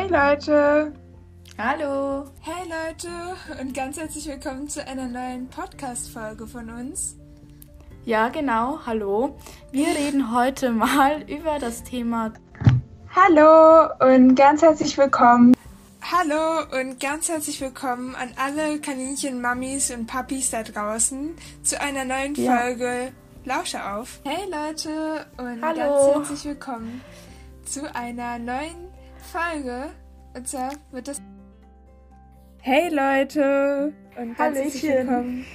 Hey 0.00 0.08
Leute! 0.08 0.94
Hallo! 1.58 2.24
Hey 2.40 2.66
Leute 2.66 3.60
und 3.60 3.74
ganz 3.74 3.98
herzlich 3.98 4.26
willkommen 4.28 4.66
zu 4.66 4.82
einer 4.86 5.06
neuen 5.06 5.46
Podcast-Folge 5.48 6.46
von 6.46 6.70
uns. 6.70 7.18
Ja, 8.06 8.30
genau, 8.30 8.78
hallo. 8.86 9.36
Wir 9.72 9.88
reden 9.88 10.34
heute 10.34 10.70
mal 10.70 11.22
über 11.28 11.58
das 11.58 11.84
Thema. 11.84 12.32
Hallo 13.14 13.90
und 14.00 14.36
ganz 14.36 14.62
herzlich 14.62 14.96
willkommen. 14.96 15.54
Hallo 16.00 16.80
und 16.80 16.98
ganz 16.98 17.28
herzlich 17.28 17.60
willkommen 17.60 18.14
an 18.14 18.30
alle 18.42 18.80
Kaninchen-Mammis 18.80 19.90
und 19.90 20.06
Papis 20.06 20.48
da 20.48 20.62
draußen 20.62 21.36
zu 21.62 21.78
einer 21.78 22.06
neuen 22.06 22.34
ja. 22.36 22.56
Folge 22.56 23.12
Lausche 23.44 23.84
auf. 23.84 24.20
Hey 24.24 24.48
Leute 24.50 25.26
und 25.36 25.62
hallo. 25.62 25.76
ganz 25.76 26.14
herzlich 26.14 26.44
willkommen 26.46 27.02
zu 27.66 27.94
einer 27.94 28.38
neuen 28.38 28.89
Folge. 29.30 29.90
Und 30.34 30.48
zwar 30.48 30.72
wird 30.90 31.06
das. 31.06 31.22
Hey 32.62 32.92
Leute! 32.92 33.92
Und 34.18 34.36
ganz 34.36 34.58
herzlich 34.58 34.82
willkommen 34.82 35.46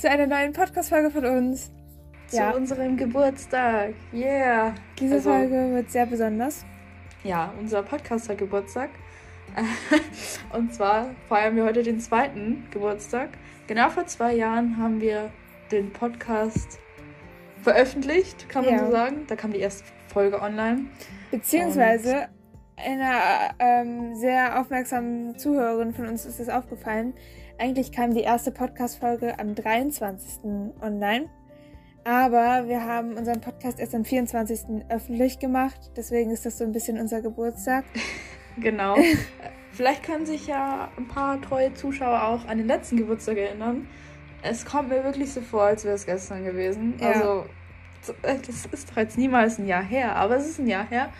zu 0.00 0.08
einer 0.08 0.26
neuen 0.26 0.54
Podcast-Folge 0.54 1.10
von 1.10 1.26
uns. 1.26 1.70
Zu 2.28 2.36
ja. 2.38 2.52
unserem 2.52 2.96
Geburtstag. 2.96 3.92
Yeah! 4.14 4.74
Diese 4.98 5.16
also, 5.16 5.28
Folge 5.30 5.74
wird 5.74 5.90
sehr 5.90 6.06
besonders. 6.06 6.64
Ja, 7.22 7.52
unser 7.60 7.82
Podcaster-Geburtstag. 7.82 8.88
Und 10.54 10.72
zwar 10.72 11.10
feiern 11.28 11.54
wir 11.54 11.64
heute 11.64 11.82
den 11.82 12.00
zweiten 12.00 12.66
Geburtstag. 12.70 13.28
Genau 13.66 13.90
vor 13.90 14.06
zwei 14.06 14.34
Jahren 14.34 14.78
haben 14.78 15.02
wir 15.02 15.30
den 15.70 15.92
Podcast 15.92 16.78
veröffentlicht, 17.62 18.48
kann 18.48 18.64
man 18.64 18.74
ja. 18.74 18.86
so 18.86 18.90
sagen. 18.90 19.26
Da 19.26 19.36
kam 19.36 19.52
die 19.52 19.60
erste 19.60 19.84
Folge 20.08 20.40
online. 20.40 20.86
Beziehungsweise 21.30 22.28
einer 22.82 23.54
ähm, 23.58 24.14
sehr 24.16 24.60
aufmerksamen 24.60 25.38
Zuhörerin 25.38 25.94
von 25.94 26.06
uns 26.06 26.26
ist 26.26 26.40
es 26.40 26.48
aufgefallen. 26.48 27.14
Eigentlich 27.58 27.92
kam 27.92 28.14
die 28.14 28.22
erste 28.22 28.50
Podcast-Folge 28.50 29.38
am 29.38 29.54
23. 29.54 30.44
online. 30.80 31.28
Aber 32.04 32.68
wir 32.68 32.84
haben 32.84 33.16
unseren 33.16 33.40
Podcast 33.40 33.78
erst 33.78 33.94
am 33.94 34.04
24. 34.04 34.84
öffentlich 34.88 35.38
gemacht. 35.38 35.92
Deswegen 35.96 36.30
ist 36.30 36.44
das 36.44 36.58
so 36.58 36.64
ein 36.64 36.72
bisschen 36.72 36.98
unser 36.98 37.22
Geburtstag. 37.22 37.84
genau. 38.58 38.96
Vielleicht 39.72 40.02
können 40.02 40.26
sich 40.26 40.48
ja 40.48 40.90
ein 40.96 41.08
paar 41.08 41.40
treue 41.40 41.72
Zuschauer 41.74 42.24
auch 42.24 42.46
an 42.46 42.58
den 42.58 42.66
letzten 42.66 42.96
Geburtstag 42.96 43.38
erinnern. 43.38 43.88
Es 44.42 44.64
kommt 44.64 44.88
mir 44.88 45.04
wirklich 45.04 45.32
so 45.32 45.40
vor, 45.40 45.62
als 45.62 45.84
wäre 45.84 45.94
es 45.94 46.04
gestern 46.04 46.44
gewesen. 46.44 46.94
Ja. 47.00 47.12
Also 47.12 47.46
äh, 48.22 48.36
das 48.44 48.66
ist 48.66 48.90
doch 48.90 48.96
jetzt 48.96 49.16
niemals 49.16 49.58
ein 49.58 49.66
Jahr 49.66 49.84
her, 49.84 50.16
aber 50.16 50.36
es 50.36 50.48
ist 50.48 50.58
ein 50.58 50.66
Jahr 50.66 50.88
her. 50.88 51.10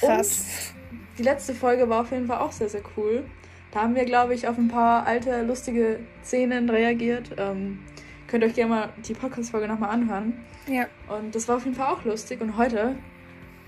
Krass. 0.00 0.72
Und 0.74 0.81
die 1.18 1.22
letzte 1.22 1.54
Folge 1.54 1.88
war 1.88 2.02
auf 2.02 2.10
jeden 2.10 2.26
Fall 2.26 2.38
auch 2.38 2.52
sehr, 2.52 2.68
sehr 2.68 2.82
cool. 2.96 3.24
Da 3.70 3.82
haben 3.82 3.94
wir, 3.94 4.04
glaube 4.04 4.34
ich, 4.34 4.48
auf 4.48 4.58
ein 4.58 4.68
paar 4.68 5.06
alte, 5.06 5.42
lustige 5.42 6.00
Szenen 6.22 6.68
reagiert. 6.68 7.30
Ähm, 7.38 7.80
könnt 8.26 8.42
ihr 8.42 8.48
euch 8.48 8.54
gerne 8.54 8.70
mal 8.70 8.88
die 9.06 9.14
Podcast-Folge 9.14 9.66
nochmal 9.66 9.90
anhören. 9.90 10.34
Ja. 10.66 10.86
Und 11.08 11.34
das 11.34 11.48
war 11.48 11.56
auf 11.56 11.64
jeden 11.64 11.76
Fall 11.76 11.92
auch 11.92 12.04
lustig. 12.04 12.40
Und 12.40 12.56
heute 12.56 12.96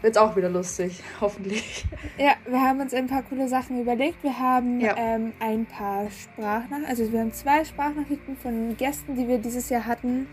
wird 0.02 0.16
es 0.16 0.22
auch 0.22 0.36
wieder 0.36 0.50
lustig, 0.50 1.02
hoffentlich. 1.20 1.86
Ja, 2.18 2.34
wir 2.46 2.60
haben 2.60 2.80
uns 2.80 2.92
ein 2.92 3.06
paar 3.06 3.22
coole 3.22 3.48
Sachen 3.48 3.80
überlegt. 3.80 4.22
Wir 4.22 4.38
haben 4.38 4.80
ja. 4.80 4.94
ähm, 4.98 5.32
ein 5.40 5.64
paar 5.64 6.10
Sprachnachrichten, 6.10 6.84
also 6.84 7.10
wir 7.10 7.20
haben 7.20 7.32
zwei 7.32 7.64
Sprachnachrichten 7.64 8.36
von 8.36 8.76
Gästen, 8.76 9.16
die 9.16 9.26
wir 9.26 9.38
dieses 9.38 9.70
Jahr 9.70 9.86
hatten 9.86 10.28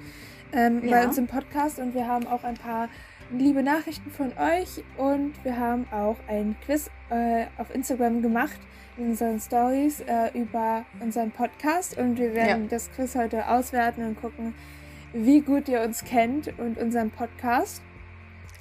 ähm, 0.52 0.84
ja. 0.84 0.92
bei 0.92 1.08
uns 1.08 1.18
im 1.18 1.28
Podcast 1.28 1.80
und 1.80 1.94
wir 1.94 2.06
haben 2.06 2.28
auch 2.28 2.44
ein 2.44 2.56
paar 2.56 2.90
liebe 3.38 3.64
Nachrichten 3.64 4.12
von 4.12 4.34
euch 4.38 4.84
und 4.98 5.34
wir 5.44 5.58
haben 5.58 5.86
auch 5.92 6.18
ein 6.28 6.56
Quiz 6.66 6.90
äh, 7.10 7.46
auf 7.58 7.74
Instagram 7.74 8.22
gemacht 8.22 8.60
in 8.98 9.12
unseren 9.12 9.40
Stories 9.40 10.02
äh, 10.02 10.38
über 10.38 10.86
unseren 11.00 11.32
Podcast 11.32 11.98
und 11.98 12.18
wir 12.18 12.34
werden 12.34 12.64
ja. 12.64 12.70
das 12.70 12.91
Quiz 12.91 13.16
heute 13.16 13.47
auswerten 13.47 14.06
und 14.06 14.20
gucken, 14.20 14.53
wie 15.14 15.41
gut 15.41 15.70
ihr 15.70 15.81
uns 15.81 16.03
kennt 16.03 16.58
und 16.59 16.78
unseren 16.78 17.09
Podcast. 17.09 17.81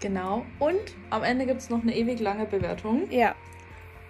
Genau. 0.01 0.47
Und 0.59 0.95
am 1.11 1.23
Ende 1.23 1.47
gibt 1.47 1.61
es 1.61 1.71
noch 1.71 1.83
eine 1.83 1.95
ewig 1.95 2.21
lange 2.21 2.47
Bewertung. 2.47 3.11
Ja. 3.11 3.35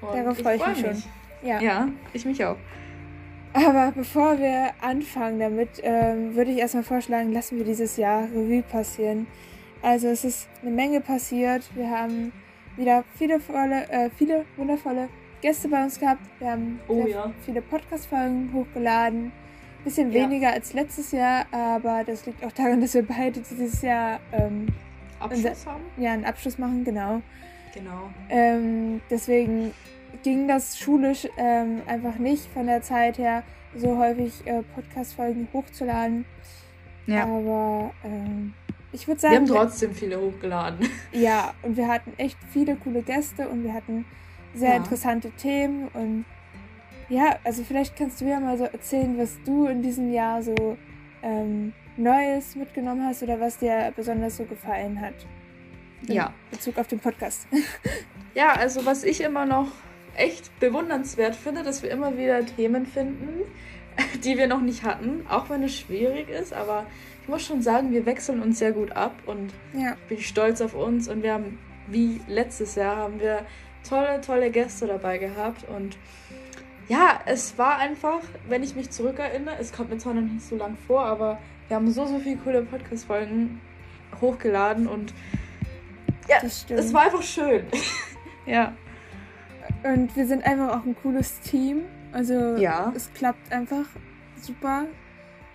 Und 0.00 0.14
Darauf 0.14 0.38
freue 0.38 0.56
ich, 0.56 0.62
freu 0.62 0.70
mich, 0.70 0.82
mich 0.82 0.92
schon. 0.92 1.02
Ja. 1.42 1.60
ja, 1.60 1.88
ich 2.12 2.24
mich 2.24 2.44
auch. 2.44 2.56
Aber 3.52 3.92
bevor 3.94 4.38
wir 4.38 4.70
anfangen 4.80 5.40
damit, 5.40 5.80
ähm, 5.82 6.36
würde 6.36 6.52
ich 6.52 6.58
erstmal 6.58 6.84
vorschlagen, 6.84 7.32
lassen 7.32 7.56
wir 7.56 7.64
dieses 7.64 7.96
Jahr 7.96 8.24
Revue 8.24 8.62
passieren. 8.62 9.26
Also 9.82 10.08
es 10.08 10.24
ist 10.24 10.48
eine 10.62 10.70
Menge 10.70 11.00
passiert. 11.00 11.62
Wir 11.74 11.90
haben 11.90 12.32
wieder 12.76 13.04
viele, 13.16 13.40
volle, 13.40 13.88
äh, 13.90 14.10
viele 14.10 14.44
wundervolle 14.56 15.08
Gäste 15.40 15.68
bei 15.68 15.82
uns 15.82 15.98
gehabt. 15.98 16.20
Wir 16.38 16.50
haben 16.50 16.80
oh, 16.88 17.06
ja. 17.06 17.32
viele 17.44 17.62
Podcast-Folgen 17.62 18.50
hochgeladen. 18.52 19.32
Bisschen 19.84 20.12
ja. 20.12 20.22
weniger 20.22 20.52
als 20.52 20.74
letztes 20.74 21.10
Jahr, 21.12 21.46
aber 21.52 22.04
das 22.04 22.26
liegt 22.26 22.44
auch 22.44 22.52
daran, 22.52 22.82
dass 22.82 22.92
wir 22.92 23.02
beide 23.02 23.40
dieses 23.40 23.80
Jahr 23.80 24.20
ähm, 24.32 24.66
Abschluss 25.18 25.44
unser, 25.46 25.72
haben. 25.72 25.84
Ja, 25.96 26.12
einen 26.12 26.26
Abschluss 26.26 26.58
machen, 26.58 26.84
genau. 26.84 27.22
Genau. 27.72 28.10
Ähm, 28.28 29.00
deswegen 29.08 29.72
ging 30.22 30.48
das 30.48 30.78
schulisch 30.78 31.26
ähm, 31.38 31.80
einfach 31.86 32.16
nicht 32.16 32.44
von 32.52 32.66
der 32.66 32.82
Zeit 32.82 33.16
her, 33.16 33.42
so 33.74 33.96
häufig 33.96 34.46
äh, 34.46 34.62
Podcast-Folgen 34.74 35.48
hochzuladen. 35.52 36.26
Ja. 37.06 37.24
Aber 37.24 37.92
ähm, 38.04 38.52
ich 38.92 39.06
würde 39.06 39.20
sagen. 39.20 39.32
Wir 39.32 39.40
haben 39.40 39.68
trotzdem 39.68 39.94
viele 39.94 40.20
hochgeladen. 40.20 40.88
Ja, 41.12 41.54
und 41.62 41.76
wir 41.76 41.88
hatten 41.88 42.12
echt 42.16 42.38
viele 42.52 42.76
coole 42.76 43.02
Gäste 43.02 43.48
und 43.48 43.64
wir 43.64 43.74
hatten 43.74 44.04
sehr 44.54 44.70
ja. 44.70 44.76
interessante 44.76 45.30
Themen 45.32 45.88
und 45.88 46.24
ja, 47.08 47.36
also 47.42 47.64
vielleicht 47.64 47.96
kannst 47.96 48.20
du 48.20 48.24
ja 48.26 48.38
mal 48.38 48.56
so 48.56 48.64
erzählen, 48.64 49.18
was 49.18 49.36
du 49.44 49.66
in 49.66 49.82
diesem 49.82 50.12
Jahr 50.12 50.42
so 50.42 50.76
ähm, 51.22 51.72
Neues 51.96 52.54
mitgenommen 52.54 53.04
hast 53.04 53.22
oder 53.22 53.40
was 53.40 53.58
dir 53.58 53.92
besonders 53.94 54.36
so 54.36 54.44
gefallen 54.44 55.00
hat. 55.00 55.14
In 56.06 56.14
ja. 56.14 56.32
Bezug 56.50 56.78
auf 56.78 56.86
den 56.86 57.00
Podcast. 57.00 57.46
ja, 58.34 58.52
also 58.52 58.86
was 58.86 59.02
ich 59.04 59.20
immer 59.22 59.44
noch 59.44 59.68
echt 60.16 60.58
bewundernswert 60.60 61.34
finde, 61.34 61.62
dass 61.62 61.82
wir 61.82 61.90
immer 61.90 62.16
wieder 62.16 62.44
Themen 62.46 62.86
finden, 62.86 63.40
die 64.24 64.38
wir 64.38 64.46
noch 64.46 64.60
nicht 64.60 64.84
hatten, 64.84 65.26
auch 65.28 65.50
wenn 65.50 65.62
es 65.62 65.76
schwierig 65.76 66.28
ist, 66.28 66.52
aber 66.52 66.86
ich 67.22 67.28
muss 67.28 67.44
schon 67.44 67.62
sagen, 67.62 67.92
wir 67.92 68.06
wechseln 68.06 68.42
uns 68.42 68.58
sehr 68.58 68.72
gut 68.72 68.92
ab 68.92 69.14
und 69.26 69.52
ja. 69.72 69.96
bin 70.08 70.18
stolz 70.20 70.60
auf 70.60 70.74
uns 70.74 71.08
und 71.08 71.22
wir 71.22 71.34
haben, 71.34 71.58
wie 71.88 72.20
letztes 72.28 72.74
Jahr, 72.74 72.96
haben 72.96 73.20
wir 73.20 73.44
tolle, 73.88 74.20
tolle 74.20 74.50
Gäste 74.50 74.86
dabei 74.86 75.18
gehabt 75.18 75.68
und 75.68 75.96
ja, 76.88 77.20
es 77.24 77.56
war 77.56 77.78
einfach, 77.78 78.20
wenn 78.48 78.64
ich 78.64 78.74
mich 78.74 78.90
zurückerinnere, 78.90 79.56
es 79.60 79.72
kommt 79.72 79.90
mir 79.90 79.98
zwar 79.98 80.14
noch 80.14 80.22
nicht 80.22 80.44
so 80.44 80.56
lang 80.56 80.76
vor, 80.86 81.04
aber 81.04 81.38
wir 81.68 81.76
haben 81.76 81.90
so, 81.90 82.04
so 82.06 82.18
viele 82.18 82.36
coole 82.38 82.62
Podcast-Folgen 82.62 83.60
hochgeladen 84.20 84.88
und 84.88 85.14
ja, 86.28 86.38
es 86.42 86.92
war 86.92 87.02
einfach 87.02 87.22
schön. 87.22 87.64
ja. 88.46 88.74
Und 89.82 90.14
wir 90.16 90.26
sind 90.26 90.44
einfach 90.44 90.78
auch 90.80 90.84
ein 90.84 90.96
cooles 90.96 91.40
Team. 91.40 91.82
Also 92.12 92.56
ja. 92.56 92.92
es 92.94 93.12
klappt 93.12 93.52
einfach 93.52 93.86
super. 94.40 94.86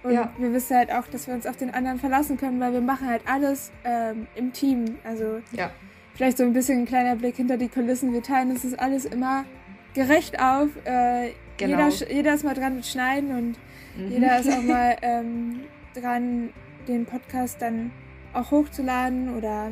Und 0.05 0.13
ja. 0.13 0.31
wir 0.37 0.53
wissen 0.53 0.77
halt 0.77 0.91
auch, 0.91 1.07
dass 1.07 1.27
wir 1.27 1.33
uns 1.33 1.45
auf 1.45 1.57
den 1.57 1.73
anderen 1.73 1.99
verlassen 1.99 2.37
können, 2.37 2.59
weil 2.59 2.73
wir 2.73 2.81
machen 2.81 3.07
halt 3.07 3.23
alles 3.25 3.71
ähm, 3.83 4.27
im 4.35 4.53
Team. 4.53 4.97
Also 5.03 5.41
ja. 5.51 5.71
vielleicht 6.13 6.37
so 6.37 6.43
ein 6.43 6.53
bisschen 6.53 6.79
ein 6.79 6.85
kleiner 6.85 7.15
Blick 7.15 7.35
hinter 7.35 7.57
die 7.57 7.69
Kulissen. 7.69 8.13
Wir 8.13 8.23
teilen 8.23 8.51
uns 8.51 8.61
das 8.61 8.73
alles 8.75 9.05
immer 9.05 9.45
gerecht 9.93 10.39
auf. 10.39 10.69
Äh, 10.85 11.31
genau. 11.57 11.87
jeder, 11.87 12.11
jeder 12.11 12.33
ist 12.33 12.43
mal 12.43 12.53
dran 12.53 12.75
mit 12.75 12.85
Schneiden 12.85 13.31
und 13.31 13.57
mhm. 13.97 14.11
jeder 14.11 14.39
ist 14.39 14.49
auch 14.49 14.61
mal 14.63 14.95
ähm, 15.01 15.61
dran, 15.93 16.49
den 16.87 17.05
Podcast 17.05 17.61
dann 17.61 17.91
auch 18.33 18.51
hochzuladen 18.51 19.35
oder 19.35 19.71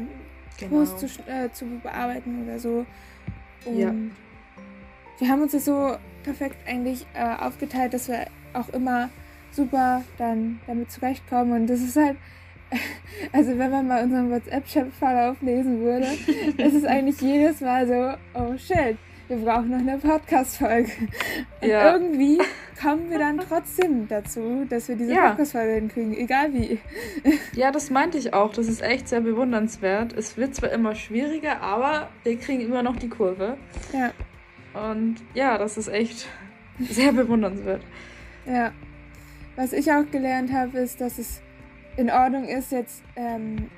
genau. 0.57 0.77
Post 0.77 0.99
zu, 0.99 1.05
äh, 1.29 1.51
zu 1.51 1.65
bearbeiten 1.83 2.43
oder 2.43 2.59
so. 2.59 2.85
Und 3.65 3.77
ja 3.77 3.93
wir 5.23 5.29
haben 5.29 5.41
uns 5.41 5.51
das 5.51 5.65
so 5.65 5.95
perfekt 6.23 6.57
eigentlich 6.67 7.05
äh, 7.13 7.35
aufgeteilt, 7.35 7.93
dass 7.93 8.07
wir 8.07 8.27
auch 8.53 8.69
immer 8.69 9.09
super 9.55 10.03
dann 10.17 10.59
damit 10.67 10.91
zurechtkommen. 10.91 11.53
Und 11.53 11.67
das 11.67 11.81
ist 11.81 11.95
halt, 11.95 12.17
also 13.31 13.57
wenn 13.57 13.71
man 13.71 13.87
mal 13.87 14.03
unseren 14.03 14.31
WhatsApp-Chat-Verlauf 14.31 15.41
lesen 15.41 15.81
würde, 15.81 16.07
ist 16.57 16.75
es 16.75 16.85
eigentlich 16.85 17.21
jedes 17.21 17.61
Mal 17.61 17.87
so, 17.87 18.39
oh 18.39 18.57
shit, 18.57 18.97
wir 19.27 19.37
brauchen 19.37 19.69
noch 19.69 19.79
eine 19.79 19.97
Podcast-Folge. 19.97 20.91
Und 21.61 21.67
ja. 21.67 21.93
irgendwie 21.93 22.39
kommen 22.81 23.09
wir 23.09 23.19
dann 23.19 23.39
trotzdem 23.39 24.07
dazu, 24.07 24.65
dass 24.69 24.89
wir 24.89 24.95
diese 24.95 25.13
ja. 25.13 25.29
Podcast-Folge 25.29 25.73
hinkriegen, 25.73 26.13
egal 26.13 26.53
wie. 26.53 26.79
Ja, 27.53 27.71
das 27.71 27.89
meinte 27.89 28.17
ich 28.17 28.33
auch. 28.33 28.53
Das 28.53 28.67
ist 28.67 28.81
echt 28.81 29.07
sehr 29.07 29.21
bewundernswert. 29.21 30.13
Es 30.13 30.37
wird 30.37 30.55
zwar 30.55 30.71
immer 30.71 30.95
schwieriger, 30.95 31.61
aber 31.61 32.09
wir 32.23 32.37
kriegen 32.37 32.61
immer 32.61 32.83
noch 32.83 32.97
die 32.97 33.09
Kurve. 33.09 33.57
Ja. 33.93 34.11
Und 34.89 35.17
ja, 35.33 35.57
das 35.57 35.77
ist 35.77 35.87
echt 35.87 36.27
sehr 36.79 37.13
bewundernswert. 37.13 37.81
Ja. 38.45 38.71
Was 39.55 39.73
ich 39.73 39.91
auch 39.91 40.09
gelernt 40.11 40.51
habe, 40.51 40.79
ist, 40.79 40.99
dass 40.99 41.19
es 41.19 41.41
in 41.95 42.09
Ordnung 42.09 42.45
ist, 42.45 42.71
jetzt 42.71 43.03
ähm, 43.15 43.69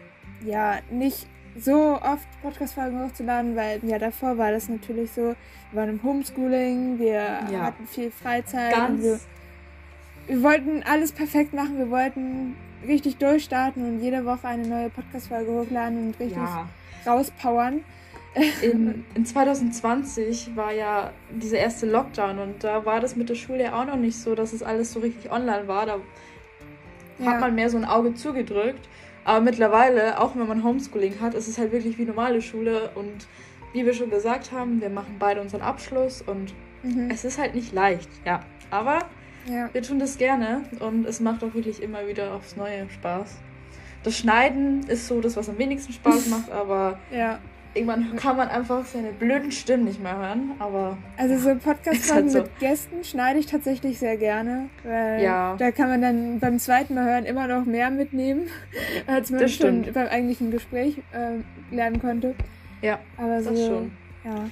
ja 0.45 0.79
nicht 0.89 1.27
so 1.57 1.99
oft 2.01 2.27
Podcast-Folgen 2.41 3.03
hochzuladen, 3.03 3.55
weil 3.55 3.79
ja 3.83 3.99
davor 3.99 4.37
war 4.37 4.51
das 4.51 4.69
natürlich 4.69 5.11
so, 5.11 5.21
wir 5.21 5.35
waren 5.73 5.89
im 5.89 6.03
Homeschooling, 6.03 6.99
wir 6.99 7.13
ja. 7.51 7.61
hatten 7.61 7.87
viel 7.87 8.11
Freizeit 8.11 8.73
Ganz 8.73 9.03
wir, 9.03 9.19
wir 10.27 10.43
wollten 10.43 10.83
alles 10.83 11.11
perfekt 11.11 11.53
machen, 11.53 11.77
wir 11.77 11.89
wollten 11.89 12.55
richtig 12.87 13.17
durchstarten 13.17 13.85
und 13.85 13.99
jede 14.01 14.25
Woche 14.25 14.47
eine 14.47 14.67
neue 14.67 14.89
Podcast-Folge 14.89 15.51
hochladen 15.51 16.07
und 16.07 16.19
richtig 16.19 16.37
ja. 16.37 16.67
rauspowern. 17.05 17.83
In, 18.61 19.05
in 19.15 19.25
2020 19.25 20.55
war 20.55 20.73
ja 20.73 21.11
dieser 21.31 21.57
erste 21.57 21.85
Lockdown 21.85 22.39
und 22.39 22.63
da 22.63 22.85
war 22.85 22.99
das 22.99 23.15
mit 23.15 23.29
der 23.29 23.35
Schule 23.35 23.63
ja 23.63 23.81
auch 23.81 23.85
noch 23.85 23.95
nicht 23.95 24.17
so, 24.17 24.35
dass 24.35 24.51
es 24.51 24.61
alles 24.61 24.91
so 24.91 24.99
richtig 24.99 25.31
online 25.31 25.67
war. 25.67 25.85
Da 25.85 25.99
ja. 27.19 27.31
hat 27.31 27.39
man 27.39 27.55
mehr 27.55 27.69
so 27.69 27.77
ein 27.77 27.85
Auge 27.85 28.13
zugedrückt. 28.13 28.89
Aber 29.23 29.39
mittlerweile, 29.39 30.19
auch 30.19 30.35
wenn 30.35 30.47
man 30.47 30.63
Homeschooling 30.63 31.19
hat, 31.21 31.33
ist 31.33 31.47
es 31.47 31.57
halt 31.57 31.71
wirklich 31.71 31.97
wie 31.97 32.05
normale 32.05 32.41
Schule. 32.41 32.91
Und 32.93 33.27
wie 33.75 33.85
wir 33.85 33.93
schon 33.93 34.09
gesagt 34.09 34.51
haben, 34.53 34.79
wir 34.79 34.89
machen 34.89 35.17
beide 35.19 35.41
unseren 35.41 35.61
Abschluss 35.61 36.21
und 36.21 36.53
mhm. 36.81 37.09
es 37.11 37.25
ist 37.25 37.37
halt 37.37 37.55
nicht 37.55 37.73
leicht, 37.73 38.09
ja. 38.25 38.39
Aber 38.71 38.99
ja. 39.49 39.69
wir 39.73 39.81
tun 39.81 39.99
das 39.99 40.17
gerne 40.17 40.63
und 40.79 41.05
es 41.05 41.19
macht 41.19 41.43
auch 41.43 41.53
wirklich 41.53 41.83
immer 41.83 42.07
wieder 42.07 42.33
aufs 42.33 42.55
Neue 42.55 42.89
Spaß. 42.89 43.37
Das 44.03 44.17
Schneiden 44.17 44.83
ist 44.87 45.07
so 45.07 45.19
das, 45.19 45.35
was 45.35 45.49
am 45.49 45.57
wenigsten 45.57 45.91
Spaß 45.91 46.27
macht, 46.29 46.49
aber 46.51 46.99
ja. 47.11 47.39
Irgendwann 47.75 48.15
kann 48.15 48.37
man 48.37 48.47
einfach 48.47 48.85
seine 48.85 49.11
blöden 49.11 49.51
Stimmen 49.51 49.83
nicht 49.83 50.01
mehr 50.01 50.15
hören, 50.17 50.51
aber. 50.59 50.97
Also 51.17 51.37
so 51.37 51.55
Podcast 51.55 52.11
halt 52.13 52.31
so. 52.31 52.39
mit 52.39 52.59
Gästen 52.59 53.03
schneide 53.03 53.37
ich 53.37 53.47
tatsächlich 53.47 53.99
sehr 53.99 54.15
gerne, 54.15 54.69
weil 54.83 55.21
ja. 55.21 55.57
da 55.57 55.71
kann 55.71 55.89
man 55.89 56.01
dann 56.01 56.39
beim 56.39 56.57
zweiten 56.57 56.95
Mal 56.95 57.03
hören 57.03 57.25
immer 57.25 57.47
noch 57.47 57.65
mehr 57.65 57.91
mitnehmen, 57.91 58.47
als 59.07 59.29
man 59.29 59.41
das 59.41 59.51
schon 59.51 59.91
beim 59.91 60.07
eigentlichen 60.07 60.51
Gespräch 60.51 60.99
äh, 61.11 61.75
lernen 61.75 61.99
konnte. 61.99 62.33
Ja, 62.81 62.99
aber 63.17 63.43
so, 63.43 63.49
das 63.49 63.65
schon. 63.65 63.91
Ja. 64.23 64.49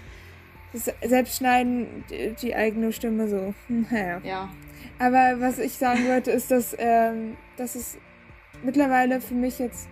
Das 0.74 0.92
Selbstschneiden, 1.02 2.04
die, 2.10 2.36
die 2.42 2.56
eigene 2.56 2.92
Stimme 2.92 3.30
so. 3.30 3.54
Naja. 3.70 4.20
Ja. 4.24 4.50
Aber 5.00 5.40
was 5.40 5.60
ich 5.60 5.74
sagen 5.74 6.08
wollte, 6.10 6.32
ist, 6.32 6.52
dass, 6.52 6.76
ähm, 6.78 7.38
dass 7.56 7.76
es 7.76 7.98
mittlerweile 8.64 9.22
für 9.22 9.34
mich 9.34 9.60
jetzt 9.60 9.88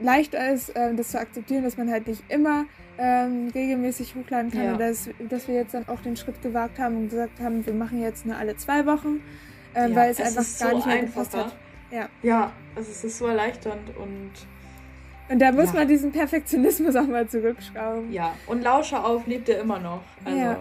leichter 0.00 0.52
ist, 0.52 0.70
äh, 0.70 0.94
das 0.94 1.10
zu 1.10 1.18
akzeptieren, 1.18 1.64
dass 1.64 1.76
man 1.76 1.90
halt 1.90 2.06
nicht 2.06 2.22
immer 2.28 2.66
ähm, 2.98 3.50
regelmäßig 3.54 4.14
hochladen 4.14 4.50
kann. 4.50 4.64
Ja. 4.64 4.72
Und 4.72 4.80
dass, 4.80 5.08
dass 5.28 5.48
wir 5.48 5.54
jetzt 5.54 5.74
dann 5.74 5.88
auch 5.88 6.00
den 6.00 6.16
Schritt 6.16 6.42
gewagt 6.42 6.78
haben 6.78 6.96
und 6.96 7.08
gesagt 7.10 7.40
haben, 7.40 7.64
wir 7.64 7.74
machen 7.74 8.00
jetzt 8.02 8.26
nur 8.26 8.36
alle 8.36 8.56
zwei 8.56 8.86
Wochen, 8.86 9.22
äh, 9.74 9.88
ja, 9.88 9.96
weil 9.96 10.10
es, 10.10 10.18
es 10.18 10.26
einfach 10.26 10.58
gar 10.58 10.70
so 10.70 10.76
nicht 10.76 10.86
mehr 10.86 11.00
gepasst 11.02 11.36
hat. 11.36 11.56
Ja. 11.90 12.08
ja, 12.22 12.52
also 12.76 12.90
es 12.90 13.04
ist 13.04 13.18
so 13.18 13.26
erleichternd 13.26 13.96
und. 13.96 14.32
Und 15.30 15.40
da 15.40 15.52
muss 15.52 15.66
ja. 15.66 15.80
man 15.80 15.88
diesen 15.88 16.10
Perfektionismus 16.10 16.96
auch 16.96 17.06
mal 17.06 17.28
zurückschrauben. 17.28 18.10
Ja, 18.12 18.34
und 18.46 18.62
Lauscher 18.62 19.04
auf 19.04 19.26
lebt 19.26 19.48
er 19.48 19.60
immer 19.60 19.78
noch. 19.78 20.02
Also, 20.24 20.38
ja. 20.38 20.52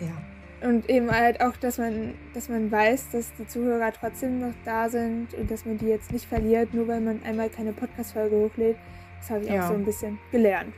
ja. 0.00 0.31
Und 0.62 0.88
eben 0.88 1.10
halt 1.10 1.40
auch, 1.40 1.56
dass 1.56 1.78
man, 1.78 2.14
dass 2.34 2.48
man 2.48 2.70
weiß, 2.70 3.10
dass 3.10 3.32
die 3.34 3.46
Zuhörer 3.46 3.92
trotzdem 3.92 4.40
noch 4.40 4.54
da 4.64 4.88
sind 4.88 5.34
und 5.34 5.50
dass 5.50 5.64
man 5.64 5.78
die 5.78 5.86
jetzt 5.86 6.12
nicht 6.12 6.26
verliert, 6.26 6.72
nur 6.72 6.86
weil 6.86 7.00
man 7.00 7.20
einmal 7.24 7.48
keine 7.50 7.72
Podcast-Folge 7.72 8.36
hochlädt. 8.36 8.76
Das 9.20 9.30
habe 9.30 9.44
ich 9.44 9.50
ja. 9.50 9.64
auch 9.64 9.68
so 9.68 9.74
ein 9.74 9.84
bisschen 9.84 10.18
gelernt. 10.30 10.72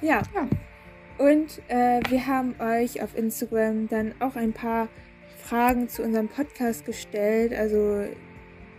Ja. 0.00 0.22
ja. 0.34 0.48
Und 1.18 1.60
äh, 1.68 2.00
wir 2.08 2.26
haben 2.26 2.54
euch 2.60 3.02
auf 3.02 3.16
Instagram 3.16 3.88
dann 3.88 4.14
auch 4.20 4.36
ein 4.36 4.52
paar 4.52 4.88
Fragen 5.42 5.88
zu 5.88 6.02
unserem 6.02 6.28
Podcast 6.28 6.84
gestellt. 6.84 7.52
Also 7.52 8.04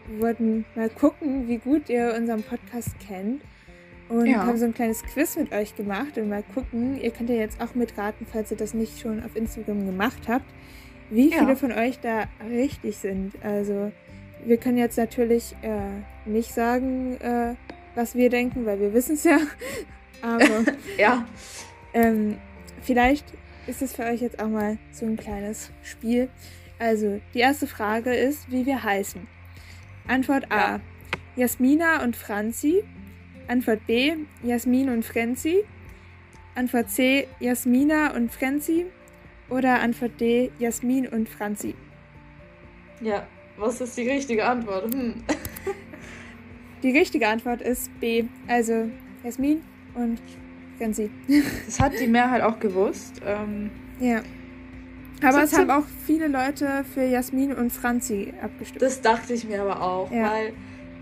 wir 0.08 0.22
wollten 0.22 0.66
mal 0.76 0.90
gucken, 0.90 1.48
wie 1.48 1.58
gut 1.58 1.90
ihr 1.90 2.14
unseren 2.18 2.44
Podcast 2.44 3.00
kennt 3.00 3.42
und 4.10 4.26
ja. 4.26 4.46
haben 4.46 4.58
so 4.58 4.66
ein 4.66 4.74
kleines 4.74 5.04
Quiz 5.04 5.38
mit 5.38 5.52
euch 5.54 5.76
gemacht 5.76 6.18
und 6.18 6.30
mal 6.30 6.44
gucken. 6.54 7.00
Ihr 7.00 7.12
könnt 7.12 7.30
ja 7.30 7.36
jetzt 7.36 7.62
auch 7.62 7.76
mitraten, 7.76 8.26
falls 8.30 8.52
ihr 8.52 8.58
das 8.58 8.74
nicht 8.74 9.00
schon 9.00 9.24
auf 9.24 9.36
Instagram 9.36 9.86
gemacht 9.86 10.28
habt, 10.28 10.46
wie 11.10 11.32
viele 11.32 11.50
ja. 11.50 11.56
von 11.56 11.72
euch 11.72 12.00
da 12.00 12.26
richtig 12.50 12.98
sind. 12.98 13.34
Also 13.44 13.92
wir 14.46 14.58
können 14.58 14.78
jetzt 14.78 14.98
natürlich 14.98 15.56
äh, 15.62 16.30
nicht 16.30 16.54
sagen, 16.54 17.18
äh, 17.22 17.56
was 17.96 18.16
wir 18.16 18.30
denken, 18.30 18.66
weil 18.66 18.80
wir 18.80 18.94
wissen 18.94 19.16
es 19.16 19.24
ja. 19.24 19.40
Aber 20.22 20.66
ja. 20.98 21.26
Ähm, 21.94 22.38
vielleicht 22.82 23.26
ist 23.68 23.82
es 23.82 23.94
für 23.94 24.04
euch 24.04 24.22
jetzt 24.22 24.40
auch 24.42 24.48
mal 24.48 24.78
so 24.92 25.06
ein 25.06 25.18
kleines 25.18 25.72
Spiel. 25.84 26.30
Also 26.80 27.20
die 27.34 27.40
erste 27.40 27.68
Frage 27.68 28.14
ist, 28.14 28.52
wie 28.52 28.66
wir 28.66 28.84
heißen. 28.84 29.28
Antwort 30.08 30.52
A. 30.52 30.56
Ja. 30.56 30.80
Jasmina 31.36 32.04
und 32.04 32.16
Franzi. 32.16 32.84
Antwort 33.50 33.86
B, 33.88 34.14
Jasmin 34.44 34.90
und 34.90 35.04
Frenzi. 35.04 35.64
Antwort 36.54 36.90
C, 36.92 37.28
Jasmina 37.40 38.16
und 38.16 38.32
Frenzi. 38.32 38.86
Oder 39.50 39.82
Antwort 39.82 40.22
D, 40.22 40.52
Jasmin 40.60 41.08
und 41.08 41.28
Franzi. 41.28 41.74
Ja, 43.02 43.26
was 43.58 43.82
ist 43.82 43.98
die 43.98 44.08
richtige 44.08 44.46
Antwort? 44.46 44.94
Hm. 44.94 45.24
Die 46.84 46.98
richtige 46.98 47.28
Antwort 47.28 47.62
ist 47.62 47.90
B, 48.00 48.24
also 48.48 48.90
Jasmin 49.24 49.62
und 49.96 50.22
Frenzi. 50.78 51.10
Das 51.66 51.80
hat 51.80 52.00
die 52.00 52.08
Mehrheit 52.08 52.42
auch 52.42 52.58
gewusst. 52.60 53.22
Ähm, 53.26 53.70
ja. 54.00 54.22
Aber 55.22 55.44
es 55.44 55.58
haben 55.58 55.70
auch 55.72 55.84
viele 56.06 56.30
Leute 56.30 56.86
für 56.94 57.04
Jasmin 57.04 57.54
und 57.54 57.74
Franzi 57.74 58.34
abgestimmt. 58.42 58.82
Das 58.82 59.02
dachte 59.02 59.34
ich 59.34 59.46
mir 59.46 59.62
aber 59.62 59.82
auch, 59.82 60.10
ja. 60.10 60.32
weil 60.32 60.54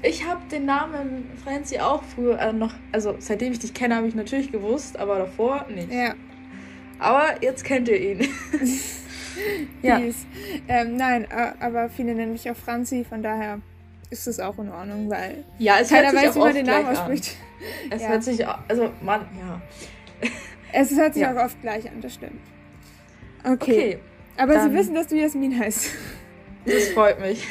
ich 0.01 0.25
habe 0.25 0.41
den 0.51 0.65
Namen 0.65 1.29
Franzi 1.43 1.79
auch 1.79 2.03
früher 2.03 2.39
äh, 2.39 2.53
noch, 2.53 2.73
also 2.91 3.15
seitdem 3.19 3.53
ich 3.53 3.59
dich 3.59 3.73
kenne, 3.73 3.95
habe 3.95 4.07
ich 4.07 4.15
natürlich 4.15 4.51
gewusst, 4.51 4.97
aber 4.97 5.19
davor 5.19 5.65
nicht. 5.69 5.91
Ja. 5.91 6.13
Aber 6.99 7.41
jetzt 7.41 7.63
kennt 7.63 7.89
ihr 7.89 7.99
ihn. 7.99 8.27
ja. 9.81 9.99
Ähm, 10.67 10.95
nein, 10.95 11.27
aber 11.59 11.89
viele 11.89 12.15
nennen 12.15 12.31
mich 12.31 12.49
auch 12.49 12.55
Franzi, 12.55 13.05
von 13.07 13.21
daher 13.21 13.59
ist 14.09 14.27
es 14.27 14.39
auch 14.39 14.57
in 14.57 14.69
Ordnung, 14.69 15.09
weil 15.09 15.43
ja, 15.59 15.79
es 15.79 15.89
keiner 15.89 16.13
weiß, 16.13 16.35
wie 16.35 16.39
man 16.39 16.53
den 16.53 16.65
Namen 16.65 16.87
ausspricht. 16.87 17.35
Es 17.89 18.01
ja. 18.01 18.07
hört 18.09 18.23
sich, 18.23 18.47
also 18.67 18.91
man, 19.01 19.21
ja. 19.39 19.61
Es 20.73 20.91
hört 20.91 21.13
sich 21.13 21.23
ja. 21.23 21.33
auch 21.33 21.45
oft 21.45 21.61
gleich 21.61 21.89
an, 21.89 22.01
das 22.01 22.13
stimmt. 22.13 22.41
Okay. 23.43 23.53
okay 23.53 23.99
aber 24.37 24.61
sie 24.61 24.73
wissen, 24.73 24.93
dass 24.93 25.07
du 25.07 25.15
Jasmin 25.15 25.57
heißt. 25.59 25.89
Das 26.65 26.89
freut 26.89 27.19
mich. 27.19 27.43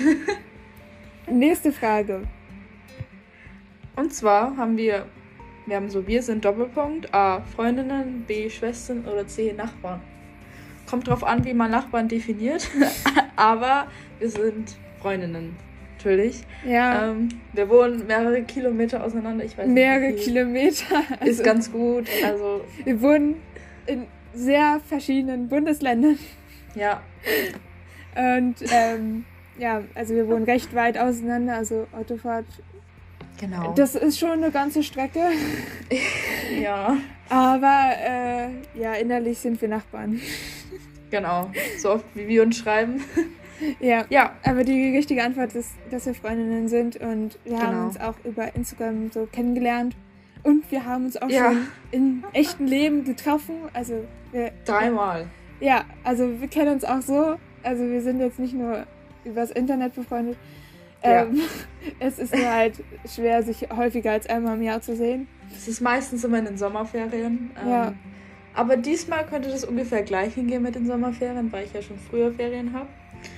Nächste 1.30 1.72
Frage. 1.72 2.22
Und 3.96 4.12
zwar 4.12 4.56
haben 4.56 4.76
wir, 4.76 5.06
wir 5.64 5.76
haben 5.76 5.88
so, 5.88 6.06
wir 6.06 6.22
sind 6.22 6.44
Doppelpunkt, 6.44 7.12
A, 7.14 7.40
Freundinnen, 7.40 8.24
B, 8.26 8.48
Schwestern 8.50 9.06
oder 9.06 9.26
C, 9.26 9.52
Nachbarn. 9.52 10.02
Kommt 10.88 11.08
drauf 11.08 11.24
an, 11.24 11.44
wie 11.44 11.54
man 11.54 11.70
Nachbarn 11.70 12.06
definiert, 12.06 12.68
aber 13.36 13.88
wir 14.18 14.28
sind 14.28 14.76
Freundinnen, 15.00 15.56
natürlich. 15.96 16.42
Ja. 16.64 17.10
Ähm, 17.10 17.28
wir 17.54 17.68
wohnen 17.68 18.06
mehrere 18.06 18.42
Kilometer 18.42 19.02
auseinander, 19.02 19.44
ich 19.44 19.56
weiß 19.56 19.66
Mehrere 19.66 20.12
nicht, 20.12 20.24
Kilometer. 20.24 21.02
Also 21.18 21.30
ist 21.32 21.44
ganz 21.44 21.72
gut, 21.72 22.06
also. 22.24 22.64
Wir 22.84 23.00
wohnen 23.00 23.36
in 23.86 24.06
sehr 24.34 24.80
verschiedenen 24.86 25.48
Bundesländern. 25.48 26.18
Ja. 26.74 27.02
Und, 28.14 28.56
ähm, 28.70 29.24
ja, 29.58 29.82
also 29.94 30.14
wir 30.14 30.28
wohnen 30.28 30.44
recht 30.44 30.74
weit 30.74 30.98
auseinander, 30.98 31.54
also 31.54 31.86
Autofahrt 31.92 32.44
Genau. 33.38 33.74
Das 33.74 33.94
ist 33.94 34.18
schon 34.18 34.30
eine 34.30 34.50
ganze 34.50 34.82
Strecke. 34.82 35.20
ja. 36.60 36.96
Aber 37.28 37.90
äh, 37.98 38.48
ja, 38.80 38.94
innerlich 38.94 39.38
sind 39.38 39.60
wir 39.60 39.68
Nachbarn. 39.68 40.20
Genau. 41.10 41.50
So 41.78 41.92
oft 41.92 42.04
wie 42.14 42.28
wir 42.28 42.42
uns 42.42 42.58
schreiben. 42.58 43.02
Ja. 43.80 44.04
Ja. 44.10 44.32
Aber 44.44 44.64
die 44.64 44.96
richtige 44.96 45.22
Antwort 45.22 45.54
ist, 45.54 45.72
dass 45.90 46.06
wir 46.06 46.14
Freundinnen 46.14 46.68
sind 46.68 46.96
und 46.96 47.38
wir 47.44 47.52
genau. 47.52 47.62
haben 47.62 47.86
uns 47.86 48.00
auch 48.00 48.14
über 48.24 48.54
Instagram 48.54 49.10
so 49.10 49.26
kennengelernt. 49.30 49.96
Und 50.42 50.70
wir 50.70 50.84
haben 50.84 51.06
uns 51.06 51.16
auch 51.16 51.28
ja. 51.28 51.50
schon 51.50 51.66
im 51.90 52.24
echten 52.32 52.66
Leben 52.66 53.04
getroffen. 53.04 53.56
Also 53.72 54.04
wir. 54.32 54.52
Dreimal. 54.64 55.26
Ja, 55.60 55.84
also 56.04 56.40
wir 56.40 56.48
kennen 56.48 56.74
uns 56.74 56.84
auch 56.84 57.00
so. 57.00 57.36
Also 57.62 57.84
wir 57.84 58.02
sind 58.02 58.20
jetzt 58.20 58.38
nicht 58.38 58.54
nur 58.54 58.86
übers 59.24 59.50
Internet 59.50 59.94
befreundet, 59.94 60.36
ja. 61.02 61.22
Ähm, 61.22 61.40
es 61.98 62.18
ist 62.18 62.34
halt 62.34 62.82
schwer, 63.06 63.42
sich 63.42 63.68
häufiger 63.74 64.12
als 64.12 64.28
einmal 64.28 64.56
im 64.56 64.62
Jahr 64.62 64.80
zu 64.80 64.96
sehen. 64.96 65.28
Es 65.54 65.68
ist 65.68 65.80
meistens 65.80 66.24
immer 66.24 66.38
in 66.38 66.46
den 66.46 66.58
Sommerferien. 66.58 67.50
Ähm, 67.62 67.68
ja. 67.68 67.94
Aber 68.54 68.76
diesmal 68.76 69.26
könnte 69.26 69.50
das 69.50 69.64
ungefähr 69.64 70.02
gleich 70.02 70.34
hingehen 70.34 70.62
mit 70.62 70.74
den 70.74 70.86
Sommerferien, 70.86 71.52
weil 71.52 71.66
ich 71.66 71.72
ja 71.72 71.82
schon 71.82 71.98
früher 71.98 72.32
Ferien 72.32 72.72
habe. 72.72 72.88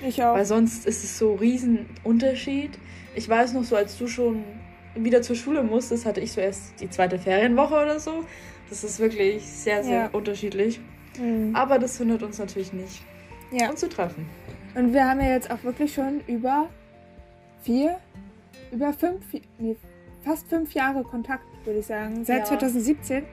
Ich 0.06 0.22
auch. 0.22 0.34
Weil 0.34 0.44
sonst 0.44 0.86
ist 0.86 1.02
es 1.04 1.18
so 1.18 1.32
ein 1.32 1.38
Riesenunterschied. 1.38 2.78
Ich 3.14 3.28
weiß 3.28 3.52
noch 3.52 3.64
so, 3.64 3.76
als 3.76 3.98
du 3.98 4.06
schon 4.06 4.44
wieder 4.94 5.22
zur 5.22 5.36
Schule 5.36 5.62
musstest, 5.62 6.06
hatte 6.06 6.20
ich 6.20 6.32
so 6.32 6.40
erst 6.40 6.80
die 6.80 6.88
zweite 6.88 7.18
Ferienwoche 7.18 7.74
oder 7.74 7.98
so. 7.98 8.24
Das 8.68 8.84
ist 8.84 9.00
wirklich 9.00 9.44
sehr, 9.44 9.82
sehr 9.82 9.94
ja. 9.94 10.08
unterschiedlich. 10.12 10.80
Mhm. 11.18 11.54
Aber 11.54 11.78
das 11.78 11.98
hindert 11.98 12.22
uns 12.22 12.38
natürlich 12.38 12.72
nicht, 12.72 13.02
ja. 13.50 13.70
uns 13.70 13.80
zu 13.80 13.88
treffen. 13.88 14.26
Und 14.74 14.92
wir 14.92 15.08
haben 15.08 15.20
ja 15.20 15.30
jetzt 15.30 15.50
auch 15.50 15.62
wirklich 15.64 15.94
schon 15.94 16.20
über 16.26 16.68
vier, 17.68 17.98
über 18.72 18.94
fünf, 18.94 19.26
nee, 19.58 19.76
fast 20.24 20.48
fünf 20.48 20.72
Jahre 20.72 21.02
Kontakt 21.02 21.44
würde 21.66 21.80
ich 21.80 21.86
sagen. 21.86 22.24
Seit 22.24 22.38
ja. 22.38 22.44
2017? 22.44 23.24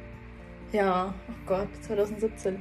Ja, 0.73 1.13
oh 1.29 1.33
Gott, 1.45 1.69
2017. 1.83 2.59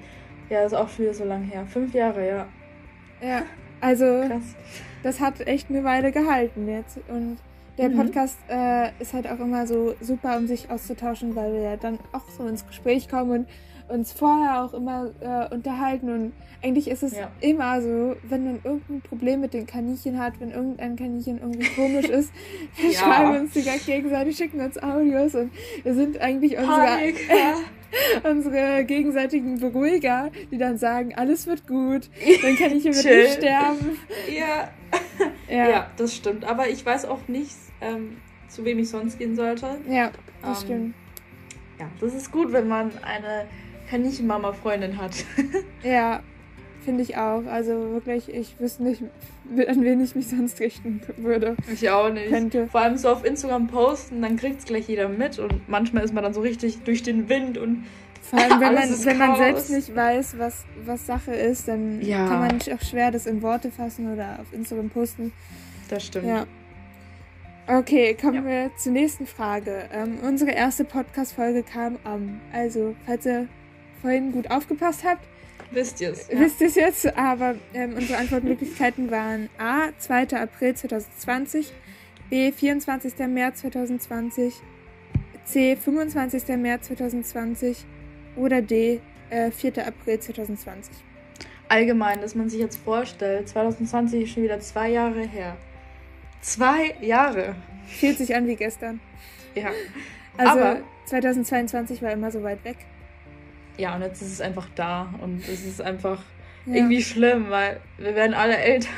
Ja, 0.50 0.62
ist 0.62 0.72
auch 0.72 0.88
schon 0.88 1.06
wieder 1.06 1.14
so 1.14 1.24
lang 1.24 1.42
her. 1.42 1.66
Fünf 1.66 1.92
Jahre, 1.92 2.28
ja. 2.28 2.46
Ja, 3.20 3.42
also 3.80 4.04
Krass. 4.28 4.54
das 5.02 5.18
hat 5.18 5.40
echt 5.48 5.68
eine 5.68 5.82
Weile 5.82 6.12
gehalten 6.12 6.68
jetzt. 6.68 7.00
Und 7.08 7.38
der 7.76 7.88
mhm. 7.88 7.96
Podcast 7.96 8.38
äh, 8.48 8.90
ist 9.00 9.12
halt 9.12 9.28
auch 9.28 9.40
immer 9.40 9.66
so 9.66 9.96
super, 10.00 10.36
um 10.36 10.46
sich 10.46 10.70
auszutauschen, 10.70 11.34
weil 11.34 11.54
wir 11.54 11.60
ja 11.62 11.76
dann 11.76 11.98
auch 12.12 12.28
so 12.38 12.46
ins 12.46 12.64
Gespräch 12.68 13.08
kommen 13.08 13.32
und 13.32 13.48
uns 13.88 14.12
vorher 14.12 14.64
auch 14.64 14.74
immer 14.74 15.10
äh, 15.20 15.54
unterhalten. 15.54 16.08
Und 16.08 16.32
eigentlich 16.62 16.88
ist 16.88 17.02
es 17.02 17.16
ja. 17.16 17.30
immer 17.40 17.80
so, 17.82 18.16
wenn 18.22 18.44
man 18.44 18.60
irgendein 18.64 19.02
Problem 19.02 19.40
mit 19.40 19.54
den 19.54 19.66
Kaninchen 19.66 20.18
hat, 20.18 20.40
wenn 20.40 20.50
irgendein 20.50 20.96
Kaninchen 20.96 21.38
irgendwie 21.38 21.68
komisch 21.76 22.06
ist, 22.06 22.32
wir 22.76 22.90
ja. 22.90 22.98
schreiben 22.98 23.40
uns 23.40 23.52
die 23.52 23.62
gegenseitig, 23.62 24.36
schicken 24.36 24.60
uns 24.60 24.82
Audios 24.82 25.34
und 25.34 25.50
wir 25.82 25.94
sind 25.94 26.18
eigentlich 26.20 26.56
unsere, 26.56 27.12
unsere 28.30 28.84
gegenseitigen 28.84 29.60
Beruhiger, 29.60 30.30
die 30.50 30.58
dann 30.58 30.78
sagen, 30.78 31.14
alles 31.14 31.46
wird 31.46 31.66
gut, 31.66 32.10
dann 32.42 32.56
kann 32.56 32.72
ich 32.76 32.82
hier 32.82 32.94
mit 32.94 33.04
nicht 33.04 33.34
sterben. 33.34 33.98
Ja. 34.28 34.70
ja. 35.48 35.68
ja, 35.68 35.90
das 35.96 36.14
stimmt. 36.14 36.44
Aber 36.44 36.68
ich 36.68 36.84
weiß 36.84 37.04
auch 37.04 37.28
nicht, 37.28 37.54
ähm, 37.80 38.16
zu 38.48 38.64
wem 38.64 38.78
ich 38.78 38.88
sonst 38.88 39.18
gehen 39.18 39.36
sollte. 39.36 39.78
Ja, 39.88 40.10
das 40.42 40.62
ähm, 40.62 40.66
stimmt. 40.66 40.94
Ja, 41.78 41.90
das 42.00 42.14
ist 42.14 42.30
gut, 42.30 42.52
wenn 42.52 42.68
man 42.68 42.92
eine 43.02 43.46
Kaninchen-Mama-Freundin 43.94 44.96
hat. 44.96 45.12
ja, 45.84 46.20
finde 46.84 47.04
ich 47.04 47.16
auch. 47.16 47.46
Also 47.46 47.92
wirklich, 47.92 48.28
ich 48.28 48.58
wüsste 48.58 48.82
nicht, 48.82 49.02
an 49.68 49.82
wen 49.84 50.00
ich 50.02 50.16
mich 50.16 50.26
sonst 50.26 50.58
richten 50.58 51.00
würde. 51.16 51.54
Ich 51.72 51.88
auch 51.90 52.10
nicht. 52.10 52.28
Könnte. 52.28 52.66
Vor 52.66 52.80
allem 52.80 52.96
so 52.96 53.10
auf 53.10 53.24
Instagram 53.24 53.68
posten, 53.68 54.20
dann 54.20 54.36
kriegt 54.36 54.58
es 54.58 54.64
gleich 54.64 54.88
jeder 54.88 55.08
mit 55.08 55.38
und 55.38 55.68
manchmal 55.68 56.02
ist 56.02 56.12
man 56.12 56.24
dann 56.24 56.34
so 56.34 56.40
richtig 56.40 56.82
durch 56.82 57.04
den 57.04 57.28
Wind 57.28 57.56
und 57.56 57.84
vor 58.20 58.40
allem, 58.40 58.58
wenn, 58.60 58.74
man, 58.74 59.04
wenn 59.04 59.18
man 59.18 59.36
selbst 59.36 59.70
nicht 59.70 59.94
weiß, 59.94 60.38
was, 60.38 60.64
was 60.84 61.06
Sache 61.06 61.32
ist, 61.32 61.68
dann 61.68 62.00
ja. 62.02 62.26
kann 62.26 62.40
man 62.40 62.58
auch 62.60 62.82
schwer 62.82 63.12
das 63.12 63.26
in 63.26 63.42
Worte 63.42 63.70
fassen 63.70 64.12
oder 64.12 64.40
auf 64.40 64.52
Instagram 64.52 64.90
posten. 64.90 65.32
Das 65.88 66.04
stimmt. 66.04 66.26
Ja. 66.26 66.46
Okay, 67.66 68.14
kommen 68.14 68.34
ja. 68.34 68.44
wir 68.44 68.70
zur 68.76 68.92
nächsten 68.92 69.26
Frage. 69.26 69.88
Ähm, 69.92 70.18
unsere 70.22 70.50
erste 70.50 70.84
Podcast-Folge 70.84 71.62
kam 71.62 71.98
am. 72.04 72.40
Also, 72.52 72.96
falls 73.06 73.24
ihr 73.24 73.46
vorhin 74.04 74.32
gut 74.32 74.50
aufgepasst 74.50 75.02
habt, 75.02 75.26
wisst 75.70 75.98
ihr 76.02 76.10
es. 76.10 76.28
Ja. 76.28 76.38
Wisst 76.38 76.60
ihr 76.60 76.66
es 76.66 76.74
jetzt, 76.74 77.16
aber 77.16 77.54
ähm, 77.72 77.94
unsere 77.96 78.18
Antwortmöglichkeiten 78.18 79.10
waren 79.10 79.48
A. 79.56 79.88
2. 79.98 80.36
April 80.36 80.74
2020, 80.74 81.72
B. 82.28 82.52
24. 82.52 83.14
März 83.28 83.60
2020, 83.62 84.52
C. 85.46 85.76
25. 85.76 86.48
März 86.58 86.88
2020 86.88 87.86
oder 88.36 88.60
D. 88.60 89.00
Äh, 89.30 89.50
4. 89.50 89.86
April 89.86 90.20
2020. 90.20 90.94
Allgemein, 91.68 92.20
dass 92.20 92.34
man 92.34 92.50
sich 92.50 92.60
jetzt 92.60 92.76
vorstellt, 92.76 93.48
2020 93.48 94.22
ist 94.24 94.30
schon 94.34 94.42
wieder 94.42 94.60
zwei 94.60 94.90
Jahre 94.90 95.22
her. 95.22 95.56
Zwei 96.42 96.94
Jahre. 97.00 97.54
Fühlt 97.86 98.18
sich 98.18 98.34
an 98.34 98.46
wie 98.46 98.56
gestern. 98.56 99.00
Ja. 99.54 99.70
Also 100.36 100.60
Aber 100.60 100.80
2022 101.06 102.02
war 102.02 102.12
immer 102.12 102.30
so 102.30 102.42
weit 102.42 102.62
weg. 102.64 102.76
Ja, 103.76 103.96
und 103.96 104.02
jetzt 104.02 104.22
ist 104.22 104.32
es 104.32 104.40
einfach 104.40 104.68
da 104.74 105.12
und 105.20 105.46
es 105.48 105.64
ist 105.64 105.80
einfach 105.80 106.22
ja. 106.66 106.74
irgendwie 106.74 107.02
schlimm, 107.02 107.50
weil 107.50 107.80
wir 107.98 108.14
werden 108.14 108.34
alle 108.34 108.56
älter. 108.56 108.88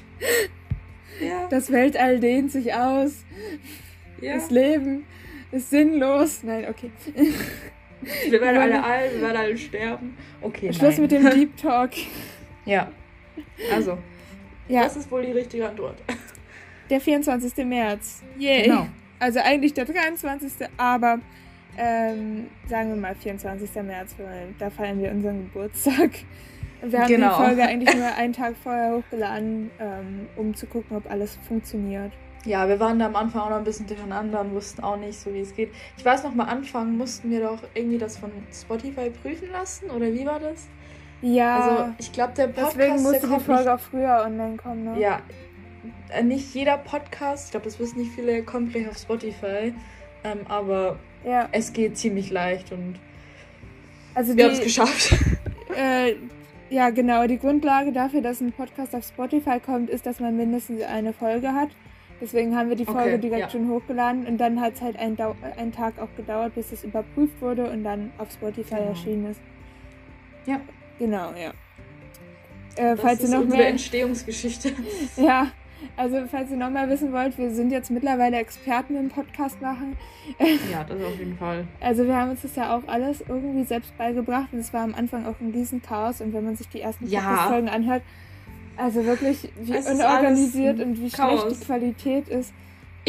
ja. 1.20 1.46
Das 1.48 1.72
Weltall 1.72 2.20
dehnt 2.20 2.52
sich 2.52 2.74
aus. 2.74 3.24
Ja. 4.20 4.34
Das 4.34 4.50
Leben 4.50 5.06
ist 5.52 5.70
sinnlos. 5.70 6.42
Nein, 6.42 6.66
okay. 6.68 6.90
Wir 8.28 8.40
werden 8.40 8.58
alle 8.58 8.84
alt, 8.84 9.14
wir 9.14 9.22
werden 9.22 9.36
alle 9.36 9.58
sterben. 9.58 10.16
Okay. 10.40 10.72
Schluss 10.72 10.98
nein. 10.98 11.02
mit 11.02 11.12
dem 11.12 11.30
Deep 11.34 11.56
Talk. 11.56 11.90
Ja. 12.64 12.90
Also. 13.72 13.98
Ja. 14.68 14.84
Das 14.84 14.96
ist 14.96 15.10
wohl 15.10 15.24
die 15.24 15.32
richtige 15.32 15.68
Antwort. 15.68 15.96
Der 16.90 17.00
24. 17.00 17.64
März. 17.64 18.22
Yay. 18.38 18.64
Genau. 18.64 18.86
Also 19.18 19.40
eigentlich 19.40 19.74
der 19.74 19.86
23. 19.86 20.52
Aber 20.76 21.18
ähm, 21.78 22.48
sagen 22.66 22.90
wir 22.90 22.96
mal 22.96 23.14
24. 23.14 23.82
März, 23.82 24.16
weil 24.18 24.54
da 24.58 24.68
feiern 24.68 25.00
wir 25.00 25.10
unseren 25.10 25.44
Geburtstag. 25.44 26.10
Wir 26.82 27.00
haben 27.00 27.08
genau. 27.08 27.38
die 27.38 27.44
Folge 27.44 27.62
eigentlich 27.62 27.94
nur 27.96 28.14
einen 28.14 28.32
Tag 28.32 28.54
vorher 28.62 28.96
hochgeladen, 28.96 29.70
ähm, 29.80 30.28
um 30.36 30.54
zu 30.54 30.66
gucken, 30.66 30.96
ob 30.96 31.10
alles 31.10 31.38
funktioniert. 31.46 32.12
Ja, 32.44 32.68
wir 32.68 32.78
waren 32.78 32.98
da 32.98 33.06
am 33.06 33.16
Anfang 33.16 33.42
auch 33.42 33.50
noch 33.50 33.56
ein 33.56 33.64
bisschen 33.64 33.86
durcheinander 33.86 34.40
und 34.40 34.52
wussten 34.52 34.82
auch 34.82 34.96
nicht 34.96 35.18
so, 35.18 35.32
wie 35.34 35.40
es 35.40 35.54
geht. 35.54 35.70
Ich 35.96 36.04
weiß 36.04 36.22
noch, 36.22 36.34
mal 36.34 36.44
Anfangen 36.44 36.96
mussten 36.96 37.30
wir 37.30 37.40
doch 37.40 37.58
irgendwie 37.74 37.98
das 37.98 38.16
von 38.16 38.30
Spotify 38.52 39.10
prüfen 39.10 39.50
lassen, 39.50 39.90
oder 39.90 40.06
wie 40.06 40.24
war 40.24 40.38
das? 40.38 40.68
Ja. 41.20 41.58
Also, 41.58 41.94
ich 41.98 42.12
glaube, 42.12 42.34
der 42.34 42.46
Podcast. 42.46 42.76
Deswegen 42.76 43.02
musste 43.02 43.26
die 43.26 43.40
Folge 43.40 43.62
nicht, 43.62 43.68
auch 43.68 43.80
früher 43.80 44.22
online 44.24 44.56
kommen, 44.56 44.84
ne? 44.84 45.00
Ja, 45.00 45.20
äh, 46.10 46.22
nicht 46.22 46.54
jeder 46.54 46.78
Podcast, 46.78 47.46
ich 47.46 47.50
glaube, 47.50 47.64
das 47.64 47.78
wissen 47.78 47.98
nicht 47.98 48.12
viele, 48.12 48.42
kommt 48.44 48.72
gleich 48.72 48.88
auf 48.88 48.96
Spotify. 48.96 49.74
Ähm, 50.24 50.40
aber 50.48 50.98
ja. 51.24 51.48
es 51.52 51.72
geht 51.72 51.96
ziemlich 51.96 52.30
leicht 52.30 52.72
und 52.72 52.96
also 54.14 54.36
wir 54.36 54.44
haben 54.44 54.52
es 54.52 54.60
geschafft. 54.60 55.14
Äh, 55.76 56.14
ja, 56.70 56.90
genau. 56.90 57.26
Die 57.26 57.38
Grundlage 57.38 57.92
dafür, 57.92 58.20
dass 58.20 58.40
ein 58.40 58.52
Podcast 58.52 58.94
auf 58.96 59.04
Spotify 59.04 59.60
kommt, 59.60 59.90
ist, 59.90 60.06
dass 60.06 60.18
man 60.18 60.36
mindestens 60.36 60.82
eine 60.82 61.12
Folge 61.12 61.52
hat. 61.52 61.68
Deswegen 62.20 62.56
haben 62.56 62.68
wir 62.68 62.74
die 62.74 62.84
Folge 62.84 63.10
okay, 63.10 63.18
direkt 63.18 63.40
ja. 63.42 63.50
schon 63.50 63.68
hochgeladen 63.68 64.26
und 64.26 64.38
dann 64.38 64.60
hat 64.60 64.74
es 64.74 64.80
halt 64.80 64.98
einen, 64.98 65.16
einen, 65.56 65.72
Tag 65.72 66.00
auch 66.00 66.08
gedauert, 66.16 66.54
bis 66.56 66.72
es 66.72 66.82
überprüft 66.82 67.40
wurde 67.40 67.70
und 67.70 67.84
dann 67.84 68.10
auf 68.18 68.32
Spotify 68.32 68.76
genau. 68.76 68.88
erschienen 68.88 69.30
ist. 69.30 69.40
Ja. 70.46 70.60
Genau, 70.98 71.32
ja. 71.34 71.52
Äh, 72.74 72.96
falls 72.96 73.20
ist 73.22 73.32
ihr 73.32 73.38
noch 73.38 73.46
mehr 73.46 73.68
Entstehungsgeschichte. 73.68 74.72
ja, 75.16 75.52
also, 75.96 76.26
falls 76.30 76.50
ihr 76.50 76.56
nochmal 76.56 76.88
wissen 76.88 77.12
wollt, 77.12 77.38
wir 77.38 77.50
sind 77.50 77.70
jetzt 77.70 77.90
mittlerweile 77.90 78.36
Experten 78.36 78.96
im 78.96 79.08
Podcast 79.08 79.60
machen. 79.60 79.96
Ja, 80.70 80.84
das 80.84 81.02
auf 81.02 81.18
jeden 81.18 81.36
Fall. 81.36 81.66
Also, 81.80 82.06
wir 82.06 82.14
haben 82.16 82.30
uns 82.30 82.42
das 82.42 82.54
ja 82.56 82.76
auch 82.76 82.82
alles 82.86 83.22
irgendwie 83.26 83.64
selbst 83.64 83.96
beigebracht 83.96 84.48
und 84.52 84.58
es 84.58 84.72
war 84.72 84.82
am 84.82 84.94
Anfang 84.94 85.26
auch 85.26 85.40
ein 85.40 85.50
Riesenchaos. 85.50 86.20
Und 86.20 86.32
wenn 86.34 86.44
man 86.44 86.56
sich 86.56 86.68
die 86.68 86.80
ersten 86.80 87.06
ja. 87.08 87.20
Podcast-Folgen 87.20 87.68
anhört, 87.68 88.02
also 88.76 89.04
wirklich, 89.04 89.50
wie 89.60 89.74
es 89.74 89.90
unorganisiert 89.90 90.80
und 90.80 91.00
wie 91.00 91.10
Chaos. 91.10 91.40
schlecht 91.40 91.60
die 91.60 91.64
Qualität 91.64 92.28
ist. 92.28 92.52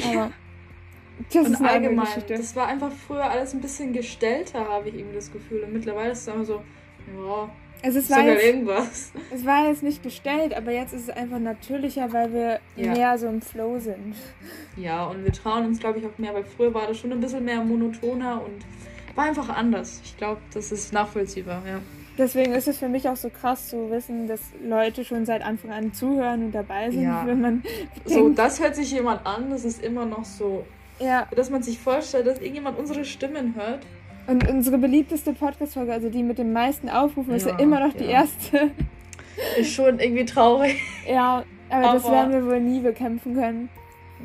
Aber 0.04 0.32
das 1.32 1.46
und 1.46 1.54
ist 1.54 1.60
eine 1.60 1.70
allgemein, 1.70 2.06
Geschichte. 2.06 2.36
Das 2.36 2.56
war 2.56 2.68
einfach 2.68 2.92
früher 2.92 3.30
alles 3.30 3.54
ein 3.54 3.62
bisschen 3.62 3.94
gestellter, 3.94 4.68
habe 4.68 4.90
ich 4.90 4.96
irgendwie 4.96 5.16
das 5.16 5.32
Gefühl. 5.32 5.64
Und 5.64 5.74
mittlerweile 5.74 6.12
ist 6.12 6.22
es 6.22 6.30
einfach 6.30 6.46
so, 6.46 6.62
ja 7.08 7.50
also 7.82 8.00
es 8.00 8.10
war, 8.10 8.22
jetzt, 8.24 8.44
irgendwas. 8.44 9.12
es 9.34 9.46
war 9.46 9.68
jetzt 9.68 9.84
nicht 9.84 10.04
gestellt, 10.04 10.54
aber 10.56 10.72
jetzt 10.72 10.94
ist 10.94 11.04
es 11.04 11.10
einfach 11.10 11.40
natürlicher, 11.40 12.12
weil 12.12 12.34
wir 12.34 12.60
ja. 12.76 12.92
mehr 12.92 13.18
so 13.18 13.28
im 13.28 13.42
Flow 13.42 13.80
sind. 13.80 14.16
Ja, 14.76 15.06
und 15.06 15.24
wir 15.24 15.32
trauen 15.32 15.66
uns, 15.66 15.80
glaube 15.80 16.00
ich, 16.00 16.06
auch 16.06 16.18
mehr, 16.18 16.34
weil 16.34 16.44
früher 16.44 16.74
war 16.74 16.88
das 16.88 16.98
schon 16.98 17.12
ein 17.12 17.20
bisschen 17.20 17.46
mehr 17.46 17.64
monotoner 17.64 18.42
und 18.44 18.66
war 19.16 19.26
einfach 19.26 19.50
anders. 19.50 20.02
Ich 20.04 20.18
glaube, 20.18 20.42
das 20.54 20.72
ist 20.72 20.94
nachvollziehbar, 20.94 21.62
ja. 21.68 21.80
Deswegen 22.18 22.54
ist 22.54 22.68
es 22.68 22.78
für 22.78 22.90
mich 22.90 23.08
auch 23.08 23.16
so 23.16 23.30
krass 23.30 23.70
zu 23.70 23.90
wissen, 23.90 24.28
dass 24.28 24.42
Leute 24.62 25.06
schon 25.06 25.26
seit 25.26 25.42
Anfang 25.42 25.72
an 25.72 25.94
zuhören 25.94 26.46
und 26.46 26.52
dabei 26.52 26.92
sind, 26.92 27.04
ja. 27.04 27.26
wenn 27.26 27.40
man. 27.40 27.64
So, 28.04 28.30
das 28.30 28.60
hört 28.60 28.76
sich 28.76 28.92
jemand 28.92 29.26
an, 29.26 29.50
das 29.50 29.64
ist 29.64 29.82
immer 29.82 30.06
noch 30.06 30.26
so. 30.26 30.66
Ja. 31.00 31.28
Dass 31.34 31.50
man 31.50 31.64
sich 31.64 31.80
vorstellt, 31.80 32.28
dass 32.28 32.40
irgendjemand 32.40 32.78
unsere 32.78 33.06
Stimmen 33.06 33.56
hört 33.56 33.86
und 34.30 34.48
unsere 34.48 34.78
beliebteste 34.78 35.34
Podcast-Folge, 35.34 35.92
also 35.92 36.10
die 36.10 36.22
mit 36.22 36.38
den 36.38 36.54
meisten 36.54 36.88
Aufrufen, 36.88 37.32
ja, 37.32 37.38
ist 37.38 37.48
ja 37.48 37.58
immer 37.58 37.86
noch 37.86 37.94
die 37.94 38.06
erste. 38.06 38.72
Ist 39.58 39.74
schon 39.74 40.00
irgendwie 40.00 40.26
traurig. 40.26 40.80
Ja, 41.08 41.44
aber, 41.70 41.90
aber, 41.90 41.94
das 41.94 42.12
werden 42.12 42.34
wir 42.34 42.46
wohl 42.46 42.60
nie 42.60 42.80
bekämpfen 42.80 43.36
können. 43.36 43.70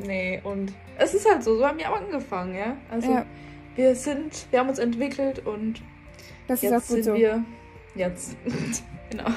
Nee, 0.05 0.41
und 0.43 0.73
es 0.97 1.13
ist 1.13 1.29
halt 1.29 1.43
so, 1.43 1.57
so 1.57 1.65
haben 1.65 1.79
wir 1.79 1.89
auch 1.89 1.99
angefangen, 1.99 2.55
ja. 2.55 2.77
Also 2.91 3.11
ja. 3.11 3.25
wir 3.75 3.95
sind, 3.95 4.45
wir 4.51 4.59
haben 4.59 4.69
uns 4.69 4.79
entwickelt 4.79 5.45
und 5.45 5.81
das 6.47 6.61
jetzt 6.61 6.71
ist 6.71 6.83
auch 6.83 6.87
gut 6.87 7.03
sind 7.03 7.03
so. 7.03 7.13
wir 7.15 7.43
jetzt. 7.95 8.35
genau. 9.09 9.29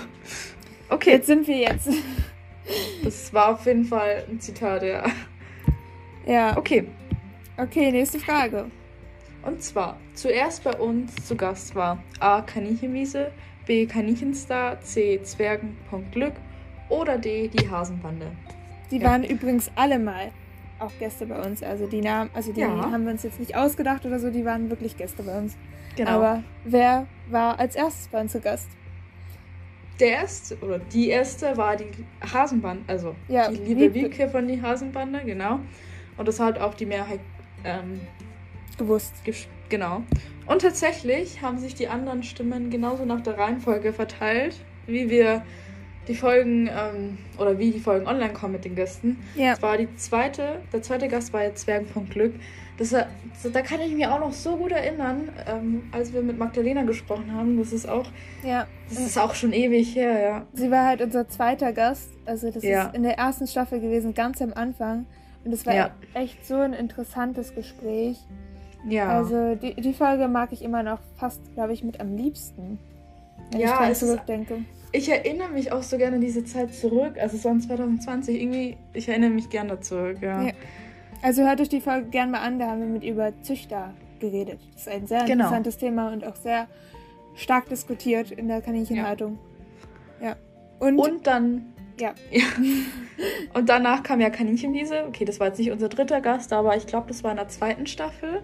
Okay. 0.91 1.13
Jetzt 1.13 1.27
sind 1.27 1.47
wir 1.47 1.57
jetzt. 1.57 1.89
das 3.05 3.33
war 3.33 3.55
auf 3.55 3.65
jeden 3.67 3.85
Fall 3.85 4.25
ein 4.29 4.41
Zitat, 4.41 4.83
ja. 4.83 5.05
Ja. 6.27 6.57
Okay. 6.57 6.85
Okay, 7.57 7.91
nächste 7.91 8.19
Frage. 8.19 8.67
Und 9.49 9.62
zwar, 9.62 9.97
zuerst 10.12 10.62
bei 10.62 10.76
uns 10.76 11.26
zu 11.26 11.35
Gast 11.35 11.75
war 11.75 12.05
A. 12.21 12.43
Kaninchenwiese, 12.43 13.33
B. 13.67 13.87
Kaninchenstar, 13.87 14.78
C. 14.83 15.23
Zwergen.glück 15.23 16.35
oder 16.90 17.17
D. 17.17 17.49
Die 17.49 17.71
Hasenbande. 17.71 18.26
Die 18.90 18.99
ja. 18.99 19.05
waren 19.05 19.25
übrigens 19.25 19.71
alle 19.75 19.99
mal 19.99 20.33
auch 20.78 20.93
Gäste 20.99 21.25
bei 21.25 21.40
uns. 21.40 21.62
Also 21.62 21.87
die 21.87 22.02
Namen, 22.02 22.28
also 22.35 22.52
die 22.52 22.61
ja. 22.61 22.69
haben 22.69 23.07
wir 23.07 23.12
uns 23.12 23.23
jetzt 23.23 23.40
nicht 23.40 23.57
ausgedacht 23.57 24.05
oder 24.05 24.19
so, 24.19 24.28
die 24.28 24.45
waren 24.45 24.69
wirklich 24.69 24.99
Gäste 24.99 25.23
bei 25.23 25.38
uns. 25.38 25.57
Genau. 25.97 26.11
Aber 26.11 26.43
wer 26.64 27.07
war 27.31 27.59
als 27.59 27.75
erstes 27.75 28.09
bei 28.09 28.21
uns 28.21 28.33
zu 28.33 28.40
Gast? 28.40 28.69
Der 29.99 30.11
erste 30.11 30.59
oder 30.59 30.78
die 30.78 31.09
erste 31.09 31.57
war 31.57 31.75
die 31.75 31.88
Hasenbande, 32.21 32.85
also 32.87 33.17
ja, 33.28 33.50
die 33.50 33.57
liebe 33.57 33.95
Wiebke 33.95 34.28
von 34.28 34.47
die 34.47 34.61
Hasenbande, 34.61 35.23
genau. 35.25 35.61
Und 36.19 36.28
das 36.28 36.38
hat 36.38 36.61
auch 36.61 36.75
die 36.75 36.87
Mehrheit 36.87 37.21
ähm, 37.64 37.99
gewusst. 38.78 39.14
Genau. 39.68 40.02
Und 40.47 40.62
tatsächlich 40.62 41.42
haben 41.42 41.58
sich 41.58 41.75
die 41.75 41.88
anderen 41.88 42.23
Stimmen 42.23 42.70
genauso 42.70 43.04
nach 43.04 43.20
der 43.20 43.37
Reihenfolge 43.37 43.92
verteilt, 43.92 44.56
wie 44.87 45.11
wir 45.11 45.42
die 46.08 46.14
Folgen 46.14 46.68
ähm, 46.68 47.18
oder 47.38 47.58
wie 47.58 47.70
die 47.70 47.80
Folgen 47.80 48.06
online 48.06 48.32
kommen 48.32 48.54
mit 48.54 48.64
den 48.64 48.75
Gästen. 48.75 49.18
Ja. 49.35 49.50
Das 49.50 49.62
war 49.62 49.76
die 49.76 49.94
zweite, 49.97 50.61
der 50.73 50.82
zweite 50.82 51.06
Gast 51.08 51.32
war 51.35 51.42
jetzt 51.42 51.62
Zwergen 51.62 51.87
von 51.87 52.08
Glück. 52.08 52.35
Das, 52.78 52.90
da 52.90 53.62
kann 53.62 53.80
ich 53.80 53.92
mich 53.92 54.06
auch 54.06 54.20
noch 54.20 54.32
so 54.32 54.56
gut 54.56 54.70
erinnern, 54.70 55.30
ähm, 55.47 55.82
als 55.92 56.12
wir 56.12 56.23
mit 56.23 56.38
Magdalena 56.38 56.85
gesprochen 56.85 57.35
haben. 57.35 57.58
Das 57.58 57.73
ist 57.73 57.88
auch, 57.88 58.06
ja. 58.44 58.66
das 58.88 59.00
ist 59.00 59.18
auch 59.18 59.35
schon 59.35 59.52
ewig 59.52 59.94
her, 59.97 60.20
ja. 60.20 60.47
Sie 60.54 60.70
war 60.70 60.87
halt 60.87 61.02
unser 61.02 61.28
zweiter 61.28 61.73
Gast. 61.73 62.11
Also 62.25 62.50
das 62.50 62.62
ja. 62.62 62.87
ist 62.87 62.94
in 62.94 63.02
der 63.02 63.18
ersten 63.18 63.47
Staffel 63.47 63.80
gewesen, 63.80 64.14
ganz 64.14 64.40
am 64.40 64.52
Anfang. 64.54 65.06
Und 65.44 65.52
es 65.52 65.66
war 65.66 65.75
ja. 65.75 65.90
echt 66.14 66.47
so 66.47 66.54
ein 66.54 66.73
interessantes 66.73 67.54
Gespräch. 67.54 68.18
Ja. 68.88 69.09
Also 69.09 69.54
die, 69.54 69.75
die 69.75 69.92
Folge 69.92 70.28
mag 70.28 70.52
ich 70.52 70.62
immer 70.62 70.83
noch 70.83 71.00
fast, 71.16 71.40
glaube 71.54 71.73
ich, 71.73 71.85
mit 71.85 72.00
am 72.00 72.16
liebsten. 72.16 72.78
Wenn 73.50 73.61
ja, 73.61 73.73
ich 73.73 73.78
dran 73.78 73.95
zurückdenke. 73.95 74.54
Ist, 74.54 74.62
ich 74.92 75.09
erinnere 75.11 75.50
mich 75.50 75.73
auch 75.73 75.83
so 75.83 75.99
gerne 75.99 76.16
an 76.16 76.21
diese 76.21 76.45
Zeit 76.45 76.75
zurück. 76.75 77.16
Also 77.21 77.37
es 77.37 77.45
war 77.45 77.59
2020. 77.59 78.40
Irgendwie, 78.40 78.76
ich 78.92 79.09
erinnere 79.09 79.30
mich 79.30 79.50
gerne 79.50 79.80
zurück, 79.80 80.18
ja. 80.21 80.42
ja. 80.42 80.52
Also 81.23 81.42
hört 81.42 81.61
euch 81.61 81.68
die 81.68 81.80
Folge 81.80 82.09
gerne 82.09 82.33
mal 82.33 82.40
an, 82.40 82.59
da 82.59 82.68
haben 82.68 82.80
wir 82.80 82.87
mit 82.87 83.04
über 83.04 83.33
Züchter 83.42 83.92
geredet. 84.21 84.61
Das 84.73 84.83
ist 84.83 84.88
ein 84.88 85.07
sehr 85.07 85.21
genau. 85.21 85.33
interessantes 85.33 85.78
Thema 85.78 86.12
und 86.12 86.25
auch 86.25 86.37
sehr 86.37 86.68
stark 87.35 87.68
diskutiert 87.68 88.30
in 88.30 88.49
der 88.49 88.61
Kaninchenhaltung. 88.61 89.38
Ja. 90.21 90.28
ja. 90.28 90.37
Und, 90.78 90.99
und 90.99 91.26
dann. 91.26 91.75
Ja. 92.00 92.14
ja. 92.30 92.45
Und 93.54 93.68
danach 93.68 94.04
kam 94.04 94.21
ja 94.21 94.30
Kaninchenwiese. 94.30 95.04
Okay, 95.09 95.25
das 95.25 95.40
war 95.40 95.49
jetzt 95.49 95.59
nicht 95.59 95.73
unser 95.73 95.88
dritter 95.88 96.21
Gast, 96.21 96.52
aber 96.52 96.76
ich 96.76 96.87
glaube, 96.87 97.09
das 97.09 97.25
war 97.25 97.33
in 97.33 97.37
der 97.37 97.49
zweiten 97.49 97.87
Staffel. 97.87 98.42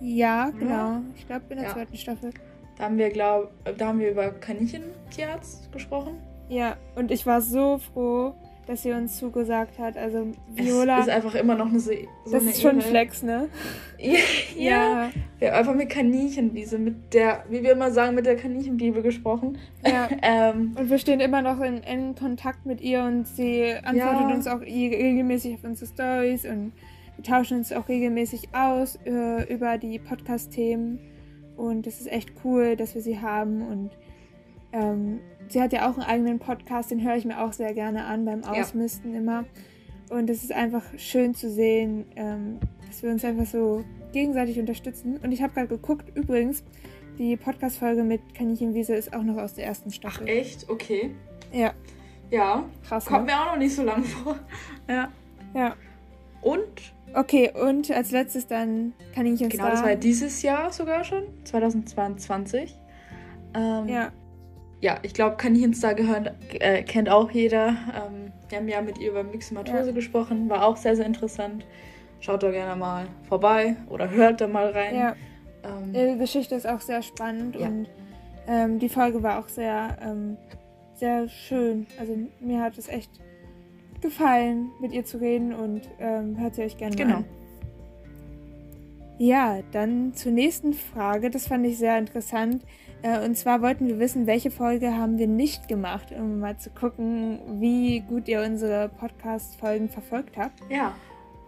Ja, 0.00 0.50
genau. 0.50 1.00
Ich 1.16 1.26
glaube 1.26 1.44
in 1.50 1.56
der 1.56 1.66
ja. 1.66 1.72
zweiten 1.72 1.96
Staffel. 1.96 2.30
Da 2.76 2.84
haben 2.84 2.98
wir, 2.98 3.10
glaub, 3.10 3.50
da 3.76 3.88
haben 3.88 3.98
wir 3.98 4.10
über 4.10 4.30
Kaninchentierarzt 4.30 5.72
gesprochen. 5.72 6.18
Ja, 6.48 6.76
und 6.94 7.10
ich 7.10 7.26
war 7.26 7.42
so 7.42 7.78
froh, 7.78 8.34
dass 8.68 8.82
sie 8.82 8.92
uns 8.92 9.16
zugesagt 9.16 9.78
hat. 9.78 9.96
Also 9.96 10.28
Viola. 10.54 11.00
Es 11.00 11.06
ist 11.06 11.12
einfach 11.12 11.34
immer 11.34 11.56
noch 11.56 11.66
eine 11.66 11.80
so 11.80 11.90
Das 12.24 12.34
eine 12.34 12.50
ist 12.50 12.60
schon 12.60 12.80
Flex, 12.80 13.22
ne? 13.22 13.48
ja, 13.98 14.18
ja. 14.56 15.10
Wir 15.38 15.48
haben 15.48 15.58
einfach 15.58 15.74
mit 15.74 15.88
Kaninchenwiese, 15.88 16.78
mit 16.78 17.14
der, 17.14 17.44
wie 17.48 17.62
wir 17.62 17.72
immer 17.72 17.90
sagen, 17.90 18.14
mit 18.14 18.26
der 18.26 18.36
Kaninchenbibel 18.36 19.02
gesprochen. 19.02 19.58
Ja. 19.84 20.08
ähm, 20.22 20.76
und 20.78 20.90
wir 20.90 20.98
stehen 20.98 21.20
immer 21.20 21.42
noch 21.42 21.60
in 21.60 21.82
engen 21.82 22.14
Kontakt 22.14 22.66
mit 22.66 22.80
ihr 22.80 23.02
und 23.02 23.26
sie 23.26 23.72
antwortet 23.82 24.28
ja. 24.28 24.34
uns 24.34 24.46
auch 24.46 24.60
regelmäßig 24.60 25.54
auf 25.54 25.64
unsere 25.64 25.90
Stories 25.90 26.44
und 26.44 26.72
tauschen 27.22 27.58
uns 27.58 27.72
auch 27.72 27.88
regelmäßig 27.88 28.54
aus 28.54 28.98
äh, 29.04 29.52
über 29.52 29.78
die 29.78 29.98
Podcast-Themen. 29.98 30.98
Und 31.56 31.86
es 31.86 32.00
ist 32.00 32.10
echt 32.10 32.32
cool, 32.44 32.76
dass 32.76 32.94
wir 32.94 33.02
sie 33.02 33.20
haben. 33.20 33.62
Und 33.62 33.90
ähm, 34.72 35.20
sie 35.48 35.60
hat 35.60 35.72
ja 35.72 35.88
auch 35.90 35.94
einen 35.94 36.06
eigenen 36.06 36.38
Podcast, 36.38 36.90
den 36.90 37.02
höre 37.02 37.16
ich 37.16 37.24
mir 37.24 37.42
auch 37.42 37.52
sehr 37.52 37.74
gerne 37.74 38.04
an 38.04 38.24
beim 38.24 38.44
Ausmisten 38.44 39.12
ja. 39.12 39.18
immer. 39.18 39.44
Und 40.10 40.30
es 40.30 40.42
ist 40.42 40.52
einfach 40.52 40.84
schön 40.96 41.34
zu 41.34 41.50
sehen, 41.50 42.06
ähm, 42.16 42.58
dass 42.86 43.02
wir 43.02 43.10
uns 43.10 43.24
einfach 43.24 43.46
so 43.46 43.84
gegenseitig 44.12 44.58
unterstützen. 44.58 45.18
Und 45.18 45.32
ich 45.32 45.42
habe 45.42 45.52
gerade 45.52 45.68
geguckt, 45.68 46.16
übrigens, 46.16 46.64
die 47.18 47.36
Podcast-Folge 47.36 48.04
mit 48.04 48.34
Kaninchenwiese 48.34 48.94
ist 48.94 49.12
auch 49.12 49.22
noch 49.22 49.36
aus 49.36 49.54
der 49.54 49.66
ersten 49.66 49.90
Staffel. 49.90 50.26
Ach, 50.26 50.32
echt? 50.32 50.70
Okay. 50.70 51.10
Ja. 51.52 51.72
Ja. 52.30 52.64
Krass. 52.86 53.06
Kommt 53.06 53.26
ne? 53.26 53.32
mir 53.32 53.40
auch 53.40 53.52
noch 53.52 53.58
nicht 53.58 53.74
so 53.74 53.82
lang 53.82 54.04
vor. 54.04 54.38
ja. 54.88 55.08
Ja. 55.54 55.74
Und 56.42 56.94
Okay, 57.14 57.50
und 57.50 57.90
als 57.90 58.10
letztes 58.10 58.46
dann 58.46 58.92
Kaninchen 59.14 59.48
Genau, 59.48 59.68
das 59.68 59.82
war 59.82 59.94
dieses 59.96 60.42
Jahr 60.42 60.72
sogar 60.72 61.04
schon, 61.04 61.24
2022. 61.44 62.76
Ähm, 63.54 63.88
ja. 63.88 64.12
Ja, 64.80 64.98
ich 65.02 65.12
glaube, 65.12 65.36
Kanichenstar 65.36 65.94
gehören, 65.94 66.30
äh, 66.60 66.84
kennt 66.84 67.08
auch 67.08 67.30
jeder. 67.32 67.68
Ähm, 67.68 68.32
wir 68.48 68.58
haben 68.58 68.68
ja 68.68 68.80
mit 68.80 68.98
ihr 68.98 69.10
über 69.10 69.24
Myxomatose 69.24 69.86
ja. 69.86 69.92
gesprochen, 69.92 70.48
war 70.48 70.64
auch 70.64 70.76
sehr, 70.76 70.94
sehr 70.94 71.06
interessant. 71.06 71.66
Schaut 72.20 72.42
da 72.42 72.50
gerne 72.50 72.76
mal 72.76 73.06
vorbei 73.28 73.76
oder 73.88 74.10
hört 74.10 74.40
da 74.40 74.46
mal 74.46 74.70
rein. 74.70 74.94
Ja. 74.94 75.16
Ähm, 75.64 75.92
die 75.92 76.18
Geschichte 76.18 76.54
ist 76.54 76.66
auch 76.66 76.80
sehr 76.80 77.02
spannend 77.02 77.56
ja. 77.56 77.66
und 77.66 77.88
ähm, 78.46 78.78
die 78.78 78.88
Folge 78.88 79.22
war 79.22 79.40
auch 79.40 79.48
sehr, 79.48 79.96
ähm, 80.00 80.36
sehr 80.94 81.28
schön. 81.28 81.86
Also 81.98 82.16
mir 82.40 82.62
hat 82.62 82.78
es 82.78 82.88
echt 82.88 83.10
gefallen, 84.00 84.70
mit 84.80 84.92
ihr 84.92 85.04
zu 85.04 85.18
reden 85.18 85.52
und 85.52 85.82
ähm, 85.98 86.38
hört 86.38 86.54
sie 86.54 86.62
euch 86.62 86.76
gerne 86.76 86.96
genau. 86.96 87.16
an. 87.16 87.24
Ja, 89.18 89.58
dann 89.72 90.14
zur 90.14 90.30
nächsten 90.30 90.72
Frage. 90.72 91.30
Das 91.30 91.48
fand 91.48 91.66
ich 91.66 91.76
sehr 91.76 91.98
interessant. 91.98 92.64
Äh, 93.02 93.24
und 93.24 93.36
zwar 93.36 93.62
wollten 93.62 93.88
wir 93.88 93.98
wissen, 93.98 94.26
welche 94.26 94.50
Folge 94.50 94.94
haben 94.94 95.18
wir 95.18 95.26
nicht 95.26 95.68
gemacht, 95.68 96.12
um 96.12 96.38
mal 96.38 96.56
zu 96.56 96.70
gucken, 96.70 97.40
wie 97.60 98.00
gut 98.00 98.28
ihr 98.28 98.42
unsere 98.42 98.88
Podcast-Folgen 98.88 99.88
verfolgt 99.88 100.36
habt. 100.36 100.60
Ja. 100.70 100.94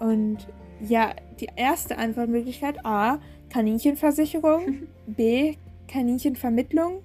Und 0.00 0.38
ja, 0.80 1.14
die 1.38 1.48
erste 1.54 1.98
Antwortmöglichkeit 1.98 2.84
A, 2.84 3.18
Kaninchenversicherung, 3.50 4.88
B, 5.06 5.54
Kaninchenvermittlung, 5.86 7.02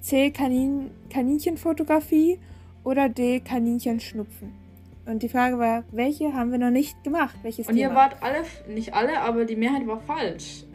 C, 0.00 0.30
Kanin 0.30 0.90
Kaninchenfotografie 1.10 2.38
oder 2.84 3.08
D, 3.08 3.40
Kaninchenschnupfen. 3.40 4.67
Und 5.08 5.22
die 5.22 5.30
Frage 5.30 5.58
war, 5.58 5.84
welche 5.90 6.34
haben 6.34 6.52
wir 6.52 6.58
noch 6.58 6.70
nicht 6.70 7.02
gemacht? 7.02 7.34
Welches 7.42 7.66
Und 7.66 7.76
Thema? 7.76 7.88
ihr 7.88 7.94
wart 7.96 8.22
alle, 8.22 8.44
nicht 8.68 8.92
alle, 8.92 9.20
aber 9.20 9.46
die 9.46 9.56
Mehrheit 9.56 9.86
war 9.86 10.00
falsch. 10.00 10.64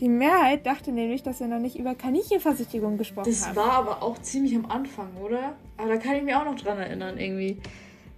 Die 0.00 0.08
Mehrheit 0.08 0.66
dachte 0.66 0.90
nämlich, 0.90 1.22
dass 1.22 1.38
wir 1.38 1.46
noch 1.46 1.60
nicht 1.60 1.78
über 1.78 1.94
Kaninchenversicherung 1.94 2.98
gesprochen 2.98 3.30
das 3.30 3.46
haben. 3.46 3.54
Das 3.54 3.64
war 3.64 3.72
aber 3.74 4.02
auch 4.02 4.18
ziemlich 4.18 4.54
am 4.56 4.66
Anfang, 4.66 5.08
oder? 5.24 5.54
Aber 5.76 5.88
da 5.88 5.96
kann 5.98 6.16
ich 6.16 6.24
mich 6.24 6.34
auch 6.34 6.44
noch 6.44 6.56
dran 6.56 6.78
erinnern, 6.78 7.16
irgendwie. 7.16 7.58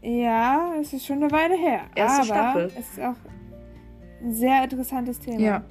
Ja, 0.00 0.72
es 0.80 0.94
ist 0.94 1.04
schon 1.04 1.22
eine 1.22 1.30
Weile 1.30 1.54
her. 1.54 1.82
Erste 1.94 2.22
aber 2.22 2.24
Staffel. 2.24 2.64
Es 2.78 2.88
ist 2.88 3.00
auch 3.00 3.14
ein 4.22 4.32
sehr 4.32 4.64
interessantes 4.64 5.20
Thema. 5.20 5.40
Ja. 5.40 5.64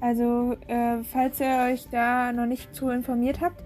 Also, 0.00 0.56
äh, 0.68 1.02
falls 1.02 1.40
ihr 1.40 1.70
euch 1.72 1.88
da 1.90 2.32
noch 2.32 2.46
nicht 2.46 2.72
zu 2.74 2.90
informiert 2.90 3.40
habt, 3.40 3.60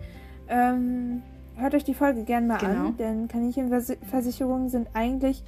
ähm, 0.48 1.22
hört 1.58 1.74
euch 1.74 1.84
die 1.84 1.94
Folge 1.94 2.24
gerne 2.24 2.46
mal 2.46 2.58
genau. 2.58 2.88
an, 2.88 2.96
denn 2.96 3.28
Kaninchenversicherungen 3.28 4.68
sind 4.68 4.88
eigentlich 4.94 5.42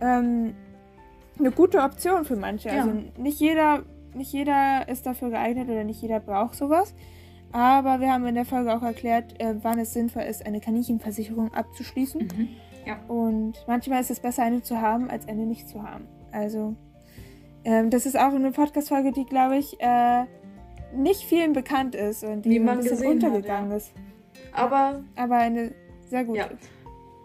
ähm, 0.00 0.54
eine 1.38 1.50
gute 1.50 1.80
Option 1.82 2.24
für 2.24 2.36
manche. 2.36 2.68
Ja. 2.68 2.82
Also 2.82 2.92
nicht 3.18 3.40
jeder, 3.40 3.82
nicht 4.14 4.32
jeder 4.32 4.88
ist 4.88 5.06
dafür 5.06 5.30
geeignet 5.30 5.68
oder 5.68 5.84
nicht 5.84 6.00
jeder 6.00 6.20
braucht 6.20 6.54
sowas. 6.54 6.94
Aber 7.52 8.00
wir 8.00 8.12
haben 8.12 8.26
in 8.26 8.36
der 8.36 8.44
Folge 8.44 8.72
auch 8.72 8.82
erklärt, 8.82 9.40
äh, 9.40 9.54
wann 9.62 9.78
es 9.78 9.92
sinnvoll 9.92 10.22
ist, 10.22 10.46
eine 10.46 10.60
Kaninchenversicherung 10.60 11.52
abzuschließen. 11.52 12.20
Mhm. 12.20 12.48
Ja. 12.86 12.98
Und 13.08 13.54
manchmal 13.66 14.00
ist 14.00 14.10
es 14.10 14.20
besser, 14.20 14.44
eine 14.44 14.62
zu 14.62 14.80
haben, 14.80 15.10
als 15.10 15.26
eine 15.28 15.46
nicht 15.46 15.68
zu 15.68 15.82
haben. 15.82 16.06
Also, 16.32 16.76
ähm, 17.64 17.90
das 17.90 18.06
ist 18.06 18.16
auch 18.16 18.32
eine 18.32 18.52
Podcast-Folge, 18.52 19.12
die, 19.12 19.26
glaube 19.26 19.56
ich, 19.56 19.76
äh, 19.80 20.24
nicht 20.94 21.22
vielen 21.22 21.52
bekannt 21.52 21.94
ist 21.94 22.24
und 22.24 22.44
die 22.44 22.58
ein 22.58 22.76
bisschen 22.78 23.06
untergegangen 23.06 23.64
hat, 23.64 23.70
ja. 23.70 23.76
ist. 23.76 23.92
Aber. 24.52 25.02
Aber 25.16 25.36
eine 25.36 25.72
sehr 26.08 26.24
gute. 26.24 26.38
Ja. 26.38 26.48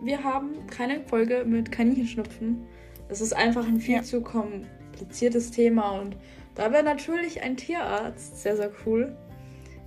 Wir 0.01 0.23
haben 0.23 0.67
keine 0.67 1.01
Folge 1.01 1.45
mit 1.45 1.71
Kaninchenschnupfen. 1.71 2.65
Es 3.07 3.21
ist 3.21 3.33
einfach 3.33 3.65
ein 3.65 3.79
viel 3.79 3.95
ja. 3.95 4.03
zu 4.03 4.21
kompliziertes 4.21 5.51
Thema 5.51 5.99
und 5.99 6.17
da 6.55 6.71
wäre 6.71 6.83
natürlich 6.83 7.41
ein 7.43 7.57
Tierarzt 7.57 8.41
sehr, 8.41 8.55
sehr 8.55 8.71
cool. 8.85 9.15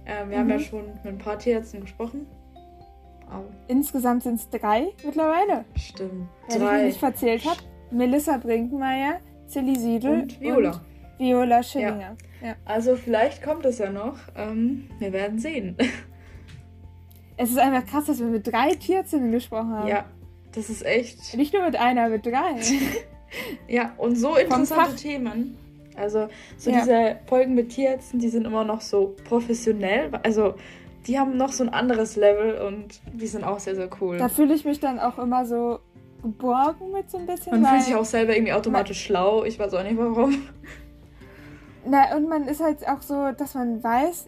Äh, 0.05 0.29
wir 0.29 0.37
mhm. 0.37 0.41
haben 0.41 0.51
ja 0.51 0.57
mhm. 0.57 0.63
schon 0.63 0.87
mit 0.87 1.07
ein 1.07 1.19
paar 1.19 1.39
Tierärzten 1.39 1.81
gesprochen. 1.81 2.27
Oh. 3.31 3.45
Insgesamt 3.67 4.23
sind 4.23 4.37
es 4.37 4.49
drei 4.49 4.89
mittlerweile. 5.05 5.65
Stimmt. 5.77 6.29
Wenn 6.49 6.61
drei. 6.61 6.67
ich 6.67 6.73
mich 6.73 6.83
nicht 6.85 7.01
verzählt 7.01 7.45
habe. 7.45 7.61
Melissa 7.91 8.37
Brinkmeier, 8.37 9.21
Silly 9.47 9.77
Siedel 9.77 10.23
und 10.23 10.41
Viola. 10.41 10.71
Und 10.71 10.81
Viola 11.19 11.63
Schillinger. 11.63 12.17
Ja. 12.43 12.49
Ja. 12.49 12.55
Also 12.65 12.97
vielleicht 12.97 13.43
kommt 13.43 13.65
es 13.65 13.79
ja 13.79 13.91
noch. 13.91 14.19
Ähm, 14.37 14.89
wir 14.99 15.13
werden 15.13 15.39
sehen. 15.39 15.77
Es 17.39 17.51
ist 17.51 17.59
einfach 17.59 17.87
krass, 17.87 18.07
dass 18.07 18.19
wir 18.19 18.27
mit 18.27 18.47
drei 18.47 18.75
Tierärztinnen 18.75 19.31
gesprochen 19.31 19.71
haben. 19.71 19.89
Ja, 19.89 20.05
das 20.53 20.69
ist 20.69 20.85
echt. 20.85 21.37
Nicht 21.37 21.55
nur 21.55 21.63
mit 21.63 21.77
einer, 21.77 22.09
mit 22.09 22.27
drei. 22.27 22.57
ja, 23.69 23.93
und 23.97 24.17
so 24.17 24.37
interessante 24.37 24.97
Themen. 24.97 25.57
Also, 25.97 26.29
so 26.57 26.71
ja. 26.71 26.81
diese 26.81 27.17
Folgen 27.27 27.55
mit 27.55 27.71
Tierärzten, 27.71 28.19
die 28.19 28.29
sind 28.29 28.45
immer 28.45 28.65
noch 28.65 28.81
so 28.81 29.15
professionell. 29.25 30.11
Also, 30.25 30.55
die 31.07 31.19
haben 31.19 31.37
noch 31.37 31.53
so 31.53 31.63
ein 31.65 31.69
anderes 31.71 32.17
Level 32.17 32.61
und 32.61 33.01
die 33.13 33.27
sind 33.27 33.45
auch 33.45 33.61
sehr, 33.61 33.77
sehr 33.77 33.89
cool. 34.01 34.19
Da 34.19 34.29
fühle 34.29 34.55
ich 34.55 34.65
mich 34.65 34.81
dann 34.81 34.99
auch 34.99 35.19
immer 35.19 35.47
so 35.47 35.79
geborgen 36.23 36.93
mit 36.93 37.09
so 37.11 37.19
ein 37.19 37.27
bisschen. 37.27 37.61
Man 37.61 37.71
fühlt 37.71 37.83
sich 37.85 37.95
auch 37.95 38.05
selber 38.05 38.35
irgendwie 38.35 38.53
automatisch 38.53 39.05
schlau. 39.05 39.45
Ich 39.45 39.59
weiß 39.59 39.75
auch 39.75 39.85
nicht 39.85 39.97
warum. 39.97 40.49
Na, 41.87 42.17
und 42.17 42.29
man 42.29 42.49
ist 42.49 42.61
halt 42.61 42.87
auch 42.87 43.01
so, 43.01 43.31
dass 43.31 43.55
man 43.55 43.83
weiß, 43.83 44.27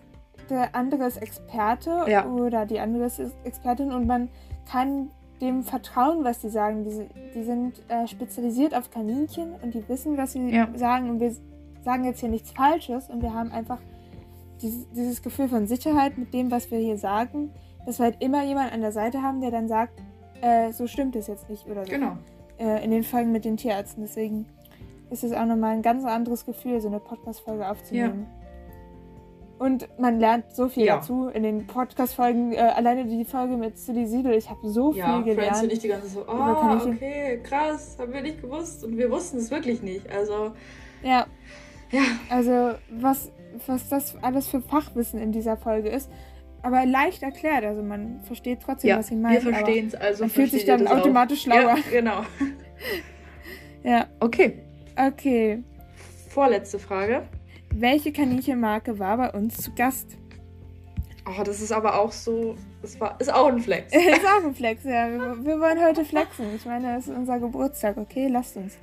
der 0.51 0.75
andere 0.75 1.07
ist 1.07 1.17
Experte 1.17 2.05
ja. 2.09 2.27
oder 2.27 2.67
die 2.67 2.81
andere 2.81 3.05
ist 3.05 3.21
Expertin 3.45 3.93
und 3.93 4.07
man 4.07 4.29
kann 4.71 5.11
dem 5.41 5.63
vertrauen, 5.63 6.25
was 6.25 6.41
die 6.41 6.51
sagen. 6.51 6.85
Die, 6.85 7.09
die 7.35 7.43
sind 7.43 7.81
äh, 7.89 8.07
spezialisiert 8.07 8.75
auf 8.75 8.91
Kaninchen 8.91 9.55
und 9.63 9.75
die 9.75 9.89
wissen, 9.89 10.17
was 10.17 10.33
sie 10.33 10.51
ja. 10.51 10.69
sagen. 10.75 11.09
Und 11.11 11.21
wir 11.21 11.35
sagen 11.83 12.05
jetzt 12.05 12.21
hier 12.21 12.29
nichts 12.29 12.51
Falsches 12.53 13.09
und 13.09 13.23
wir 13.23 13.33
haben 13.33 13.51
einfach 13.51 13.79
dieses, 14.61 14.89
dieses 14.91 15.23
Gefühl 15.23 15.49
von 15.49 15.67
Sicherheit 15.67 16.19
mit 16.19 16.35
dem, 16.35 16.51
was 16.51 16.71
wir 16.71 16.79
hier 16.79 16.99
sagen, 16.99 17.51
dass 17.87 17.99
wir 17.99 18.05
halt 18.07 18.23
immer 18.23 18.45
jemanden 18.45 18.75
an 18.75 18.81
der 18.83 18.93
Seite 18.93 19.23
haben, 19.23 19.41
der 19.41 19.51
dann 19.51 19.69
sagt, 19.69 19.99
äh, 20.43 20.73
so 20.73 20.87
stimmt 20.87 21.17
es 21.17 21.27
jetzt 21.27 21.49
nicht 21.49 21.67
oder 21.67 21.85
so. 21.87 21.91
Genau. 21.91 22.17
Äh, 22.59 22.85
in 22.85 22.91
den 22.91 23.03
Folgen 23.03 23.33
mit 23.33 23.45
den 23.45 23.57
Tierärzten. 23.57 24.03
Deswegen 24.03 24.47
ist 25.11 25.25
es 25.25 25.33
auch 25.33 25.47
nochmal 25.47 25.75
ein 25.75 25.83
ganz 25.83 26.05
anderes 26.05 26.45
Gefühl, 26.45 26.81
so 26.81 26.89
eine 26.89 27.01
Podcast-Folge 27.01 27.69
aufzunehmen. 27.69 28.27
Ja. 28.29 28.40
Und 29.61 29.91
man 29.99 30.19
lernt 30.19 30.57
so 30.57 30.71
viel 30.71 30.87
ja. 30.87 30.97
dazu 30.97 31.29
in 31.29 31.43
den 31.43 31.67
Podcast-Folgen. 31.67 32.55
Äh, 32.55 32.61
alleine 32.61 33.05
die 33.05 33.27
Folge 33.27 33.59
mit 33.59 33.79
Silly 33.79 34.07
Siedel, 34.07 34.33
ich 34.33 34.49
habe 34.49 34.67
so 34.67 34.95
ja, 34.95 35.17
viel 35.17 35.35
gelernt. 35.35 35.59
Ja, 35.59 35.63
und 35.65 35.71
ich 35.71 35.81
die 35.81 35.89
ganze 35.89 36.09
so, 36.09 36.25
oh, 36.27 36.89
okay, 36.89 37.39
krass, 37.43 37.99
haben 38.01 38.11
wir 38.11 38.23
nicht 38.23 38.41
gewusst. 38.41 38.83
Und 38.83 38.97
wir 38.97 39.11
wussten 39.11 39.37
es 39.37 39.51
wirklich 39.51 39.83
nicht. 39.83 40.11
Also. 40.11 40.53
Ja. 41.03 41.27
Ja. 41.91 42.01
Also, 42.31 42.73
was, 42.89 43.33
was 43.67 43.87
das 43.91 44.17
alles 44.23 44.49
für 44.49 44.63
Fachwissen 44.63 45.21
in 45.21 45.31
dieser 45.31 45.59
Folge 45.59 45.91
ist. 45.91 46.09
Aber 46.63 46.87
leicht 46.87 47.23
erklärt, 47.23 47.63
also 47.67 47.83
man 47.83 48.23
versteht 48.23 48.61
trotzdem, 48.65 48.89
ja, 48.89 48.99
was 48.99 49.09
sie 49.09 49.17
meinen. 49.17 49.45
Wir 49.45 49.53
verstehen 49.53 49.89
es, 49.89 49.95
also. 49.95 50.23
Man 50.23 50.31
fühlt 50.31 50.53
sich 50.53 50.65
dann 50.65 50.87
automatisch 50.87 51.41
auch. 51.41 51.53
schlauer. 51.53 51.77
Ja, 51.77 51.91
genau. 51.91 52.23
ja. 53.83 54.07
Okay. 54.21 54.63
Okay. 54.97 55.63
Vorletzte 56.31 56.79
Frage. 56.79 57.25
Welche 57.75 58.13
Kaninchenmarke 58.13 58.99
war 58.99 59.17
bei 59.17 59.31
uns 59.33 59.59
zu 59.59 59.73
Gast? 59.75 60.17
Oh, 61.27 61.43
das 61.45 61.61
ist 61.61 61.73
aber 61.73 62.01
auch 62.01 62.13
so. 62.13 62.57
Das 62.83 62.99
war, 62.99 63.21
ist 63.21 63.33
auch 63.33 63.47
ein 63.47 63.61
Flex. 63.61 63.93
ist 63.95 64.25
auch 64.27 64.45
ein 64.45 64.55
Flex, 64.55 64.85
ja. 64.85 65.09
Wir, 65.11 65.45
wir, 65.45 65.61
wollen 65.61 65.81
heute 65.81 66.05
flexen. 66.05 66.47
Ich 66.57 66.65
meine, 66.65 66.97
es 66.97 67.07
ist 67.07 67.17
unser 67.17 67.39
Geburtstag, 67.39 67.97
okay? 67.99 68.29
Lasst 68.29 68.57
uns. 68.57 68.79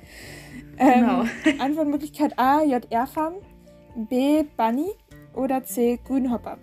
Ähm, 0.78 1.00
genau. 1.00 1.24
Antwortmöglichkeit 1.62 2.38
A, 2.38 2.62
JR 2.62 3.06
Farm, 3.06 3.34
B, 3.96 4.44
Bunny 4.56 4.90
oder 5.34 5.64
C, 5.64 5.98
Grünhopper. 6.06 6.58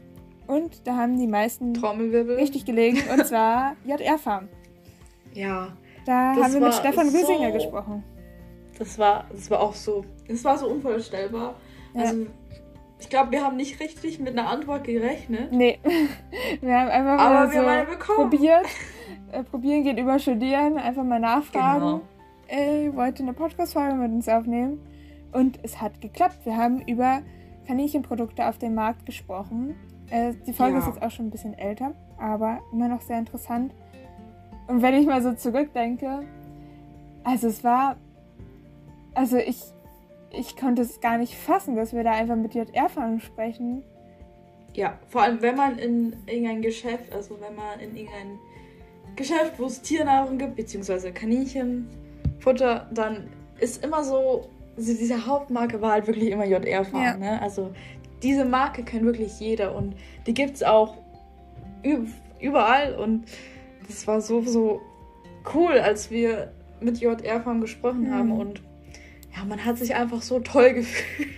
Und 0.48 0.88
da 0.88 0.96
haben 0.96 1.18
die 1.18 1.28
meisten 1.28 1.76
richtig 1.76 2.66
gelegen, 2.66 3.00
und 3.12 3.26
zwar 3.28 3.76
JR 3.86 4.18
Farm. 4.18 4.48
Ja. 5.34 5.76
Da 6.06 6.36
haben 6.36 6.54
wir 6.54 6.62
mit 6.62 6.74
Stefan 6.74 7.10
so, 7.10 7.18
Rüsinger 7.18 7.52
gesprochen. 7.52 8.04
Das 8.78 8.98
war, 8.98 9.26
das 9.32 9.50
war 9.50 9.60
auch 9.60 9.74
so. 9.74 10.06
Es 10.28 10.44
war 10.44 10.58
so 10.58 10.68
unvorstellbar. 10.68 11.56
Ja. 11.96 12.02
Also, 12.02 12.28
ich 13.00 13.10
glaube, 13.10 13.32
wir 13.32 13.44
haben 13.44 13.56
nicht 13.56 13.80
richtig 13.80 14.20
mit 14.20 14.38
einer 14.38 14.50
Antwort 14.50 14.84
gerechnet. 14.84 15.52
Nee. 15.52 15.80
wir 16.62 16.80
haben 16.80 16.90
einfach 16.90 17.18
mal 17.18 17.52
so 17.52 17.60
haben 17.60 18.00
probiert. 18.00 18.66
Äh, 19.32 19.44
probieren 19.44 19.84
geht 19.84 20.00
über 20.00 20.20
Studieren. 20.20 20.78
Einfach 20.78 21.04
mal 21.04 21.20
nachfragen. 21.20 21.80
Genau. 21.80 22.02
Ey, 22.48 22.96
wollt 22.96 23.20
ihr 23.20 23.26
eine 23.26 23.34
Podcast-Folge 23.34 23.96
mit 23.96 24.12
uns 24.12 24.30
aufnehmen? 24.30 24.80
Und 25.34 25.60
es 25.64 25.82
hat 25.82 26.00
geklappt. 26.00 26.46
Wir 26.46 26.56
haben 26.56 26.82
über 26.88 27.22
Kaninchenprodukte 27.68 28.48
auf 28.48 28.60
dem 28.60 28.76
Markt 28.76 29.06
gesprochen. 29.06 29.76
Äh, 30.10 30.34
die 30.46 30.54
Folge 30.54 30.74
ja. 30.74 30.80
ist 30.80 30.88
jetzt 30.88 31.02
auch 31.02 31.12
schon 31.12 31.28
ein 31.28 31.32
bisschen 31.32 31.54
älter, 31.56 31.94
aber 32.18 32.60
immer 32.72 32.88
noch 32.88 33.02
sehr 33.02 33.18
interessant. 33.18 33.74
Und 34.68 34.82
wenn 34.82 34.94
ich 34.94 35.06
mal 35.06 35.22
so 35.22 35.34
zurückdenke, 35.34 36.22
also 37.24 37.48
es 37.48 37.64
war, 37.64 37.98
also 39.14 39.38
ich, 39.38 39.62
ich 40.38 40.56
konnte 40.56 40.82
es 40.82 41.02
gar 41.02 41.18
nicht 41.18 41.36
fassen, 41.36 41.76
dass 41.76 41.94
wir 41.94 42.04
da 42.04 42.12
einfach 42.12 42.36
mit 42.36 42.54
JR-Fahren 42.54 43.20
sprechen. 43.20 43.84
Ja, 44.74 45.00
vor 45.08 45.22
allem 45.22 45.42
wenn 45.42 45.56
man 45.56 45.78
in 45.80 46.16
irgendein 46.28 46.62
Geschäft, 46.62 47.14
also 47.14 47.38
wenn 47.40 47.56
man 47.56 47.80
in 47.80 47.96
irgendein 47.96 48.40
Geschäft, 49.16 49.54
wo 49.58 49.66
es 49.66 49.82
Tiernahrung 49.82 50.38
gibt, 50.38 50.58
beziehungsweise 50.58 51.12
Kaninchenfutter, 51.12 52.88
dann 52.94 53.28
ist 53.60 53.84
immer 53.84 54.04
so, 54.04 54.50
diese 54.78 55.26
Hauptmarke 55.26 55.82
war 55.82 55.94
halt 55.94 56.08
wirklich 56.08 56.32
immer 56.32 56.46
JR-Fahren. 56.46 57.04
Ja. 57.04 57.18
Ne? 57.18 57.42
Also 57.42 57.72
diese 58.22 58.44
Marke 58.44 58.84
kennt 58.84 59.06
wirklich 59.06 59.40
jeder 59.40 59.76
und 59.76 59.96
die 60.28 60.34
gibt 60.34 60.56
es 60.56 60.64
auch 60.64 60.98
überall 62.40 62.96
und 62.96 63.26
das 63.88 64.08
war 64.08 64.20
so, 64.20 64.42
so 64.42 64.82
cool, 65.54 65.74
als 65.80 66.12
wir 66.12 66.52
mit 66.82 67.00
JR-Farm 67.00 67.62
gesprochen 67.62 68.04
mhm. 68.04 68.14
haben 68.14 68.32
und 68.32 68.62
ja, 69.36 69.46
man 69.46 69.64
hat 69.66 69.78
sich 69.78 69.96
einfach 69.96 70.22
so 70.22 70.40
toll 70.40 70.74
gefühlt. 70.74 71.30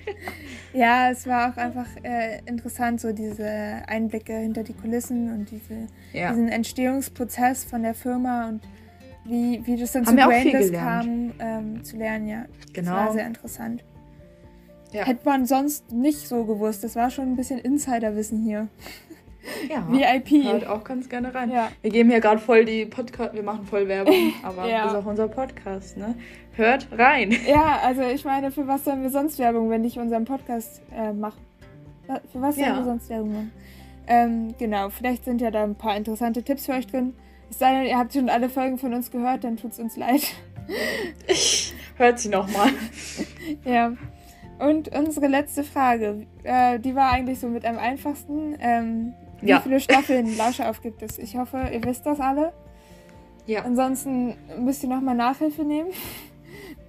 Ja, 0.73 1.10
es 1.10 1.25
war 1.25 1.51
auch 1.51 1.57
einfach 1.57 1.88
äh, 2.03 2.39
interessant, 2.45 3.01
so 3.01 3.12
diese 3.12 3.47
Einblicke 3.88 4.33
hinter 4.38 4.63
die 4.63 4.73
Kulissen 4.73 5.31
und 5.33 5.49
diese, 5.49 5.88
ja. 6.13 6.29
diesen 6.29 6.49
Entstehungsprozess 6.49 7.63
von 7.63 7.81
der 7.81 7.93
Firma 7.93 8.49
und 8.49 8.62
wie, 9.25 9.65
wie 9.65 9.75
das 9.75 9.93
dann 9.93 10.05
Haben 10.05 10.17
zu 10.17 10.27
Brainless 10.27 10.71
kam, 10.71 11.33
ähm, 11.39 11.83
zu 11.83 11.97
lernen, 11.97 12.27
ja. 12.27 12.45
Genau. 12.73 12.91
Das 12.91 13.05
war 13.07 13.13
sehr 13.13 13.27
interessant. 13.27 13.83
Ja. 14.91 15.05
Hätte 15.05 15.21
man 15.25 15.45
sonst 15.45 15.91
nicht 15.91 16.27
so 16.27 16.45
gewusst. 16.45 16.83
Das 16.83 16.95
war 16.95 17.10
schon 17.10 17.25
ein 17.31 17.36
bisschen 17.36 17.60
Insiderwissen 17.60 18.41
hier. 18.43 18.67
Ja, 19.69 19.86
VIP. 19.89 20.43
Hört 20.43 20.67
auch 20.67 20.83
ganz 20.83 21.10
gerne 21.10 21.33
rein. 21.33 21.51
Ja. 21.51 21.71
Wir 21.81 21.91
geben 21.91 22.10
hier 22.10 22.19
gerade 22.19 22.39
voll 22.39 22.65
die 22.65 22.86
Podcast, 22.86 23.33
wir 23.33 23.43
machen 23.43 23.65
voll 23.65 23.88
Werbung, 23.88 24.33
aber 24.43 24.67
ja. 24.67 24.83
das 24.83 24.93
ist 24.93 24.99
auch 24.99 25.05
unser 25.05 25.27
Podcast, 25.27 25.97
ne? 25.97 26.15
Hört 26.53 26.88
rein. 26.97 27.36
Ja, 27.47 27.79
also 27.83 28.01
ich 28.01 28.25
meine, 28.25 28.51
für 28.51 28.67
was 28.67 28.83
sollen 28.83 29.03
wir 29.03 29.10
sonst 29.10 29.39
Werbung, 29.39 29.69
wenn 29.69 29.81
nicht 29.81 29.97
unseren 29.97 30.25
Podcast 30.25 30.81
äh, 30.95 31.13
machen? 31.13 31.39
Für 32.31 32.41
was 32.41 32.55
sollen 32.55 32.75
wir 32.75 32.83
sonst 32.83 33.10
Werbung 33.10 33.33
machen? 33.33 33.51
Ähm, 34.07 34.55
genau, 34.57 34.89
vielleicht 34.89 35.25
sind 35.25 35.41
ja 35.41 35.51
da 35.51 35.63
ein 35.63 35.75
paar 35.75 35.95
interessante 35.95 36.41
Tipps 36.41 36.65
für 36.65 36.73
euch 36.73 36.88
drin. 36.88 37.13
Es 37.49 37.60
sei 37.60 37.73
denn, 37.73 37.86
ihr 37.86 37.97
habt 37.97 38.13
schon 38.13 38.29
alle 38.29 38.49
Folgen 38.49 38.77
von 38.77 38.93
uns 38.93 39.12
gehört, 39.12 39.43
dann 39.43 39.57
tut 39.57 39.71
es 39.71 39.79
uns 39.79 39.97
leid. 39.97 40.23
Hört 41.97 42.19
sie 42.19 42.29
nochmal. 42.29 42.69
ja. 43.65 43.93
Und 44.60 44.89
unsere 44.95 45.27
letzte 45.27 45.63
Frage, 45.63 46.25
äh, 46.43 46.79
die 46.79 46.95
war 46.95 47.12
eigentlich 47.12 47.39
so 47.39 47.47
mit 47.47 47.65
am 47.65 47.77
einfachsten. 47.77 48.55
Ähm, 48.60 49.13
wie 49.41 49.50
ja. 49.50 49.60
viele 49.60 49.80
Staffeln 49.80 50.38
Lauscher 50.38 50.71
gibt 50.82 51.02
es? 51.02 51.17
Ich 51.17 51.38
hoffe, 51.38 51.69
ihr 51.71 51.84
wisst 51.84 52.06
das 52.06 52.19
alle. 52.19 52.54
Ja. 53.45 53.63
Ansonsten 53.63 54.36
müsst 54.60 54.84
ihr 54.84 54.89
nochmal 54.89 55.15
Nachhilfe 55.15 55.63
nehmen. 55.63 55.89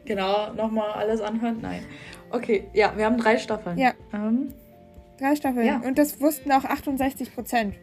Genau, 0.04 0.52
nochmal 0.54 0.90
alles 0.92 1.20
anhören. 1.20 1.58
Nein. 1.60 1.84
Okay, 2.30 2.68
ja, 2.72 2.96
wir 2.96 3.04
haben 3.04 3.18
drei 3.18 3.38
Staffeln. 3.38 3.78
Ja. 3.78 3.92
Ähm, 4.12 4.54
drei 5.18 5.36
Staffeln. 5.36 5.66
Ja. 5.66 5.80
Und 5.84 5.98
das 5.98 6.20
wussten 6.20 6.50
auch 6.50 6.64
68 6.64 7.34
Prozent. 7.34 7.74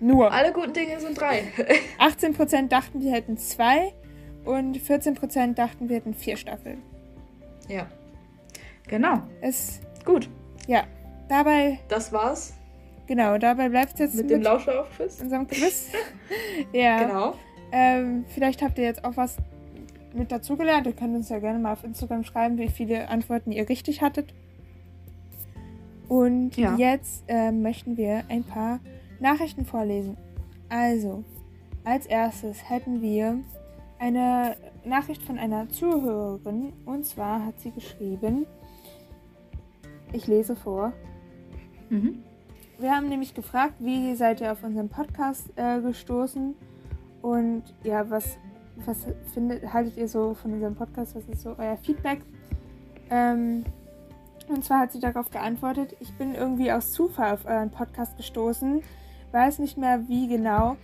Nur. 0.00 0.30
Alle 0.32 0.52
guten 0.52 0.74
Dinge 0.74 1.00
sind 1.00 1.18
drei. 1.18 1.44
18 1.98 2.34
Prozent 2.34 2.72
dachten, 2.72 3.00
wir 3.00 3.12
hätten 3.12 3.38
zwei 3.38 3.94
und 4.44 4.76
14 4.76 5.14
Prozent 5.14 5.58
dachten, 5.58 5.88
wir 5.88 5.96
hätten 5.96 6.14
vier 6.14 6.36
Staffeln. 6.36 6.82
Ja. 7.68 7.86
Genau. 8.86 9.22
Ist 9.40 9.80
gut. 10.04 10.28
Ja. 10.66 10.84
Dabei. 11.28 11.80
Das 11.88 12.12
war's. 12.12 12.52
Genau, 13.06 13.36
dabei 13.38 13.68
bleibt 13.68 13.94
es 13.94 13.98
jetzt 13.98 14.14
mit, 14.14 14.24
mit 14.24 14.30
dem 14.32 14.42
Lauscher-Quiz. 14.42 15.20
Unserem 15.20 15.46
Quiz. 15.46 15.90
ja. 16.72 17.02
Genau. 17.02 17.34
Ähm, 17.72 18.24
vielleicht 18.28 18.62
habt 18.62 18.78
ihr 18.78 18.84
jetzt 18.84 19.04
auch 19.04 19.16
was 19.16 19.36
mit 20.14 20.32
dazugelernt. 20.32 20.86
Ihr 20.86 20.92
könnt 20.92 21.14
uns 21.14 21.28
ja 21.28 21.38
gerne 21.38 21.58
mal 21.58 21.72
auf 21.72 21.84
Instagram 21.84 22.24
schreiben, 22.24 22.56
wie 22.58 22.68
viele 22.68 23.08
Antworten 23.08 23.52
ihr 23.52 23.68
richtig 23.68 24.00
hattet. 24.00 24.32
Und 26.08 26.56
ja. 26.56 26.76
jetzt 26.76 27.24
äh, 27.28 27.50
möchten 27.50 27.96
wir 27.96 28.24
ein 28.28 28.44
paar 28.44 28.80
Nachrichten 29.20 29.64
vorlesen. 29.64 30.16
Also, 30.68 31.24
als 31.84 32.06
erstes 32.06 32.68
hätten 32.68 33.02
wir 33.02 33.40
eine 33.98 34.56
Nachricht 34.84 35.22
von 35.22 35.38
einer 35.38 35.68
Zuhörerin. 35.68 36.72
Und 36.84 37.06
zwar 37.06 37.44
hat 37.44 37.60
sie 37.60 37.70
geschrieben, 37.70 38.46
ich 40.12 40.26
lese 40.26 40.56
vor. 40.56 40.92
Mhm. 41.90 42.22
Wir 42.78 42.90
haben 42.90 43.08
nämlich 43.08 43.34
gefragt, 43.34 43.74
wie 43.78 44.14
seid 44.16 44.40
ihr 44.40 44.50
auf 44.50 44.64
unseren 44.64 44.88
Podcast 44.88 45.48
äh, 45.54 45.80
gestoßen 45.80 46.56
und 47.22 47.62
ja, 47.84 48.10
was, 48.10 48.36
was 48.84 49.06
findet, 49.32 49.72
haltet 49.72 49.96
ihr 49.96 50.08
so 50.08 50.34
von 50.34 50.52
unserem 50.52 50.74
Podcast? 50.74 51.14
Was 51.14 51.24
ist 51.26 51.42
so 51.42 51.54
euer 51.56 51.76
Feedback? 51.76 52.22
Ähm, 53.10 53.64
und 54.48 54.64
zwar 54.64 54.80
hat 54.80 54.92
sie 54.92 54.98
darauf 54.98 55.30
geantwortet, 55.30 55.96
ich 56.00 56.12
bin 56.18 56.34
irgendwie 56.34 56.72
aus 56.72 56.92
Zufall 56.92 57.34
auf 57.34 57.46
euren 57.46 57.70
Podcast 57.70 58.16
gestoßen, 58.16 58.82
weiß 59.30 59.60
nicht 59.60 59.78
mehr 59.78 60.08
wie 60.08 60.26
genau, 60.26 60.76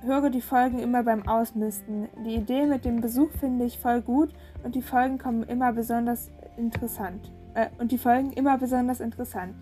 höre 0.00 0.30
die 0.30 0.40
Folgen 0.40 0.78
immer 0.78 1.02
beim 1.02 1.28
Ausmisten. 1.28 2.08
Die 2.24 2.34
Idee 2.34 2.64
mit 2.64 2.86
dem 2.86 3.02
Besuch 3.02 3.30
finde 3.38 3.66
ich 3.66 3.78
voll 3.78 4.00
gut 4.00 4.30
und 4.64 4.74
die 4.74 4.82
Folgen 4.82 5.18
kommen 5.18 5.42
immer 5.42 5.72
besonders 5.74 6.30
interessant 6.56 7.30
äh, 7.54 7.66
und 7.78 7.92
die 7.92 7.98
Folgen 7.98 8.32
immer 8.32 8.56
besonders 8.56 9.00
interessant. 9.00 9.54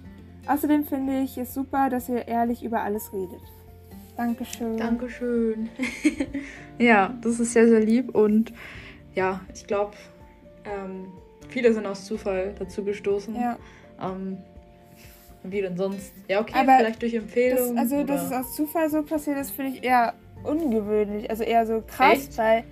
Außerdem 0.46 0.84
finde 0.84 1.20
ich 1.20 1.38
es 1.38 1.54
super, 1.54 1.88
dass 1.88 2.08
ihr 2.08 2.28
ehrlich 2.28 2.62
über 2.62 2.82
alles 2.82 3.12
redet. 3.12 3.40
Dankeschön. 4.16 4.76
Dankeschön. 4.76 5.68
ja, 6.78 7.14
das 7.20 7.40
ist 7.40 7.52
sehr, 7.52 7.66
sehr 7.66 7.80
lieb 7.80 8.14
und 8.14 8.52
ja, 9.14 9.40
ich 9.52 9.66
glaube, 9.66 9.94
ähm, 10.64 11.06
viele 11.48 11.72
sind 11.72 11.86
aus 11.86 12.04
Zufall 12.04 12.54
dazu 12.58 12.84
gestoßen. 12.84 13.34
Ja. 13.34 13.58
Ähm, 14.00 14.38
wie 15.42 15.60
denn 15.60 15.76
sonst? 15.76 16.12
Ja, 16.28 16.40
okay, 16.40 16.54
Aber 16.54 16.78
vielleicht 16.78 17.02
durch 17.02 17.14
Empfehlung. 17.14 17.74
Das, 17.74 17.84
also, 17.84 17.96
oder? 17.96 18.04
dass 18.04 18.26
es 18.26 18.32
aus 18.32 18.56
Zufall 18.56 18.88
so 18.88 19.02
passiert 19.02 19.38
ist, 19.38 19.50
finde 19.50 19.72
ich 19.72 19.84
eher 19.84 20.14
ungewöhnlich, 20.42 21.28
also 21.28 21.42
eher 21.42 21.66
so 21.66 21.82
krass, 21.86 22.28
Echt? 22.28 22.38
weil 22.38 22.64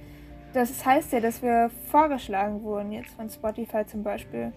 das 0.52 0.84
heißt 0.84 1.12
ja, 1.12 1.20
dass 1.20 1.42
wir 1.42 1.70
vorgeschlagen 1.90 2.62
wurden 2.62 2.92
jetzt 2.92 3.10
von 3.14 3.28
Spotify 3.28 3.86
zum 3.86 4.02
Beispiel. 4.02 4.52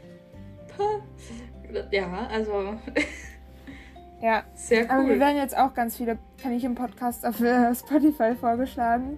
Ja, 1.91 2.27
also. 2.31 2.75
ja, 4.21 4.43
sehr 4.53 4.83
cool. 4.83 4.89
Aber 4.91 5.07
wir 5.07 5.19
werden 5.19 5.37
jetzt 5.37 5.57
auch 5.57 5.73
ganz 5.73 5.97
viele 5.97 6.17
Kaninchen-Podcasts 6.41 7.23
auf 7.23 7.39
äh, 7.41 7.73
Spotify 7.75 8.35
vorgeschlagen. 8.39 9.17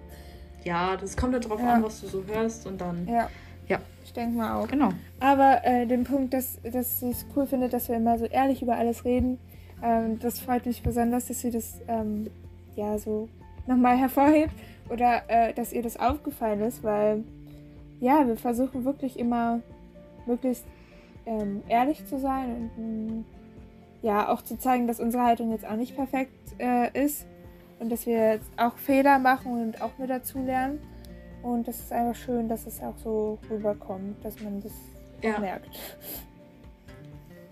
Ja, 0.63 0.97
das 0.97 1.15
kommt 1.15 1.33
ja 1.33 1.39
drauf 1.39 1.59
ja. 1.59 1.75
an, 1.75 1.83
was 1.83 2.01
du 2.01 2.07
so 2.07 2.23
hörst 2.25 2.67
und 2.67 2.81
dann. 2.81 3.07
Ja. 3.07 3.29
Ja. 3.67 3.79
Ich 4.03 4.13
denke 4.13 4.37
mal 4.37 4.55
auch. 4.55 4.67
Genau. 4.67 4.91
Aber 5.19 5.65
äh, 5.65 5.85
den 5.85 6.03
Punkt, 6.03 6.33
dass, 6.33 6.59
dass 6.63 6.99
sie 6.99 7.11
es 7.11 7.25
cool 7.35 7.45
findet, 7.45 7.73
dass 7.73 7.89
wir 7.89 7.95
immer 7.95 8.17
so 8.17 8.25
ehrlich 8.25 8.61
über 8.61 8.77
alles 8.77 9.05
reden, 9.05 9.39
ähm, 9.83 10.19
das 10.19 10.39
freut 10.39 10.65
mich 10.65 10.81
besonders, 10.81 11.27
dass 11.27 11.41
sie 11.41 11.51
das 11.51 11.79
ähm, 11.87 12.29
ja 12.75 12.97
so 12.97 13.29
nochmal 13.67 13.97
hervorhebt 13.97 14.53
oder 14.89 15.23
äh, 15.27 15.53
dass 15.53 15.73
ihr 15.73 15.83
das 15.83 15.97
aufgefallen 15.97 16.61
ist, 16.61 16.83
weil 16.83 17.23
ja, 17.99 18.25
wir 18.27 18.37
versuchen 18.37 18.85
wirklich 18.85 19.19
immer 19.19 19.59
möglichst 20.25 20.65
ähm, 21.27 21.61
ehrlich 21.67 22.05
zu 22.07 22.19
sein 22.19 22.71
und 22.77 22.77
mm, 22.77 23.25
ja, 24.01 24.29
auch 24.29 24.41
zu 24.41 24.57
zeigen, 24.57 24.87
dass 24.87 24.99
unsere 24.99 25.23
Haltung 25.23 25.51
jetzt 25.51 25.65
auch 25.65 25.75
nicht 25.75 25.95
perfekt 25.95 26.33
äh, 26.59 27.05
ist 27.05 27.25
und 27.79 27.91
dass 27.91 28.05
wir 28.05 28.33
jetzt 28.33 28.49
auch 28.57 28.77
Fehler 28.77 29.19
machen 29.19 29.51
und 29.61 29.81
auch 29.81 29.97
mit 29.97 30.09
dazu 30.09 30.39
lernen. 30.39 30.79
Und 31.43 31.67
das 31.67 31.79
ist 31.79 31.91
einfach 31.91 32.15
schön, 32.15 32.47
dass 32.47 32.65
es 32.65 32.81
auch 32.81 32.97
so 32.97 33.37
rüberkommt, 33.49 34.23
dass 34.23 34.39
man 34.41 34.61
das 34.61 34.71
ja. 35.21 35.37
merkt. 35.39 35.69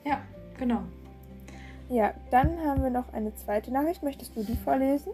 Ja, 0.03 0.21
genau. 0.57 0.81
Ja, 1.89 2.13
dann 2.31 2.59
haben 2.65 2.83
wir 2.83 2.89
noch 2.89 3.13
eine 3.13 3.33
zweite 3.35 3.71
Nachricht. 3.71 4.01
Möchtest 4.03 4.35
du 4.35 4.43
die 4.43 4.55
vorlesen? 4.55 5.11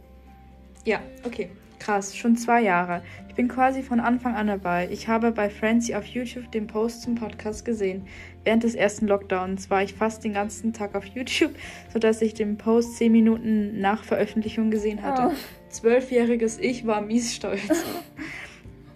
Ja, 0.86 1.00
okay. 1.26 1.50
Krass, 1.82 2.16
schon 2.16 2.36
zwei 2.36 2.62
Jahre. 2.62 3.02
Ich 3.28 3.34
bin 3.34 3.48
quasi 3.48 3.82
von 3.82 4.00
Anfang 4.00 4.36
an 4.36 4.46
dabei. 4.46 4.88
Ich 4.92 5.08
habe 5.08 5.32
bei 5.32 5.50
Francie 5.50 5.96
auf 5.96 6.06
YouTube 6.06 6.52
den 6.52 6.68
Post 6.68 7.02
zum 7.02 7.16
Podcast 7.16 7.66
gesehen. 7.66 8.06
Während 8.44 8.62
des 8.62 8.76
ersten 8.76 9.08
Lockdowns 9.08 9.72
war 9.72 9.82
ich 9.82 9.96
fast 9.96 10.24
den 10.24 10.34
ganzen 10.34 10.74
Tag 10.74 10.94
auf 10.94 11.06
YouTube, 11.06 11.56
sodass 11.92 12.22
ich 12.22 12.36
den 12.36 12.60
Post 12.60 12.98
zehn 12.98 13.12
Minuten 13.12 13.82
nach 13.82 14.04
Veröffentlichung 14.04 14.70
gesehen 14.70 15.02
hatte. 15.02 15.34
Oh. 15.34 15.38
Zwölfjähriges 15.70 16.60
Ich 16.60 16.86
war 16.86 17.02
mies 17.02 17.34
stolz. 17.34 17.62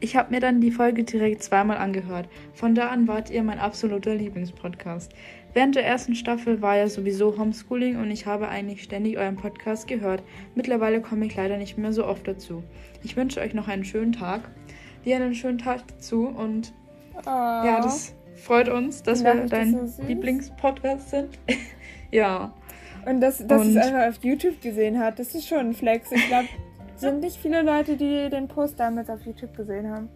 Ich 0.02 0.15
habe 0.15 0.32
mir 0.32 0.39
dann 0.39 0.62
die 0.62 0.71
Folge 0.71 1.04
direkt 1.04 1.41
zweimal 1.41 1.78
angehört. 1.78 2.28
Von 2.54 2.76
da 2.76 2.89
an 2.89 3.08
wart 3.08 3.32
ihr 3.32 3.41
mein 3.41 3.58
absoluter 3.58 4.13
Lieblingspodcast. 4.13 5.12
Während 5.55 5.75
der 5.75 5.85
ersten 5.85 6.15
Staffel 6.15 6.61
war 6.61 6.75
ja 6.75 6.89
sowieso 6.89 7.37
Homeschooling 7.37 7.95
und 7.95 8.11
ich 8.11 8.25
habe 8.25 8.49
eigentlich 8.49 8.83
ständig 8.83 9.17
euren 9.17 9.37
Podcast 9.37 9.87
gehört. 9.87 10.21
Mittlerweile 10.53 10.99
komme 10.99 11.25
ich 11.27 11.35
leider 11.37 11.55
nicht 11.55 11.77
mehr 11.77 11.93
so 11.93 12.05
oft 12.05 12.27
dazu. 12.27 12.61
Ich 13.03 13.15
wünsche 13.15 13.39
euch 13.39 13.53
noch 13.53 13.69
einen 13.69 13.85
schönen 13.85 14.11
Tag. 14.11 14.41
Dir 15.05 15.15
einen 15.15 15.33
schönen 15.33 15.57
Tag 15.57 15.87
dazu 15.87 16.27
und 16.27 16.73
oh. 17.25 17.29
ja, 17.29 17.79
das 17.81 18.13
freut 18.35 18.67
uns, 18.67 19.01
dass 19.01 19.23
wir 19.23 19.45
dein 19.45 19.87
so 19.87 20.03
Lieblingspodcast 20.03 21.11
sind. 21.11 21.39
ja. 22.11 22.53
Und 23.05 23.21
dass, 23.21 23.37
dass 23.47 23.65
es 23.65 23.77
einfach 23.77 24.09
auf 24.09 24.21
YouTube 24.25 24.61
gesehen 24.61 24.99
hat, 24.99 25.19
das 25.19 25.35
ist 25.35 25.47
schon 25.47 25.59
ein 25.59 25.73
Flex. 25.73 26.11
Ich 26.11 26.27
glaube, 26.27 26.49
sind 26.97 27.21
nicht 27.21 27.37
viele 27.37 27.61
Leute, 27.61 27.95
die 27.95 28.29
den 28.29 28.49
Post 28.49 28.77
damals 28.77 29.09
auf 29.09 29.21
YouTube 29.25 29.55
gesehen 29.55 29.89
haben. 29.89 30.09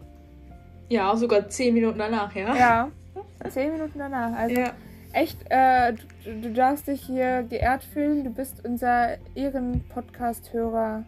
Ja, 0.90 1.16
sogar 1.16 1.48
zehn 1.48 1.74
Minuten 1.74 1.98
danach, 1.98 2.36
ja? 2.36 2.58
Ja, 2.58 2.92
zehn 3.50 3.72
Minuten 3.72 4.00
danach. 4.00 4.34
Also 4.34 4.60
ja 4.60 4.74
echt, 5.14 5.38
äh, 5.50 5.94
du, 6.26 6.42
du, 6.42 6.54
darfst 6.54 6.88
dich 6.88 7.02
hier 7.02 7.44
geehrt 7.44 7.84
fühlen. 7.84 8.24
Du 8.24 8.30
bist 8.30 8.66
unser 8.66 9.18
Ehren-Podcast-Hörer 9.36 11.06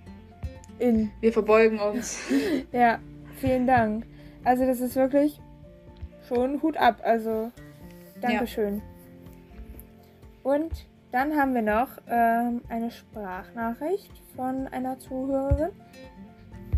in. 0.79 1.11
Wir 1.19 1.33
verbeugen 1.33 1.79
uns. 1.79 2.19
ja, 2.71 2.99
vielen 3.37 3.67
Dank. 3.67 4.05
Also 4.43 4.65
das 4.65 4.79
ist 4.79 4.95
wirklich 4.95 5.39
schon 6.27 6.61
Hut 6.61 6.77
ab. 6.77 7.01
Also 7.03 7.51
Dankeschön. 8.21 8.77
Ja. 8.77 10.51
Und 10.51 10.71
dann 11.11 11.35
haben 11.35 11.53
wir 11.53 11.61
noch 11.61 11.89
ähm, 12.07 12.61
eine 12.69 12.89
Sprachnachricht 12.89 14.11
von 14.35 14.67
einer 14.67 14.97
Zuhörerin. 14.99 15.71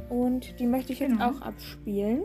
Und 0.09 0.59
die 0.59 0.67
möchte 0.67 0.93
ich 0.93 0.99
jetzt 0.99 1.11
genau. 1.11 1.29
auch 1.29 1.41
abspielen. 1.41 2.23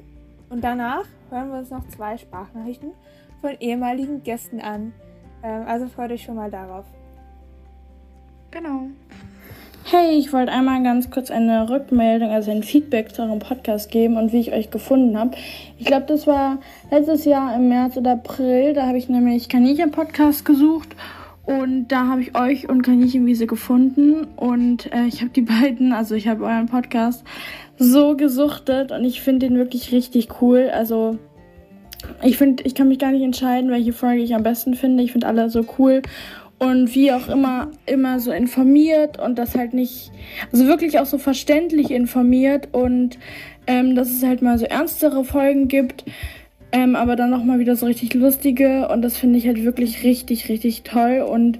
Und 0.50 0.64
danach 0.64 1.04
hören 1.30 1.50
wir 1.50 1.58
uns 1.58 1.70
noch 1.70 1.86
zwei 1.88 2.16
Sprachnachrichten 2.16 2.92
von 3.40 3.50
ehemaligen 3.60 4.22
Gästen 4.22 4.60
an. 4.60 4.92
Ähm, 5.42 5.64
also 5.66 5.86
freut 5.88 6.10
euch 6.12 6.22
schon 6.22 6.36
mal 6.36 6.50
darauf. 6.50 6.84
Genau. 8.50 8.88
Hey, 9.84 10.18
ich 10.18 10.32
wollte 10.34 10.52
einmal 10.52 10.82
ganz 10.82 11.10
kurz 11.10 11.30
eine 11.30 11.70
Rückmeldung, 11.70 12.28
also 12.30 12.50
ein 12.50 12.62
Feedback 12.62 13.14
zu 13.14 13.22
eurem 13.22 13.38
Podcast 13.38 13.90
geben 13.90 14.18
und 14.18 14.32
wie 14.34 14.40
ich 14.40 14.52
euch 14.52 14.70
gefunden 14.70 15.18
habe. 15.18 15.30
Ich 15.78 15.86
glaube, 15.86 16.04
das 16.06 16.26
war 16.26 16.58
letztes 16.90 17.24
Jahr 17.24 17.54
im 17.54 17.68
März 17.68 17.96
oder 17.96 18.12
April. 18.12 18.74
Da 18.74 18.86
habe 18.86 18.98
ich 18.98 19.08
nämlich 19.08 19.48
Kaninchen-Podcast 19.48 20.44
gesucht 20.44 20.94
und 21.46 21.88
da 21.88 22.06
habe 22.08 22.20
ich 22.20 22.36
euch 22.36 22.68
und 22.68 22.82
Kaninchenwiese 22.82 23.46
gefunden 23.46 24.26
und 24.36 24.92
äh, 24.92 25.06
ich 25.06 25.22
habe 25.22 25.30
die 25.30 25.40
beiden, 25.62 25.94
also 25.94 26.14
ich 26.14 26.28
habe 26.28 26.44
euren 26.44 26.66
Podcast 26.66 27.24
so 27.78 28.14
gesuchtet 28.14 28.92
und 28.92 29.04
ich 29.04 29.22
finde 29.22 29.48
den 29.48 29.56
wirklich 29.56 29.90
richtig 29.92 30.42
cool. 30.42 30.68
Also 30.70 31.18
ich 32.22 32.38
finde, 32.38 32.62
ich 32.64 32.74
kann 32.74 32.88
mich 32.88 32.98
gar 32.98 33.12
nicht 33.12 33.22
entscheiden, 33.22 33.70
welche 33.70 33.92
Folge 33.92 34.22
ich 34.22 34.34
am 34.34 34.42
besten 34.42 34.74
finde. 34.74 35.02
Ich 35.02 35.12
finde 35.12 35.26
alle 35.26 35.50
so 35.50 35.64
cool 35.78 36.02
und 36.58 36.94
wie 36.94 37.12
auch 37.12 37.28
immer, 37.28 37.70
immer 37.86 38.20
so 38.20 38.32
informiert 38.32 39.18
und 39.18 39.38
das 39.38 39.54
halt 39.54 39.74
nicht, 39.74 40.10
also 40.52 40.66
wirklich 40.66 40.98
auch 40.98 41.06
so 41.06 41.18
verständlich 41.18 41.90
informiert 41.90 42.68
und 42.72 43.18
ähm, 43.66 43.94
dass 43.94 44.10
es 44.10 44.24
halt 44.24 44.42
mal 44.42 44.58
so 44.58 44.64
ernstere 44.64 45.24
Folgen 45.24 45.68
gibt, 45.68 46.04
ähm, 46.72 46.96
aber 46.96 47.16
dann 47.16 47.30
nochmal 47.30 47.58
wieder 47.60 47.76
so 47.76 47.86
richtig 47.86 48.14
lustige 48.14 48.88
und 48.88 49.02
das 49.02 49.16
finde 49.16 49.38
ich 49.38 49.46
halt 49.46 49.62
wirklich 49.64 50.02
richtig, 50.02 50.48
richtig 50.48 50.82
toll 50.82 51.24
und 51.28 51.58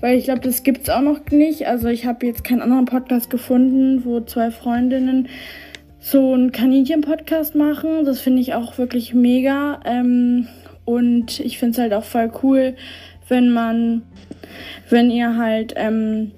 weil 0.00 0.16
ich 0.16 0.24
glaube, 0.24 0.40
das 0.40 0.62
gibt 0.62 0.84
es 0.84 0.90
auch 0.90 1.02
noch 1.02 1.20
nicht. 1.30 1.66
Also 1.66 1.88
ich 1.88 2.06
habe 2.06 2.26
jetzt 2.26 2.42
keinen 2.42 2.62
anderen 2.62 2.86
Podcast 2.86 3.28
gefunden, 3.28 4.02
wo 4.04 4.20
zwei 4.22 4.50
Freundinnen 4.50 5.28
so 6.00 6.32
einen 6.32 6.50
Kaninchen-Podcast 6.50 7.54
machen. 7.54 8.04
Das 8.04 8.20
finde 8.20 8.40
ich 8.40 8.54
auch 8.54 8.78
wirklich 8.78 9.14
mega. 9.14 9.80
Ähm, 9.84 10.48
und 10.84 11.38
ich 11.40 11.58
finde 11.58 11.72
es 11.72 11.78
halt 11.78 11.92
auch 11.92 12.04
voll 12.04 12.32
cool, 12.42 12.74
wenn 13.28 13.50
man, 13.50 14.02
wenn 14.88 15.10
ihr 15.10 15.36
halt 15.36 15.74
ähm, 15.76 16.32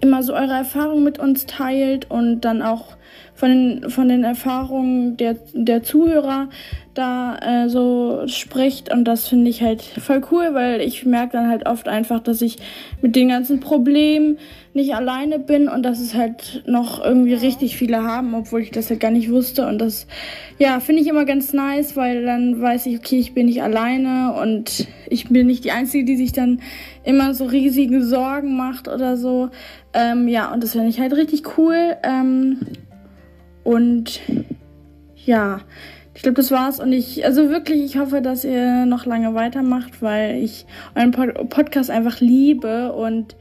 immer 0.00 0.22
so 0.22 0.34
eure 0.34 0.52
Erfahrungen 0.52 1.04
mit 1.04 1.18
uns 1.18 1.46
teilt 1.46 2.10
und 2.10 2.42
dann 2.42 2.60
auch 2.60 2.97
von 3.38 3.50
den, 3.50 3.90
von 3.90 4.08
den 4.08 4.24
Erfahrungen 4.24 5.16
der, 5.16 5.36
der 5.54 5.84
Zuhörer 5.84 6.48
da 6.94 7.36
äh, 7.36 7.68
so 7.68 8.26
spricht. 8.26 8.92
Und 8.92 9.04
das 9.04 9.28
finde 9.28 9.48
ich 9.48 9.62
halt 9.62 9.80
voll 9.80 10.22
cool, 10.32 10.54
weil 10.54 10.80
ich 10.80 11.06
merke 11.06 11.34
dann 11.34 11.48
halt 11.48 11.64
oft 11.66 11.86
einfach, 11.86 12.18
dass 12.18 12.42
ich 12.42 12.56
mit 13.00 13.14
den 13.14 13.28
ganzen 13.28 13.60
Problemen 13.60 14.38
nicht 14.74 14.92
alleine 14.96 15.38
bin 15.38 15.68
und 15.68 15.84
dass 15.84 16.00
es 16.00 16.16
halt 16.16 16.64
noch 16.66 17.00
irgendwie 17.00 17.34
richtig 17.34 17.76
viele 17.76 18.02
haben, 18.02 18.34
obwohl 18.34 18.60
ich 18.60 18.72
das 18.72 18.90
halt 18.90 18.98
gar 18.98 19.12
nicht 19.12 19.30
wusste. 19.30 19.68
Und 19.68 19.78
das, 19.78 20.08
ja, 20.58 20.80
finde 20.80 21.02
ich 21.02 21.08
immer 21.08 21.24
ganz 21.24 21.52
nice, 21.52 21.96
weil 21.96 22.24
dann 22.24 22.60
weiß 22.60 22.86
ich, 22.86 22.98
okay, 22.98 23.20
ich 23.20 23.34
bin 23.34 23.46
nicht 23.46 23.62
alleine 23.62 24.32
und 24.32 24.88
ich 25.08 25.28
bin 25.28 25.46
nicht 25.46 25.62
die 25.62 25.70
Einzige, 25.70 26.04
die 26.04 26.16
sich 26.16 26.32
dann 26.32 26.60
immer 27.04 27.34
so 27.34 27.44
riesige 27.44 28.02
Sorgen 28.02 28.56
macht 28.56 28.88
oder 28.88 29.16
so. 29.16 29.50
Ähm, 29.94 30.26
ja, 30.26 30.52
und 30.52 30.64
das 30.64 30.72
finde 30.72 30.88
ich 30.88 30.98
halt 30.98 31.12
richtig 31.12 31.56
cool. 31.56 31.96
Ähm, 32.02 32.58
und 33.68 34.20
ja, 35.14 35.60
ich 36.14 36.22
glaube, 36.22 36.36
das 36.36 36.50
war's. 36.50 36.80
Und 36.80 36.90
ich, 36.94 37.26
also 37.26 37.50
wirklich, 37.50 37.84
ich 37.84 37.98
hoffe, 37.98 38.22
dass 38.22 38.42
ihr 38.42 38.86
noch 38.86 39.04
lange 39.04 39.34
weitermacht, 39.34 40.00
weil 40.00 40.42
ich 40.42 40.64
euren 40.94 41.10
Pod 41.10 41.50
Podcast 41.50 41.90
einfach 41.90 42.18
liebe 42.20 42.94
und 42.94 43.36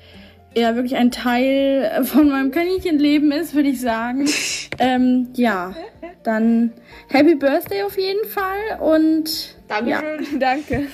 er 0.53 0.75
wirklich 0.75 0.97
ein 0.97 1.11
Teil 1.11 2.03
von 2.03 2.27
meinem 2.27 2.51
Kaninchenleben 2.51 3.31
ist, 3.31 3.55
würde 3.55 3.69
ich 3.69 3.79
sagen. 3.79 4.27
ähm, 4.79 5.29
ja, 5.33 5.73
dann 6.23 6.73
Happy 7.07 7.35
Birthday 7.35 7.83
auf 7.83 7.97
jeden 7.97 8.27
Fall 8.27 8.81
und. 8.81 9.55
Dankeschön. 9.69 10.27
Ja. 10.33 10.39
Danke. 10.39 10.87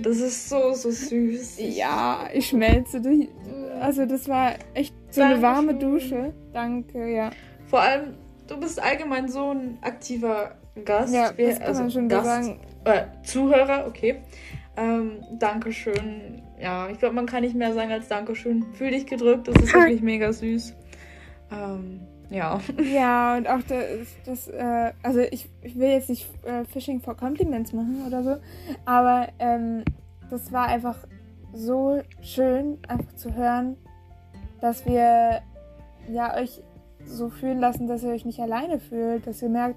Das 0.00 0.18
ist 0.18 0.48
so, 0.48 0.72
so 0.72 0.90
süß. 0.90 1.58
Ja, 1.76 2.28
ich 2.34 2.48
schmelze. 2.48 3.00
Also, 3.80 4.06
das 4.06 4.28
war 4.28 4.54
echt 4.74 4.92
so 5.10 5.20
Dankeschön. 5.20 5.22
eine 5.22 5.42
warme 5.42 5.74
Dusche. 5.76 6.34
Danke, 6.52 7.14
ja. 7.14 7.30
Vor 7.72 7.80
allem, 7.80 8.16
du 8.48 8.60
bist 8.60 8.82
allgemein 8.82 9.30
so 9.30 9.50
ein 9.50 9.78
aktiver 9.80 10.56
Gast. 10.84 11.14
Ja, 11.14 11.32
das 11.32 11.58
kann 11.58 11.68
also 11.68 11.80
man 11.80 11.90
schon 11.90 12.08
Gast, 12.10 12.26
sagen. 12.26 12.60
Äh, 12.84 13.04
Zuhörer, 13.22 13.86
okay. 13.86 14.20
Ähm, 14.76 15.24
Dankeschön. 15.38 16.42
Ja, 16.60 16.90
ich 16.90 16.98
glaube, 16.98 17.14
man 17.14 17.24
kann 17.24 17.40
nicht 17.40 17.56
mehr 17.56 17.72
sagen 17.72 17.90
als 17.90 18.08
Dankeschön. 18.08 18.66
Fühl 18.74 18.90
dich 18.90 19.06
gedrückt, 19.06 19.48
das 19.48 19.56
ist 19.56 19.72
wirklich 19.72 20.02
mega 20.02 20.34
süß. 20.34 20.74
Ähm, 21.50 22.00
ja. 22.28 22.60
Ja, 22.92 23.38
und 23.38 23.48
auch 23.48 23.62
das, 23.66 24.06
das 24.26 24.48
äh, 24.48 24.92
also 25.02 25.20
ich, 25.20 25.48
ich 25.62 25.78
will 25.78 25.88
jetzt 25.88 26.10
nicht 26.10 26.28
äh, 26.44 26.66
Fishing 26.66 27.00
for 27.00 27.16
Compliments 27.16 27.72
machen 27.72 28.04
oder 28.06 28.22
so, 28.22 28.36
aber 28.84 29.28
ähm, 29.38 29.82
das 30.28 30.52
war 30.52 30.66
einfach 30.66 30.98
so 31.54 32.02
schön, 32.20 32.76
einfach 32.86 33.14
zu 33.14 33.34
hören, 33.34 33.78
dass 34.60 34.84
wir 34.84 35.40
ja 36.10 36.36
euch 36.36 36.62
so 37.06 37.28
fühlen 37.28 37.58
lassen, 37.58 37.86
dass 37.86 38.02
ihr 38.02 38.10
euch 38.10 38.24
nicht 38.24 38.40
alleine 38.40 38.78
fühlt, 38.78 39.26
dass 39.26 39.42
ihr 39.42 39.48
merkt, 39.48 39.76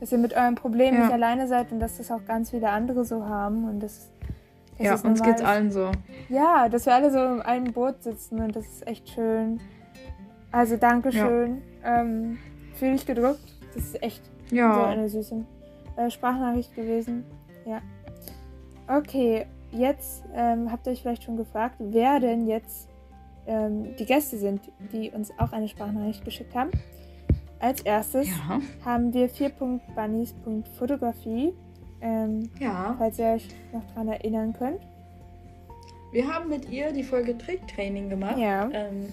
dass 0.00 0.12
ihr 0.12 0.18
mit 0.18 0.34
eurem 0.34 0.54
Problem 0.54 0.94
ja. 0.94 1.00
nicht 1.00 1.12
alleine 1.12 1.48
seid 1.48 1.72
und 1.72 1.80
dass 1.80 1.98
das 1.98 2.10
auch 2.10 2.24
ganz 2.26 2.50
viele 2.50 2.70
andere 2.70 3.04
so 3.04 3.26
haben 3.26 3.68
und 3.68 3.82
das 3.82 4.10
ja, 4.78 4.94
uns 4.94 5.22
geht's 5.22 5.42
allen 5.42 5.70
so. 5.70 5.90
Ja, 6.28 6.68
dass 6.68 6.84
wir 6.86 6.94
alle 6.94 7.10
so 7.10 7.18
in 7.18 7.40
einem 7.40 7.72
Boot 7.72 8.02
sitzen 8.02 8.40
und 8.40 8.54
das 8.54 8.66
ist 8.66 8.86
echt 8.86 9.08
schön. 9.08 9.60
Also 10.52 10.76
Dankeschön. 10.76 11.62
Ja. 11.82 12.00
Ähm, 12.00 12.38
Fühle 12.74 12.94
ich 12.94 13.06
gedrückt. 13.06 13.54
Das 13.74 13.84
ist 13.84 14.02
echt 14.02 14.22
ja. 14.50 14.74
so 14.74 14.82
eine 14.82 15.08
süße 15.08 15.44
äh, 15.96 16.10
Sprachnachricht 16.10 16.74
gewesen. 16.74 17.24
Ja. 17.64 17.80
Okay, 18.86 19.46
jetzt 19.70 20.24
ähm, 20.34 20.70
habt 20.70 20.86
ihr 20.86 20.92
euch 20.92 21.00
vielleicht 21.00 21.24
schon 21.24 21.36
gefragt, 21.36 21.76
wer 21.78 22.20
denn 22.20 22.46
jetzt 22.46 22.88
ähm, 23.46 23.96
die 23.96 24.04
Gäste 24.04 24.36
sind, 24.38 24.60
die 24.92 25.10
uns 25.10 25.32
auch 25.38 25.52
eine 25.52 25.68
Sprachnachricht 25.68 26.24
geschickt 26.24 26.54
haben. 26.54 26.70
Als 27.58 27.80
erstes 27.82 28.28
ja. 28.28 28.60
haben 28.84 29.12
wir 29.14 29.30
4.bunnies.fotografie. 29.30 31.54
Ähm, 32.00 32.48
ja. 32.60 32.94
Falls 32.98 33.18
ihr 33.18 33.26
euch 33.26 33.48
noch 33.72 33.84
daran 33.88 34.06
erinnern 34.08 34.52
könnt. 34.52 34.80
Wir 36.12 36.32
haben 36.32 36.48
mit 36.48 36.70
ihr 36.70 36.92
die 36.92 37.02
Folge 37.02 37.36
Tricktraining 37.36 38.08
gemacht. 38.10 38.38
Ja. 38.38 38.70
Ähm, 38.72 39.08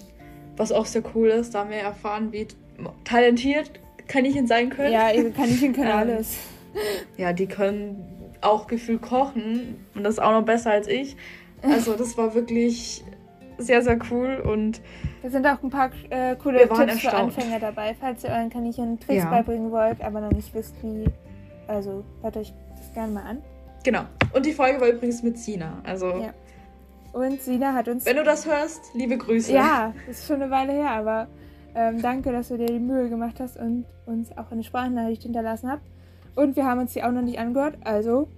was 0.56 0.70
auch 0.72 0.86
sehr 0.86 1.02
cool 1.14 1.28
ist. 1.28 1.54
Da 1.54 1.60
haben 1.60 1.70
wir 1.70 1.78
erfahren, 1.78 2.32
wie 2.32 2.48
talentiert 3.04 3.70
Kaninchen 4.06 4.46
sein 4.46 4.70
können. 4.70 4.92
Ja, 4.92 5.10
Kaninchen 5.30 5.72
können 5.74 5.88
ähm, 5.88 5.96
alles. 5.96 6.38
Ja, 7.16 7.32
die 7.32 7.46
können 7.46 8.04
auch 8.40 8.66
gefühlt 8.66 9.02
kochen 9.02 9.86
und 9.94 10.04
das 10.04 10.18
auch 10.18 10.32
noch 10.32 10.44
besser 10.44 10.70
als 10.70 10.86
ich. 10.86 11.16
Also 11.62 11.94
das 11.94 12.18
war 12.18 12.34
wirklich 12.34 13.02
sehr, 13.58 13.82
sehr 13.82 13.98
cool 14.10 14.42
und 14.44 14.80
da 15.22 15.30
sind 15.30 15.46
auch 15.46 15.62
ein 15.62 15.70
paar 15.70 15.90
äh, 16.10 16.36
coole 16.36 16.60
Tipps 16.60 16.78
erstaunt. 16.78 17.00
für 17.00 17.16
Anfänger 17.16 17.60
dabei, 17.60 17.94
falls 17.98 18.24
ihr 18.24 18.30
euren 18.30 18.50
Kaninchen 18.50 18.98
Tricks 18.98 19.24
ja. 19.24 19.30
beibringen 19.30 19.70
wollt, 19.70 20.02
aber 20.02 20.20
noch 20.20 20.32
nicht 20.32 20.54
wisst, 20.54 20.74
wie. 20.82 21.04
Also 21.66 22.04
hört 22.20 22.36
euch 22.36 22.52
das 22.76 22.92
gerne 22.92 23.12
mal 23.12 23.22
an. 23.22 23.42
Genau. 23.84 24.02
Und 24.34 24.44
die 24.44 24.52
Folge 24.52 24.80
war 24.80 24.88
übrigens 24.88 25.22
mit 25.22 25.38
Sina. 25.38 25.80
Also. 25.84 26.08
Ja. 26.08 26.34
Und 27.12 27.40
Sina 27.40 27.72
hat 27.72 27.88
uns. 27.88 28.04
Wenn 28.04 28.16
du 28.16 28.24
das 28.24 28.46
hörst, 28.46 28.94
liebe 28.94 29.16
Grüße. 29.16 29.52
Ja, 29.52 29.94
ist 30.08 30.26
schon 30.26 30.42
eine 30.42 30.50
Weile 30.50 30.72
her, 30.72 30.90
aber 30.90 31.28
ähm, 31.74 32.02
danke, 32.02 32.32
dass 32.32 32.48
du 32.48 32.58
dir 32.58 32.66
die 32.66 32.78
Mühe 32.78 33.08
gemacht 33.08 33.40
hast 33.40 33.56
und 33.56 33.84
uns 34.06 34.36
auch 34.36 34.50
eine 34.50 34.62
Sprachnachricht 34.62 35.22
hinterlassen 35.22 35.70
habt. 35.70 35.82
Und 36.34 36.56
wir 36.56 36.64
haben 36.64 36.80
uns 36.80 36.92
die 36.92 37.02
auch 37.02 37.12
noch 37.12 37.22
nicht 37.22 37.38
angehört, 37.38 37.76
also 37.84 38.28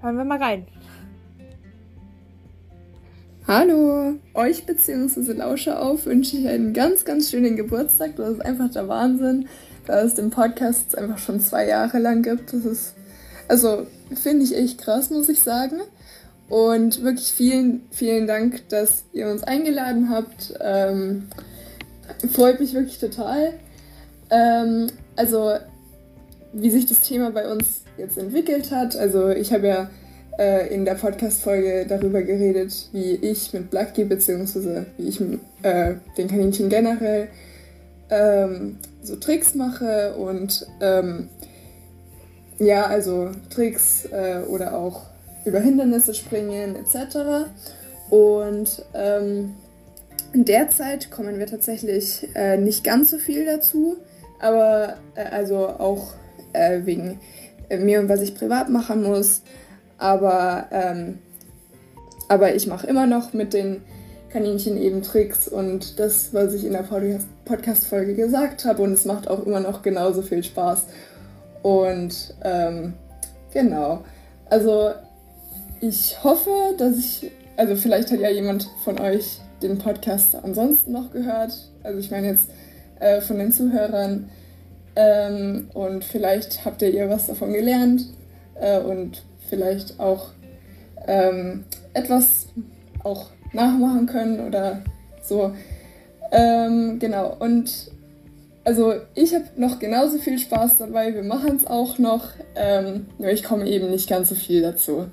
hören 0.00 0.16
wir 0.16 0.24
mal 0.24 0.42
rein. 0.42 0.66
Hallo, 3.48 4.14
euch 4.34 4.66
bzw. 4.66 5.32
Lauscher 5.32 5.82
auf 5.82 6.06
wünsche 6.06 6.36
ich 6.36 6.46
einen 6.46 6.72
ganz, 6.72 7.04
ganz 7.04 7.28
schönen 7.28 7.56
Geburtstag. 7.56 8.14
Das 8.14 8.34
ist 8.34 8.40
einfach 8.40 8.70
der 8.70 8.86
Wahnsinn, 8.86 9.48
da 9.84 10.00
es 10.00 10.14
den 10.14 10.30
Podcast 10.30 10.96
einfach 10.96 11.18
schon 11.18 11.40
zwei 11.40 11.66
Jahre 11.66 11.98
lang 11.98 12.22
gibt. 12.22 12.52
Das 12.52 12.64
ist, 12.64 12.94
also 13.48 13.88
finde 14.14 14.44
ich 14.44 14.56
echt 14.56 14.78
krass, 14.78 15.10
muss 15.10 15.28
ich 15.28 15.40
sagen. 15.40 15.80
Und 16.48 17.02
wirklich 17.02 17.32
vielen, 17.32 17.82
vielen 17.90 18.28
Dank, 18.28 18.68
dass 18.68 19.06
ihr 19.12 19.28
uns 19.28 19.42
eingeladen 19.42 20.08
habt. 20.08 20.54
Ähm, 20.60 21.24
freut 22.32 22.60
mich 22.60 22.74
wirklich 22.74 23.00
total. 23.00 23.54
Ähm, 24.30 24.86
also, 25.16 25.54
wie 26.52 26.70
sich 26.70 26.86
das 26.86 27.00
Thema 27.00 27.32
bei 27.32 27.50
uns 27.50 27.82
jetzt 27.98 28.18
entwickelt 28.18 28.70
hat. 28.70 28.94
Also, 28.94 29.30
ich 29.30 29.52
habe 29.52 29.66
ja 29.66 29.90
äh, 30.38 30.72
in 30.74 30.84
der 30.84 30.94
Podcast-Folge 30.94 31.86
darüber 31.88 32.22
geredet, 32.22 32.88
wie 32.92 33.14
ich 33.14 33.52
mit 33.52 33.70
Blackie, 33.70 34.04
beziehungsweise 34.04 34.86
wie 34.96 35.08
ich 35.08 35.20
mit 35.20 35.40
äh, 35.62 35.94
den 36.16 36.28
Kaninchen 36.28 36.68
generell 36.68 37.28
ähm, 38.10 38.78
so 39.02 39.16
Tricks 39.16 39.54
mache 39.54 40.14
und 40.14 40.66
ähm, 40.80 41.28
ja, 42.58 42.86
also 42.86 43.30
Tricks 43.50 44.06
äh, 44.06 44.42
oder 44.48 44.76
auch 44.76 45.02
über 45.44 45.60
Hindernisse 45.60 46.14
springen 46.14 46.76
etc. 46.76 47.48
Und 48.10 48.84
ähm, 48.94 49.54
derzeit 50.34 51.10
kommen 51.10 51.38
wir 51.38 51.46
tatsächlich 51.46 52.28
äh, 52.34 52.56
nicht 52.56 52.84
ganz 52.84 53.10
so 53.10 53.18
viel 53.18 53.44
dazu, 53.44 53.96
aber 54.40 54.96
äh, 55.14 55.24
also 55.24 55.68
auch 55.68 56.14
äh, 56.52 56.80
wegen 56.84 57.18
mir 57.70 58.00
und 58.00 58.08
was 58.08 58.20
ich 58.20 58.34
privat 58.34 58.68
machen 58.68 59.02
muss. 59.02 59.42
Aber, 60.02 60.66
ähm, 60.72 61.20
aber 62.28 62.56
ich 62.56 62.66
mache 62.66 62.88
immer 62.88 63.06
noch 63.06 63.32
mit 63.34 63.54
den 63.54 63.82
Kaninchen 64.30 64.76
eben 64.76 65.02
Tricks 65.02 65.46
und 65.46 66.00
das, 66.00 66.34
was 66.34 66.54
ich 66.54 66.64
in 66.64 66.72
der 66.72 66.84
Podcast-Folge 67.44 68.16
gesagt 68.16 68.64
habe. 68.64 68.82
Und 68.82 68.94
es 68.94 69.04
macht 69.04 69.28
auch 69.28 69.46
immer 69.46 69.60
noch 69.60 69.82
genauso 69.82 70.22
viel 70.22 70.42
Spaß. 70.42 70.86
Und 71.62 72.34
ähm, 72.42 72.94
genau. 73.54 74.02
Also 74.50 74.90
ich 75.80 76.24
hoffe, 76.24 76.50
dass 76.78 76.98
ich, 76.98 77.30
also 77.56 77.76
vielleicht 77.76 78.10
hat 78.10 78.18
ja 78.18 78.30
jemand 78.30 78.68
von 78.82 78.98
euch 78.98 79.38
den 79.62 79.78
Podcast 79.78 80.34
ansonsten 80.34 80.90
noch 80.90 81.12
gehört. 81.12 81.52
Also 81.84 82.00
ich 82.00 82.10
meine 82.10 82.26
jetzt 82.26 82.50
äh, 82.98 83.20
von 83.20 83.38
den 83.38 83.52
Zuhörern. 83.52 84.30
Ähm, 84.96 85.70
und 85.74 86.04
vielleicht 86.04 86.64
habt 86.64 86.82
ihr 86.82 86.90
ihr 86.90 87.08
was 87.08 87.28
davon 87.28 87.52
gelernt 87.52 88.02
äh, 88.60 88.80
und 88.80 89.22
vielleicht 89.52 90.00
auch 90.00 90.28
ähm, 91.06 91.64
etwas 91.92 92.46
auch 93.04 93.26
nachmachen 93.52 94.06
können 94.06 94.46
oder 94.46 94.82
so. 95.20 95.52
Ähm, 96.30 96.98
genau, 96.98 97.36
und 97.38 97.90
also 98.64 98.94
ich 99.14 99.34
habe 99.34 99.44
noch 99.56 99.78
genauso 99.78 100.16
viel 100.16 100.38
Spaß 100.38 100.78
dabei, 100.78 101.12
wir 101.14 101.22
machen 101.22 101.56
es 101.56 101.66
auch 101.66 101.98
noch, 101.98 102.28
ähm, 102.54 103.08
nur 103.18 103.28
ich 103.28 103.42
komme 103.42 103.68
eben 103.68 103.90
nicht 103.90 104.08
ganz 104.08 104.30
so 104.30 104.34
viel 104.34 104.62
dazu. 104.62 105.08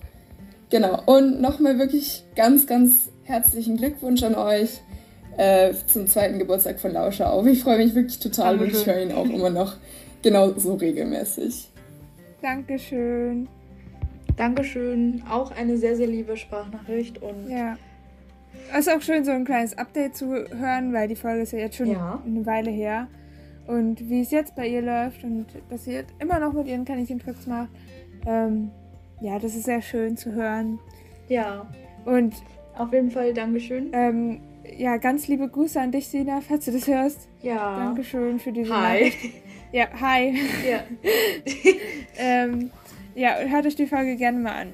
Genau, 0.69 1.02
und 1.06 1.41
nochmal 1.41 1.78
wirklich 1.78 2.23
ganz, 2.38 2.65
ganz 2.65 3.10
herzlichen 3.23 3.75
Glückwunsch 3.75 4.23
an 4.23 4.36
euch 4.36 4.80
äh, 5.36 5.73
zum 5.86 6.08
zweiten 6.08 6.39
Geburtstag 6.39 6.80
von 6.80 6.93
Lauscher 6.93 7.34
auf. 7.34 7.45
Ich 7.45 7.63
freue 7.63 7.78
mich 7.78 7.93
wirklich 7.93 8.19
total 8.19 8.58
und 8.58 8.71
ich 8.71 8.86
höre 8.86 9.02
ihn 9.02 9.12
auch 9.12 9.25
immer 9.25 9.49
noch 9.49 9.75
genauso 10.21 10.75
regelmäßig. 10.75 11.67
Dankeschön. 12.41 13.49
Dankeschön. 14.39 15.21
Auch 15.30 15.52
eine 15.52 15.78
sehr, 15.78 15.97
sehr 15.97 16.08
liebe 16.08 16.38
Sprachnachricht. 16.38 17.21
Und 17.21 17.49
ja. 17.49 17.78
Es 18.71 18.88
ist 18.88 18.95
auch 18.95 19.02
schön, 19.02 19.25
so 19.25 19.32
ein 19.32 19.43
kleines 19.43 19.78
Update 19.78 20.15
zu 20.15 20.28
hören, 20.28 20.93
weil 20.93 21.10
die 21.10 21.17
Folge 21.17 21.41
ist 21.41 21.52
ja 21.52 21.60
jetzt 21.60 21.75
schon 21.75 21.91
ja. 21.91 22.23
eine 22.25 22.45
Weile 22.45 22.71
her. 22.71 23.10
Und 23.67 24.10
wie 24.10 24.21
es 24.21 24.32
jetzt 24.32 24.56
bei 24.56 24.65
ihr 24.65 24.82
läuft 24.82 25.25
und 25.25 25.45
dass 25.69 25.84
sie 25.84 25.91
jetzt 25.91 26.13
immer 26.19 26.39
noch 26.39 26.54
mit 26.54 26.67
ihren 26.67 26.86
Kaninchen-Tricks 26.86 27.47
macht. 27.47 27.69
Ähm, 28.25 28.71
ja, 29.19 29.38
das 29.39 29.56
ist 29.56 29.65
sehr 29.65 29.82
schön 29.82 30.15
zu 30.15 30.32
hören. 30.32 30.80
Ja. 31.28 31.67
Und 32.06 32.34
auf 32.78 32.93
jeden 32.93 33.12
Fall 33.12 33.34
Dankeschön. 33.34 33.89
Ähm, 33.91 34.39
ja, 34.78 34.95
ganz 34.95 35.28
liebe 35.28 35.49
Grüße 35.49 35.82
an 35.82 35.91
dich, 35.91 36.08
Sina, 36.08 36.39
falls 36.39 36.63
du 36.63 36.71
das 36.71 36.88
hörst. 36.88 37.28
Ja. 37.41 37.78
Dankeschön 37.78 38.39
für 38.39 38.54
diese 38.54 38.73
Hi. 38.73 38.99
Nachricht. 38.99 39.17
Ja, 39.73 39.88
hi. 39.99 40.34
Ja. 40.67 40.84
ähm, 42.17 42.71
ja, 43.15 43.36
hört 43.36 43.65
euch 43.65 43.76
die 43.76 43.88
Folge 43.88 44.15
gerne 44.15 44.39
mal 44.39 44.54
an. 44.54 44.74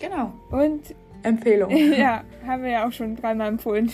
Genau. 0.00 0.32
Und 0.50 0.94
Empfehlung. 1.22 1.70
ja, 1.98 2.22
haben 2.46 2.62
wir 2.62 2.70
ja 2.70 2.86
auch 2.86 2.92
schon 2.92 3.16
dreimal 3.16 3.48
empfohlen. 3.48 3.90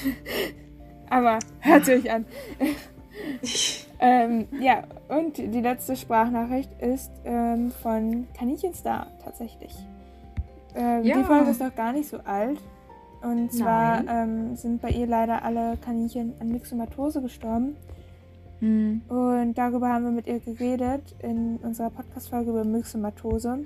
Aber 1.10 1.38
hört 1.60 1.84
sie 1.84 1.92
euch 1.92 2.10
an. 2.10 2.24
ähm, 4.00 4.48
ja, 4.60 4.84
und 5.08 5.36
die 5.36 5.60
letzte 5.60 5.96
Sprachnachricht 5.96 6.70
ist 6.80 7.10
ähm, 7.24 7.70
von 7.70 8.26
Kanichenstar 8.36 9.08
tatsächlich. 9.22 9.74
Ähm, 10.74 11.04
ja. 11.04 11.18
Die 11.18 11.24
Folge 11.24 11.50
ist 11.50 11.60
noch 11.60 11.74
gar 11.74 11.92
nicht 11.92 12.08
so 12.08 12.18
alt. 12.24 12.58
Und 13.22 13.52
zwar 13.52 14.02
ähm, 14.08 14.56
sind 14.56 14.82
bei 14.82 14.90
ihr 14.90 15.06
leider 15.06 15.44
alle 15.44 15.76
Kaninchen 15.76 16.34
an 16.40 16.48
Myxomatose 16.48 17.22
gestorben. 17.22 17.76
Mhm. 18.62 19.02
Und 19.08 19.54
darüber 19.54 19.88
haben 19.88 20.04
wir 20.04 20.12
mit 20.12 20.28
ihr 20.28 20.38
geredet 20.38 21.16
in 21.20 21.56
unserer 21.56 21.90
Podcast-Folge 21.90 22.50
über 22.50 22.64
Myxomatose. 22.64 23.64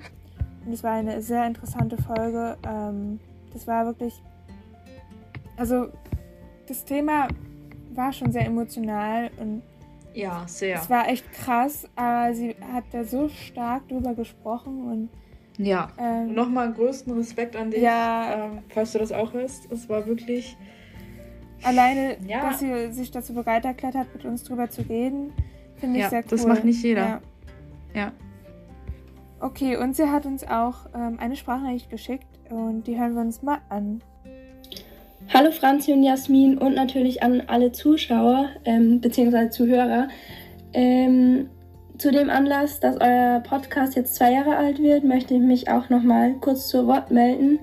Und 0.65 0.73
es 0.73 0.83
war 0.83 0.93
eine 0.93 1.21
sehr 1.21 1.45
interessante 1.45 2.01
Folge. 2.01 2.57
Ähm, 2.67 3.19
das 3.53 3.67
war 3.67 3.85
wirklich. 3.85 4.21
Also, 5.55 5.89
das 6.67 6.83
Thema 6.83 7.27
war 7.93 8.11
schon 8.11 8.31
sehr 8.31 8.47
emotional 8.47 9.29
und. 9.39 9.61
Ja, 10.15 10.43
sehr. 10.47 10.77
Es 10.77 10.89
war 10.89 11.07
echt 11.07 11.31
krass, 11.31 11.87
aber 11.95 12.33
sie 12.33 12.55
hat 12.73 12.85
da 12.91 13.03
so 13.03 13.29
stark 13.29 13.87
drüber 13.87 14.15
gesprochen 14.15 14.91
und. 14.91 15.09
Ja, 15.63 15.89
ähm, 15.99 16.33
nochmal 16.33 16.73
größten 16.73 17.13
Respekt 17.13 17.55
an 17.55 17.69
dich, 17.71 17.81
ja, 17.81 18.45
ähm, 18.45 18.59
falls 18.69 18.93
du 18.93 18.99
das 18.99 19.11
auch 19.11 19.33
hörst. 19.33 19.71
Es 19.71 19.89
war 19.89 20.05
wirklich 20.07 20.55
Alleine, 21.67 22.15
ja. 22.25 22.49
dass 22.49 22.59
sie 22.59 22.93
sich 22.93 23.11
dazu 23.11 23.33
bereit 23.33 23.65
erklärt 23.65 23.95
hat, 23.95 24.07
mit 24.13 24.23
uns 24.23 24.43
drüber 24.45 24.69
zu 24.69 24.83
reden, 24.83 25.33
finde 25.75 25.97
ich 25.97 26.03
ja, 26.03 26.09
sehr 26.09 26.19
cool. 26.19 26.29
Das 26.29 26.45
macht 26.47 26.63
nicht 26.63 26.81
jeder. 26.81 27.05
Ja. 27.05 27.21
ja. 27.93 28.11
Okay, 29.41 29.75
und 29.75 29.93
sie 29.93 30.09
hat 30.09 30.25
uns 30.25 30.47
auch 30.47 30.85
ähm, 30.95 31.17
eine 31.19 31.35
Sprachnachricht 31.35 31.89
geschickt 31.89 32.25
und 32.49 32.87
die 32.87 32.97
hören 32.97 33.15
wir 33.15 33.21
uns 33.21 33.41
mal 33.41 33.57
an. 33.67 34.01
Hallo 35.33 35.51
Franzi 35.51 35.91
und 35.91 36.03
Jasmin 36.03 36.57
und 36.57 36.73
natürlich 36.73 37.21
an 37.21 37.43
alle 37.47 37.73
Zuschauer 37.73 38.49
ähm, 38.63 39.01
bzw. 39.01 39.49
Zuhörer. 39.49 40.07
Ähm, 40.71 41.49
zu 41.97 42.11
dem 42.11 42.29
Anlass, 42.29 42.79
dass 42.79 42.95
euer 43.01 43.41
Podcast 43.41 43.97
jetzt 43.97 44.15
zwei 44.15 44.31
Jahre 44.31 44.55
alt 44.55 44.79
wird, 44.79 45.03
möchte 45.03 45.33
ich 45.33 45.41
mich 45.41 45.69
auch 45.69 45.89
nochmal 45.89 46.35
kurz 46.35 46.69
zu 46.69 46.87
Wort 46.87 47.11
melden. 47.11 47.59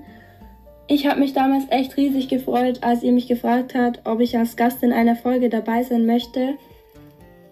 Ich 0.87 1.07
habe 1.07 1.19
mich 1.19 1.33
damals 1.33 1.65
echt 1.71 1.97
riesig 1.97 2.27
gefreut, 2.27 2.79
als 2.81 3.01
ihr 3.01 3.11
mich 3.11 3.27
gefragt 3.27 3.73
habt, 3.73 4.01
ob 4.05 4.19
ich 4.19 4.37
als 4.37 4.55
Gast 4.55 4.83
in 4.83 4.93
einer 4.93 5.15
Folge 5.15 5.49
dabei 5.49 5.81
sein 5.81 6.05
möchte. 6.05 6.55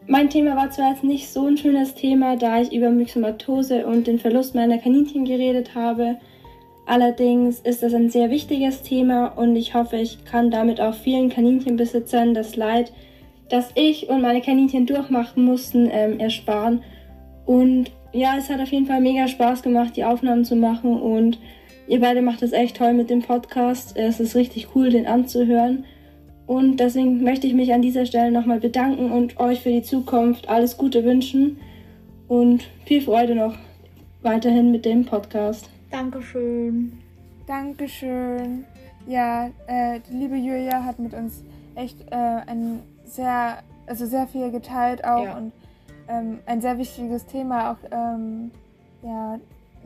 Mein 0.06 0.30
Thema 0.30 0.56
war 0.56 0.70
zwar 0.70 0.92
jetzt 0.92 1.04
nicht 1.04 1.30
so 1.30 1.48
ein 1.48 1.58
schönes 1.58 1.96
Thema, 1.96 2.36
da 2.36 2.62
ich 2.62 2.72
über 2.72 2.92
Myxomatose 2.92 3.88
und 3.88 4.06
den 4.06 4.20
Verlust 4.20 4.54
meiner 4.54 4.78
Kaninchen 4.78 5.26
geredet 5.26 5.74
habe. 5.74 6.18
Allerdings 6.86 7.60
ist 7.62 7.82
das 7.82 7.94
ein 7.94 8.10
sehr 8.10 8.30
wichtiges 8.30 8.84
Thema 8.84 9.28
und 9.28 9.56
ich 9.56 9.74
hoffe, 9.74 9.96
ich 9.96 10.26
kann 10.26 10.52
damit 10.52 10.80
auch 10.80 10.94
vielen 10.94 11.30
Kaninchenbesitzern 11.30 12.34
das 12.34 12.56
Leid, 12.56 12.92
das 13.50 13.72
ich 13.76 14.10
und 14.10 14.22
meine 14.22 14.42
Kaninchen 14.42 14.86
durchmachen 14.86 15.46
mussten, 15.46 15.90
ähm, 15.92 16.20
ersparen. 16.20 16.84
Und 17.46 17.90
ja, 18.12 18.36
es 18.38 18.50
hat 18.50 18.60
auf 18.60 18.72
jeden 18.72 18.86
Fall 18.86 19.02
mega 19.02 19.28
Spaß 19.28 19.64
gemacht, 19.64 19.96
die 19.96 20.04
Aufnahmen 20.04 20.46
zu 20.46 20.56
machen 20.56 21.02
und 21.02 21.40
ihr 21.88 22.00
beide 22.00 22.22
macht 22.22 22.42
es 22.42 22.52
echt 22.52 22.78
toll 22.78 22.94
mit 22.94 23.10
dem 23.10 23.22
Podcast. 23.22 23.96
Es 23.98 24.20
ist 24.20 24.36
richtig 24.36 24.76
cool, 24.76 24.90
den 24.90 25.08
anzuhören. 25.08 25.86
Und 26.46 26.78
deswegen 26.78 27.24
möchte 27.24 27.48
ich 27.48 27.54
mich 27.54 27.74
an 27.74 27.82
dieser 27.82 28.06
Stelle 28.06 28.32
nochmal 28.32 28.60
bedanken 28.60 29.12
und 29.12 29.40
euch 29.40 29.62
für 29.62 29.72
die 29.72 29.82
Zukunft 29.82 30.50
alles 30.50 30.78
Gute 30.78 31.04
wünschen 31.06 31.58
und 32.28 32.64
viel 32.86 33.02
Freude 33.02 33.36
noch 33.36 33.56
weiterhin 34.22 34.72
mit 34.72 34.86
dem 34.86 35.06
Podcast. 35.06 35.70
Dankeschön. 35.92 36.94
Dankeschön. 37.48 38.66
Ja, 39.08 39.48
äh, 39.68 40.00
die 40.10 40.18
liebe 40.18 40.36
Julia 40.36 40.84
hat 40.84 41.00
mit 41.00 41.14
uns 41.14 41.44
echt 41.76 42.00
äh, 42.12 42.16
ein 42.16 42.80
sehr, 43.06 43.60
also 43.86 44.06
sehr 44.06 44.28
viel 44.28 44.52
geteilt 44.52 45.04
auch 45.04 45.26
ja. 45.26 45.38
und 45.38 45.52
ähm, 46.08 46.40
ein 46.46 46.62
sehr 46.62 46.78
wichtiges 46.78 47.26
Thema 47.26 47.72
auch 47.72 47.78
ähm, 47.92 48.52
ja, 49.02 49.40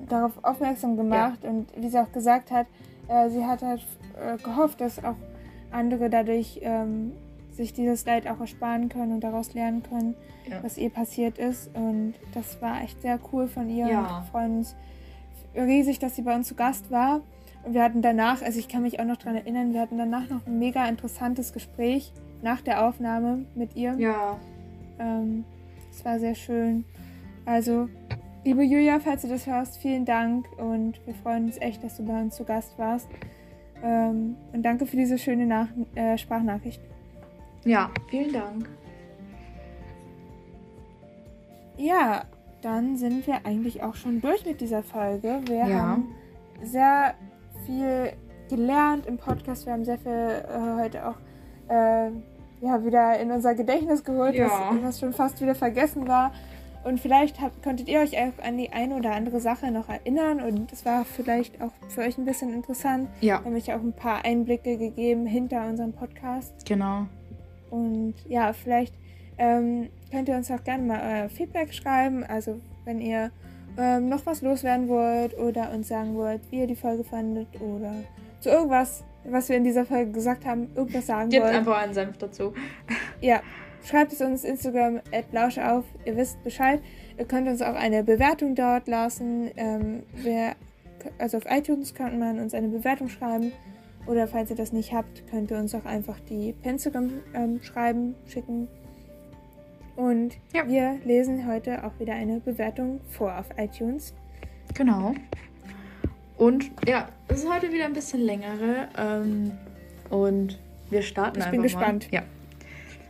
darauf 0.08 0.32
aufmerksam 0.43 0.98
gemacht. 0.98 1.39
Ja. 1.43 1.50
Und 1.50 1.68
wie 1.76 1.89
sie 1.89 2.00
auch 2.00 2.12
gesagt 2.12 2.52
hat, 2.52 2.68
äh, 3.08 3.30
sie 3.30 3.45
hat 3.45 3.62
halt 3.62 3.86
äh, 4.20 4.38
gehofft, 4.38 4.82
dass 4.82 5.04
auch 5.04 5.16
andere 5.72 6.10
dadurch 6.10 6.60
ähm, 6.62 7.14
sich 7.52 7.74
dieses 7.74 8.06
Leid 8.06 8.28
auch 8.28 8.39
ersparen 8.39 8.89
können 8.89 9.14
und 9.14 9.22
daraus 9.22 9.54
lernen 9.54 9.84
können, 9.84 10.16
ja. 10.50 10.64
was 10.64 10.78
ihr 10.78 10.89
passiert 10.89 11.38
ist. 11.38 11.70
Und 11.76 12.14
das 12.34 12.62
war 12.62 12.82
echt 12.82 13.02
sehr 13.02 13.20
cool 13.32 13.48
von 13.48 13.70
ihr. 13.70 13.88
Ja. 13.88 14.00
Und 14.00 14.08
wir 14.08 14.28
freuen 14.32 14.58
uns 14.60 14.76
riesig, 15.56 16.00
dass 16.00 16.16
sie 16.16 16.22
bei 16.22 16.36
uns 16.36 16.48
zu 16.48 16.56
Gast 16.56 16.91
war. 16.91 17.22
Und 17.64 17.74
wir 17.74 17.84
hatten 17.84 18.02
danach, 18.02 18.41
also 18.41 18.60
ich 18.60 18.68
kann 18.68 18.84
mich 18.84 19.00
auch 19.00 19.06
noch 19.06 19.18
daran 19.18 19.36
erinnern, 19.36 19.74
wir 19.74 19.82
hatten 19.82 19.98
danach 19.98 20.30
noch 20.30 20.45
ein 20.45 20.60
mega 20.60 20.88
interessantes 20.88 21.52
Gespräch 21.52 22.14
nach 22.41 22.62
der 22.62 22.86
Aufnahme 22.88 23.45
mit 23.56 23.76
ihr. 23.76 23.95
Ja. 23.98 24.38
Ähm, 25.00 25.43
es 25.91 26.06
war 26.06 26.20
sehr 26.20 26.36
schön. 26.36 26.86
Also, 27.45 27.89
liebe 28.48 28.64
Julia, 28.64 29.02
falls 29.02 29.24
du 29.24 29.28
das 29.28 29.45
hörst, 29.45 29.78
vielen 29.78 30.06
Dank 30.06 30.48
und 30.58 31.06
wir 31.06 31.14
freuen 31.16 31.48
uns 31.48 31.58
echt, 31.58 31.84
dass 31.84 31.98
du 31.98 32.06
bei 32.06 32.22
uns 32.22 32.38
zu 32.38 32.45
Gast 32.45 32.80
warst. 32.80 33.10
Ähm, 33.84 34.38
und 34.54 34.64
danke 34.64 34.86
für 34.86 34.95
diese 34.95 35.18
schöne 35.18 35.45
Nach 35.45 35.68
äh, 35.95 36.18
Sprachnachricht. 36.18 36.80
Ja, 37.66 37.91
vielen 38.10 38.32
Dank. 38.32 38.70
Ja, 41.76 42.24
dann 42.62 42.95
sind 42.95 43.28
wir 43.28 43.45
eigentlich 43.45 43.84
auch 43.84 43.95
schon 43.95 44.22
durch 44.22 44.45
mit 44.45 44.62
dieser 44.62 44.82
Folge. 44.82 45.41
Wir 45.48 45.68
ja. 45.68 45.80
haben 45.82 46.16
sehr 46.64 47.16
viel 47.66 48.14
gelernt 48.50 49.08
im 49.08 49.18
Podcast. 49.18 49.66
Wir 49.66 49.74
haben 49.74 49.84
sehr 49.84 49.98
viel 49.98 50.14
äh, 50.14 50.82
heute 50.82 51.06
auch 51.06 51.18
äh, 51.68 52.12
ja, 52.62 52.86
wieder 52.86 53.20
in 53.20 53.30
unser 53.30 53.56
Gedächtnis 53.56 54.06
geholt, 54.06 54.36
ja. 54.36 54.45
was, 54.45 54.84
was, 54.84 55.00
schon 55.02 55.12
fast 55.12 55.41
wieder 55.41 55.54
vergessen 55.54 56.08
war. 56.08 56.32
Und 56.88 57.02
vielleicht 57.02 57.42
habt, 57.42 57.62
konntet 57.64 57.90
ihr 57.90 58.00
euch 58.00 58.18
auch 58.18 58.42
an 58.42 58.58
die 58.58 58.72
eine 58.72 58.96
oder 58.96 59.12
andere 59.12 59.42
Sache 59.42 59.72
noch 59.72 59.90
erinnern 59.90 60.40
und 60.40 60.72
das 60.72 60.86
war 60.86 61.04
vielleicht 61.04 61.62
auch 61.62 61.74
für 61.90 62.00
euch 62.00 62.18
ein 62.18 62.24
bisschen 62.24 62.54
interessant. 62.54 63.10
Ja. 63.20 63.40
Wir 63.40 63.46
haben 63.46 63.56
euch 63.58 63.74
auch 63.74 63.82
ein 63.82 63.92
paar 63.92 64.24
Einblicke 64.24 64.78
gegeben 64.78 65.26
hinter 65.26 65.68
unserem 65.68 65.92
Podcast. 65.92 66.66
Genau. 66.66 67.08
Und 67.72 68.14
ja, 68.30 68.54
vielleicht 68.54 68.94
ähm, 69.38 69.90
könnt 70.12 70.30
ihr 70.30 70.38
uns 70.38 70.50
auch 70.50 70.64
gerne 70.64 70.84
mal 70.84 71.02
euer 71.04 71.30
Feedback 71.30 71.74
schreiben. 71.74 72.24
Also 72.24 72.62
wenn 72.86 73.02
ihr 73.02 73.32
ähm, 73.78 74.08
noch 74.08 74.26
was 74.26 74.42
loswerden 74.42 74.88
wollt 74.88 75.38
oder 75.38 75.74
uns 75.74 75.90
sagen 75.90 76.16
wollt, 76.16 76.40
wie 76.52 76.60
ihr 76.60 76.68
die 76.68 76.78
Folge 76.78 77.04
fandet 77.04 77.50
oder 77.60 77.96
zu 78.40 78.48
irgendwas, 78.48 79.04
was 79.26 79.50
wir 79.50 79.58
in 79.58 79.66
dieser 79.66 79.86
Folge 79.86 80.14
gesagt 80.14 80.46
haben, 80.46 80.70
irgendwas 80.74 81.06
sagen 81.06 81.32
Gebt 81.32 81.44
wollt. 81.44 81.54
Gebt 81.54 81.68
einfach 81.68 81.82
einen 81.82 81.94
Senf 81.94 82.18
dazu. 82.18 82.54
Ja, 83.20 83.42
schreibt 83.84 84.14
es 84.14 84.22
uns 84.22 84.44
Instagram 84.44 85.02
at 85.12 85.26
auf. 85.60 85.86
Ihr 86.06 86.18
wisst 86.18 86.44
Bescheid. 86.44 86.82
Ihr 87.18 87.26
könnt 87.26 87.48
uns 87.48 87.62
auch 87.62 87.76
eine 87.76 88.04
Bewertung 88.04 88.56
dort 88.56 88.88
lassen. 88.88 89.50
Ähm, 89.56 90.04
wer, 90.14 90.56
also 91.18 91.38
auf 91.38 91.46
iTunes 91.50 91.94
kann 91.94 92.20
man 92.20 92.40
uns 92.40 92.54
eine 92.54 92.68
Bewertung 92.68 93.10
schreiben. 93.10 93.52
Oder 94.06 94.28
falls 94.28 94.50
ihr 94.50 94.56
das 94.56 94.72
nicht 94.72 94.94
habt, 94.94 95.28
könnt 95.30 95.52
ihr 95.52 95.58
uns 95.58 95.76
auch 95.76 95.86
einfach 95.86 96.20
die 96.22 96.56
Instagram 96.64 97.12
ähm, 97.34 97.62
schreiben, 97.62 98.16
schicken. 98.28 98.68
Und 99.98 100.38
ja. 100.54 100.68
wir 100.68 101.00
lesen 101.04 101.48
heute 101.48 101.84
auch 101.84 102.00
wieder 102.00 102.14
eine 102.14 102.40
Bewertung 102.40 103.02
vor 103.10 103.38
auf 103.38 103.48
iTunes. 103.58 104.14
Genau. 104.76 105.14
Und 106.38 106.72
ja, 106.88 107.08
es 107.28 107.40
ist 107.40 107.52
heute 107.52 107.74
wieder 107.74 107.86
ein 107.86 107.94
bisschen 107.94 108.22
längere. 108.22 108.88
Ähm, 108.98 109.52
und 110.10 110.60
wir 110.90 111.02
starten 111.02 111.40
ich 111.40 111.46
einfach 111.46 111.52
bin 111.52 111.64
gespannt. 111.64 112.12
Mal. 112.12 112.20
Ja. 112.20 112.37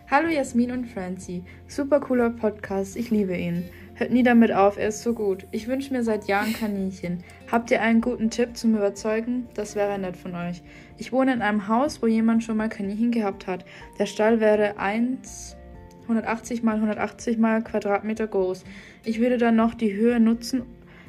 Hallo 0.10 0.30
Jasmin 0.30 0.72
und 0.72 0.86
Francie. 0.86 1.44
Super 1.68 2.00
cooler 2.00 2.30
Podcast. 2.30 2.96
Ich 2.96 3.10
liebe 3.10 3.36
ihn. 3.36 3.66
Hört 3.96 4.10
nie 4.10 4.24
damit 4.24 4.54
auf, 4.54 4.78
er 4.78 4.88
ist 4.88 5.04
so 5.04 5.14
gut. 5.14 5.46
Ich 5.52 5.68
wünsche 5.68 5.92
mir 5.92 6.02
seit 6.02 6.30
Jahren 6.30 6.54
Kaninchen. 6.54 7.26
Habt 7.52 7.72
ihr 7.72 7.82
einen 7.82 8.00
guten 8.00 8.30
Tipp 8.30 8.56
zum 8.56 8.74
Überzeugen? 8.74 9.50
Das 9.54 9.76
wäre 9.76 10.00
nett 10.00 10.16
von 10.16 10.34
euch. 10.34 10.64
Ich 10.98 11.12
wohne 11.12 11.34
in 11.34 11.42
einem 11.42 11.68
Haus, 11.68 12.02
wo 12.02 12.08
jemand 12.08 12.46
schon 12.46 12.56
mal 12.56 12.70
Kaninchen 12.70 13.12
gehabt 13.12 13.48
hat. 13.48 13.66
Der 14.00 14.06
Stall 14.06 14.40
wäre 14.40 14.80
1 14.80 15.58
180 16.04 16.64
mal 16.64 16.76
180 16.76 17.38
mal 17.38 17.62
Quadratmeter 17.62 18.28
groß. 18.28 18.64
Ich 19.04 19.20
würde 19.20 19.38
dann 19.38 19.58
noch 19.58 19.74
die 19.74 19.94
Höhe 19.94 20.22
nutzen. 20.22 20.64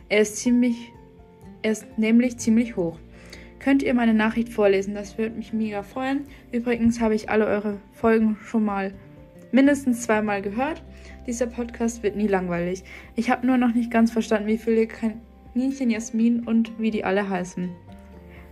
Er 0.09 0.23
ist 0.23 0.39
ziemlich, 0.39 0.93
er 1.63 1.71
ist 1.71 1.87
nämlich 1.99 2.39
ziemlich 2.39 2.75
hoch. 2.75 2.99
Könnt 3.59 3.83
ihr 3.83 3.95
meine 3.95 4.15
Nachricht 4.15 4.49
vorlesen? 4.49 4.95
Das 4.95 5.19
würde 5.19 5.37
mich 5.37 5.53
mega 5.53 5.83
freuen. 5.83 6.25
Übrigens 6.53 7.01
habe 7.01 7.15
ich 7.15 7.29
alle 7.29 7.47
eure 7.47 7.79
Folgen 7.93 8.37
schon 8.45 8.65
mal 8.65 8.93
mindestens 9.53 10.03
zweimal 10.03 10.43
gehört. 10.43 10.83
Dieser 11.27 11.47
Podcast 11.47 12.03
wird 12.03 12.17
nie 12.17 12.29
langweilig. 12.29 12.85
Ich 13.17 13.31
habe 13.31 13.47
nur 13.47 13.57
noch 13.57 13.75
nicht 13.75 13.91
ganz 13.91 14.11
verstanden, 14.11 14.49
wie 14.49 14.59
viele 14.59 14.87
Kaninchen 14.87 15.91
Jasmin 15.91 16.45
und 16.45 16.79
wie 16.79 16.91
die 16.91 17.05
alle 17.05 17.29
heißen 17.29 17.69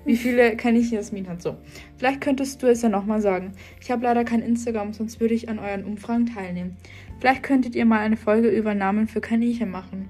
wie 0.07 0.17
viele 0.17 0.57
Kaninchen 0.57 0.95
Jasmin 0.95 1.29
hat. 1.29 1.43
So, 1.43 1.57
vielleicht 1.99 2.21
könntest 2.21 2.63
du 2.63 2.69
es 2.69 2.81
ja 2.81 2.89
nochmal 2.89 3.21
sagen. 3.21 3.53
Ich 3.81 3.91
habe 3.91 4.05
leider 4.05 4.25
kein 4.25 4.41
Instagram, 4.41 4.93
sonst 4.93 5.21
würde 5.21 5.35
ich 5.35 5.49
an 5.49 5.59
euren 5.59 5.85
Umfragen 5.85 6.27
teilnehmen. 6.27 6.77
Vielleicht 7.19 7.43
könntet 7.43 7.75
ihr 7.75 7.85
mal 7.85 7.99
eine 7.99 8.17
Folge 8.17 8.49
über 8.49 8.75
Namen 8.75 9.09
für 9.09 9.21
Kaninchen 9.21 9.71
machen. 9.71 10.09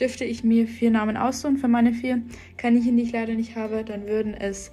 Dürfte 0.00 0.24
ich 0.24 0.44
mir 0.44 0.66
vier 0.66 0.90
Namen 0.90 1.16
aussuchen 1.16 1.56
für 1.56 1.68
meine 1.68 1.92
vier 1.92 2.22
Kaninchen, 2.56 2.96
die 2.96 3.04
ich 3.04 3.12
leider 3.12 3.34
nicht 3.34 3.56
habe, 3.56 3.84
dann 3.84 4.06
würden 4.06 4.34
es 4.34 4.70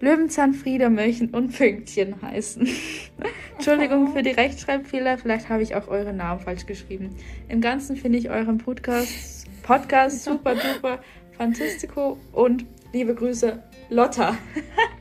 Löwenzahn, 0.00 0.52
Frieda, 0.54 0.90
Mörchen 0.90 1.30
und 1.30 1.56
Pünktchen 1.56 2.20
heißen. 2.20 2.68
Entschuldigung 3.54 4.12
für 4.12 4.22
die 4.22 4.30
Rechtschreibfehler, 4.30 5.18
vielleicht 5.18 5.48
habe 5.48 5.62
ich 5.62 5.74
auch 5.74 5.88
eure 5.88 6.12
Namen 6.12 6.40
falsch 6.40 6.66
geschrieben. 6.66 7.10
Im 7.48 7.60
Ganzen 7.60 7.96
finde 7.96 8.18
ich 8.18 8.28
euren 8.28 8.58
Podcast, 8.58 9.46
Podcast 9.62 10.24
super 10.24 10.54
duper 10.54 11.00
fantastico 11.36 12.18
und 12.32 12.64
liebe 12.92 13.14
Grüße, 13.14 13.62
Lotta. 13.90 14.36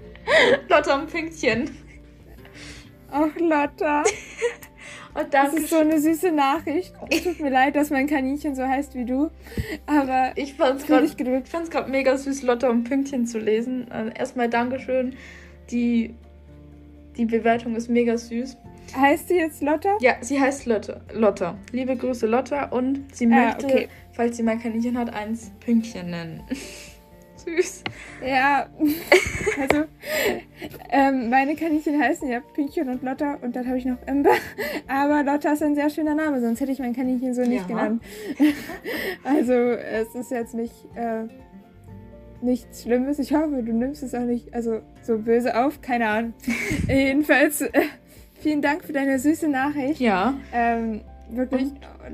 Lotta 0.69 0.99
und 0.99 1.11
Pünktchen. 1.11 1.69
Ach, 3.11 3.35
Lotta. 3.37 4.03
Und 5.13 5.33
das 5.33 5.53
ist 5.53 5.69
so 5.69 5.77
eine 5.77 5.99
süße 5.99 6.31
Nachricht. 6.31 6.93
Es 7.09 7.23
tut 7.23 7.39
mir 7.39 7.49
leid, 7.49 7.75
dass 7.75 7.89
mein 7.89 8.07
Kaninchen 8.07 8.55
so 8.55 8.63
heißt 8.63 8.95
wie 8.95 9.05
du. 9.05 9.29
Aber 9.85 10.31
ich 10.35 10.55
fand 10.55 10.81
es 10.81 11.69
gerade 11.69 11.89
mega 11.89 12.17
süß, 12.17 12.43
Lotta 12.43 12.69
und 12.69 12.83
Pünktchen 12.83 13.27
zu 13.27 13.39
lesen. 13.39 13.91
Also 13.91 14.11
erstmal 14.11 14.49
Dankeschön. 14.49 15.15
Die, 15.69 16.13
die 17.17 17.25
Bewertung 17.25 17.75
ist 17.75 17.89
mega 17.89 18.17
süß. 18.17 18.57
Heißt 18.95 19.29
sie 19.29 19.37
jetzt 19.37 19.61
Lotta? 19.61 19.97
Ja, 20.01 20.15
sie 20.21 20.39
heißt 20.39 20.65
Lotta. 20.65 21.01
Lotta. 21.13 21.57
Liebe 21.71 21.95
Grüße, 21.95 22.27
Lotta. 22.27 22.65
Und 22.65 23.15
sie 23.15 23.25
ah, 23.25 23.29
möchte, 23.29 23.65
okay. 23.65 23.87
falls 24.11 24.37
sie 24.37 24.43
mein 24.43 24.59
Kaninchen 24.61 24.97
hat, 24.97 25.13
eins 25.13 25.51
Pünktchen 25.59 26.09
nennen 26.09 26.41
süß. 27.45 27.83
Ja, 28.25 28.67
also 29.59 29.85
ähm, 30.89 31.29
meine 31.29 31.55
Kaninchen 31.55 32.01
heißen 32.01 32.27
ja 32.29 32.39
Pünktchen 32.39 32.89
und 32.89 33.03
Lotta 33.03 33.35
und 33.41 33.55
dann 33.55 33.67
habe 33.67 33.77
ich 33.77 33.85
noch 33.85 33.97
Ember. 34.05 34.33
Aber 34.87 35.23
Lotta 35.23 35.53
ist 35.53 35.63
ein 35.63 35.75
sehr 35.75 35.89
schöner 35.89 36.15
Name, 36.15 36.41
sonst 36.41 36.61
hätte 36.61 36.71
ich 36.71 36.79
mein 36.79 36.95
Kaninchen 36.95 37.33
so 37.33 37.41
nicht 37.41 37.61
ja. 37.61 37.67
genannt. 37.67 38.03
also 39.23 39.53
es 39.53 40.13
ist 40.15 40.31
jetzt 40.31 40.53
nicht, 40.53 40.73
äh, 40.95 41.25
nichts 42.41 42.83
Schlimmes. 42.83 43.19
Ich 43.19 43.33
hoffe, 43.33 43.63
du 43.63 43.73
nimmst 43.73 44.03
es 44.03 44.13
auch 44.13 44.21
nicht 44.21 44.53
also 44.53 44.81
so 45.01 45.17
böse 45.17 45.57
auf. 45.57 45.81
Keine 45.81 46.07
Ahnung. 46.07 46.33
Jedenfalls, 46.87 47.61
äh, 47.61 47.71
vielen 48.41 48.61
Dank 48.61 48.83
für 48.83 48.93
deine 48.93 49.19
süße 49.19 49.47
Nachricht. 49.47 49.99
Ja. 49.99 50.35
Ähm, 50.53 51.01
wirklich, 51.35 51.71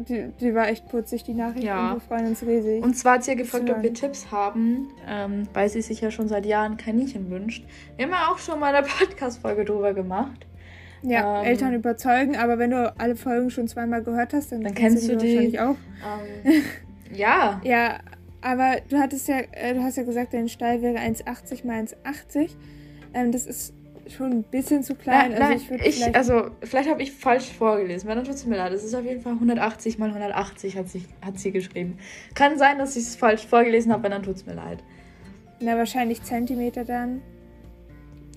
die, 0.08 0.32
die, 0.40 0.56
war 0.56 0.68
echt 0.68 0.88
putzig, 0.88 1.24
die 1.24 1.34
Nachricht. 1.34 1.64
Ja. 1.64 1.94
Und 1.94 1.96
wir 1.96 2.02
freuen 2.02 2.28
uns 2.28 2.44
riesig. 2.44 2.84
Und 2.84 2.96
zwar 2.96 3.16
hat 3.16 3.24
sie 3.24 3.32
ja 3.32 3.38
gefragt, 3.38 3.70
ob 3.70 3.82
wir 3.82 3.94
Tipps 3.94 4.32
haben, 4.32 4.90
ähm, 5.08 5.48
weil 5.54 5.70
sie 5.70 5.82
sich 5.82 6.02
ja 6.02 6.12
schon 6.12 6.28
seit 6.28 6.46
Jahren 6.46 6.78
Kaninchen 6.78 7.30
wünscht. 7.30 7.66
Wir 7.96 8.06
haben 8.06 8.12
ja 8.12 8.32
auch 8.32 8.38
schon 8.38 8.60
mal 8.60 8.74
eine 8.74 8.86
Podcast-Folge 9.00 9.66
drüber 9.66 9.94
gemacht. 9.94 10.46
Ja, 11.02 11.42
ähm, 11.42 11.48
Eltern 11.48 11.74
überzeugen, 11.74 12.36
aber 12.36 12.60
wenn 12.60 12.72
du 12.72 12.94
alle 12.98 13.16
Folgen 13.16 13.50
schon 13.50 13.68
zweimal 13.68 14.04
gehört 14.04 14.34
hast, 14.34 14.52
dann, 14.52 14.62
dann 14.62 14.76
kennst 14.76 15.08
du 15.08 15.16
die 15.16 15.28
wahrscheinlich 15.28 15.60
auch. 15.60 15.76
Ähm, 16.46 16.62
ja. 17.14 17.62
ja, 17.64 18.00
aber 18.42 18.78
du 18.90 18.98
hattest 18.98 19.28
ja, 19.28 19.40
äh, 19.52 19.74
du 19.74 19.84
hast 19.84 19.98
ja 19.98 20.04
gesagt, 20.04 20.34
dein 20.34 20.50
Stall 20.50 20.82
wäre 20.82 20.98
1,80 20.98 21.66
mal 21.66 21.82
1,80. 21.82 22.50
Ähm, 23.14 23.32
das 23.32 23.46
ist 23.46 23.74
schon 24.12 24.32
ein 24.32 24.44
bisschen 24.44 24.84
zu 24.84 24.96
klein. 24.96 25.32
Nein, 25.32 25.42
also 25.42 25.44
nein, 25.44 25.58
ich, 25.58 25.88
ich 25.88 25.96
vielleicht 25.96 26.16
also 26.16 26.52
vielleicht 26.64 26.90
habe 26.90 27.02
ich 27.02 27.12
falsch 27.12 27.52
vorgelesen. 27.52 28.10
Dann 28.10 28.24
tut 28.24 28.46
mir 28.46 28.58
leid. 28.58 28.74
Es 28.74 28.84
ist 28.84 28.94
auf 28.94 29.04
jeden 29.04 29.22
Fall 29.22 29.34
180 29.34 29.98
mal 30.00 30.10
180 30.10 30.78
hat 30.78 30.90
sie, 30.90 31.06
hat 31.24 31.40
sie 31.40 31.52
geschrieben. 31.52 31.98
Kann 32.36 32.58
sein, 32.58 32.78
dass 32.78 32.96
ich 32.96 33.04
es 33.04 33.16
falsch 33.16 33.46
vorgelesen 33.46 33.92
habe, 33.92 34.10
dann 34.10 34.24
tut 34.24 34.36
es 34.36 34.46
mir 34.46 34.56
leid. 34.56 34.84
Na, 35.60 35.78
wahrscheinlich 35.78 36.24
Zentimeter 36.24 36.86
dann. 36.86 37.22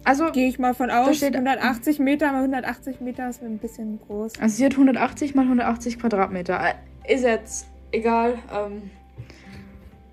Also 0.05 0.31
gehe 0.33 0.49
ich 0.49 0.59
mal 0.59 0.75
von 0.75 0.91
aus. 0.91 1.17
Steht, 1.17 1.35
180 1.35 1.99
Meter 2.01 2.33
mal 2.33 2.39
180 2.39 3.01
Meter 3.01 3.29
ist 3.29 3.43
ein 3.43 3.59
bisschen 3.59 4.01
groß. 4.01 4.33
Also 4.41 4.57
sie 4.57 4.65
hat 4.65 4.73
180 4.73 5.35
mal 5.35 5.43
180 5.43 6.01
Quadratmeter. 6.01 6.61
Äh, 6.61 7.15
ist 7.15 7.23
jetzt 7.23 7.67
egal. 7.93 8.39
Ähm, 8.53 8.91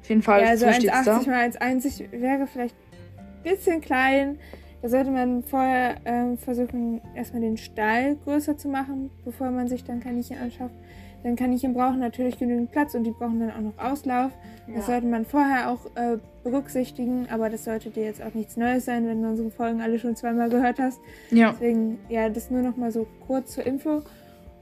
auf 0.02 0.10
jeden 0.10 0.22
Fall. 0.22 0.42
Ja, 0.42 0.50
also 0.50 0.68
180 0.68 1.28
mal 1.28 1.48
1,1 1.48 2.12
wäre 2.12 2.46
vielleicht 2.46 2.76
ein 3.18 3.44
bisschen 3.44 3.82
klein. 3.82 4.38
Da 4.82 4.90
sollte 4.90 5.12
man 5.12 5.44
vorher 5.44 5.98
ähm, 6.06 6.38
versuchen, 6.38 7.02
erstmal 7.16 7.42
den 7.42 7.58
Stall 7.58 8.16
größer 8.24 8.58
zu 8.58 8.70
machen, 8.70 9.10
bevor 9.26 9.52
man 9.52 9.68
sich 9.68 9.84
dann 9.84 10.00
Kaninchen 10.00 10.38
anschafft. 10.38 10.76
Denn 11.24 11.36
Kaninchen 11.36 11.74
brauchen 11.74 12.00
natürlich 12.00 12.40
genügend 12.40 12.72
Platz 12.72 12.96
und 12.96 13.04
die 13.04 13.12
brauchen 13.12 13.42
dann 13.42 13.52
auch 13.52 13.62
noch 13.62 13.78
Auslauf. 13.78 14.32
Ja. 14.68 14.76
Das 14.76 14.86
sollte 14.86 15.08
man 15.08 15.26
vorher 15.26 15.70
auch 15.70 15.86
äh, 15.96 16.18
berücksichtigen, 16.44 17.28
aber 17.30 17.50
das 17.50 17.66
sollte 17.66 17.90
dir 17.90 18.06
jetzt 18.06 18.22
auch 18.22 18.34
nichts 18.34 18.56
Neues 18.56 18.86
sein, 18.86 19.06
wenn 19.06 19.22
du 19.22 19.30
unsere 19.30 19.52
Folgen 19.52 19.82
alle 19.82 20.00
schon 20.00 20.16
zweimal 20.16 20.50
gehört 20.50 20.80
hast. 20.80 21.00
Ja. 21.32 21.52
Deswegen, 21.52 22.00
ja, 22.08 22.30
das 22.30 22.50
nur 22.50 22.62
noch 22.62 22.78
mal 22.78 22.92
so 22.92 23.06
kurz 23.28 23.52
zur 23.52 23.66
Info. 23.66 24.02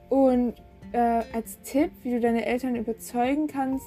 Und 0.08 0.54
äh, 0.92 1.22
als 1.32 1.60
Tipp, 1.62 1.92
wie 2.02 2.10
du 2.12 2.20
deine 2.20 2.44
Eltern 2.44 2.74
überzeugen 2.74 3.46
kannst, 3.46 3.86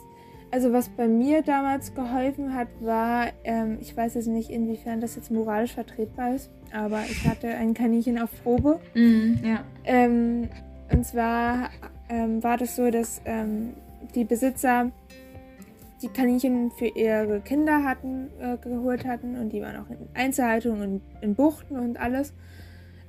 also 0.52 0.74
was 0.74 0.90
bei 0.90 1.08
mir 1.08 1.42
damals 1.42 1.96
geholfen 1.96 2.54
hat, 2.54 2.68
war, 2.82 3.28
ähm, 3.44 3.78
ich 3.80 3.96
weiß 3.96 4.16
jetzt 4.16 4.28
nicht, 4.28 4.50
inwiefern 4.50 5.00
das 5.00 5.16
jetzt 5.16 5.32
moralisch 5.32 5.74
vertretbar 5.74 6.36
ist, 6.36 6.52
aber 6.74 7.02
ich 7.10 7.26
hatte 7.28 7.48
ein 7.48 7.74
Kaninchen 7.74 8.20
auf 8.20 8.30
Probe. 8.44 8.80
Mm, 8.94 9.34
ja. 9.44 9.64
Ähm, 9.86 10.50
und 10.92 11.06
zwar 11.06 11.70
ähm, 12.10 12.44
war 12.44 12.58
das 12.58 12.76
so, 12.76 12.92
dass 12.92 13.22
ähm, 13.26 13.74
die 14.14 14.26
Besitzer 14.26 14.92
die 16.02 16.10
Kaninchen 16.10 16.72
für 16.72 16.88
ihre 16.88 17.42
Kinder 17.42 17.84
hatten, 17.84 18.30
äh, 18.40 18.58
geholt 18.58 19.06
hatten 19.06 19.36
und 19.36 19.54
die 19.54 19.62
waren 19.62 19.78
auch 19.78 19.90
in 19.90 19.98
Einzelhaltung 20.14 20.82
und 20.82 21.02
in 21.22 21.36
Buchten 21.36 21.78
und 21.78 22.00
alles. 22.00 22.34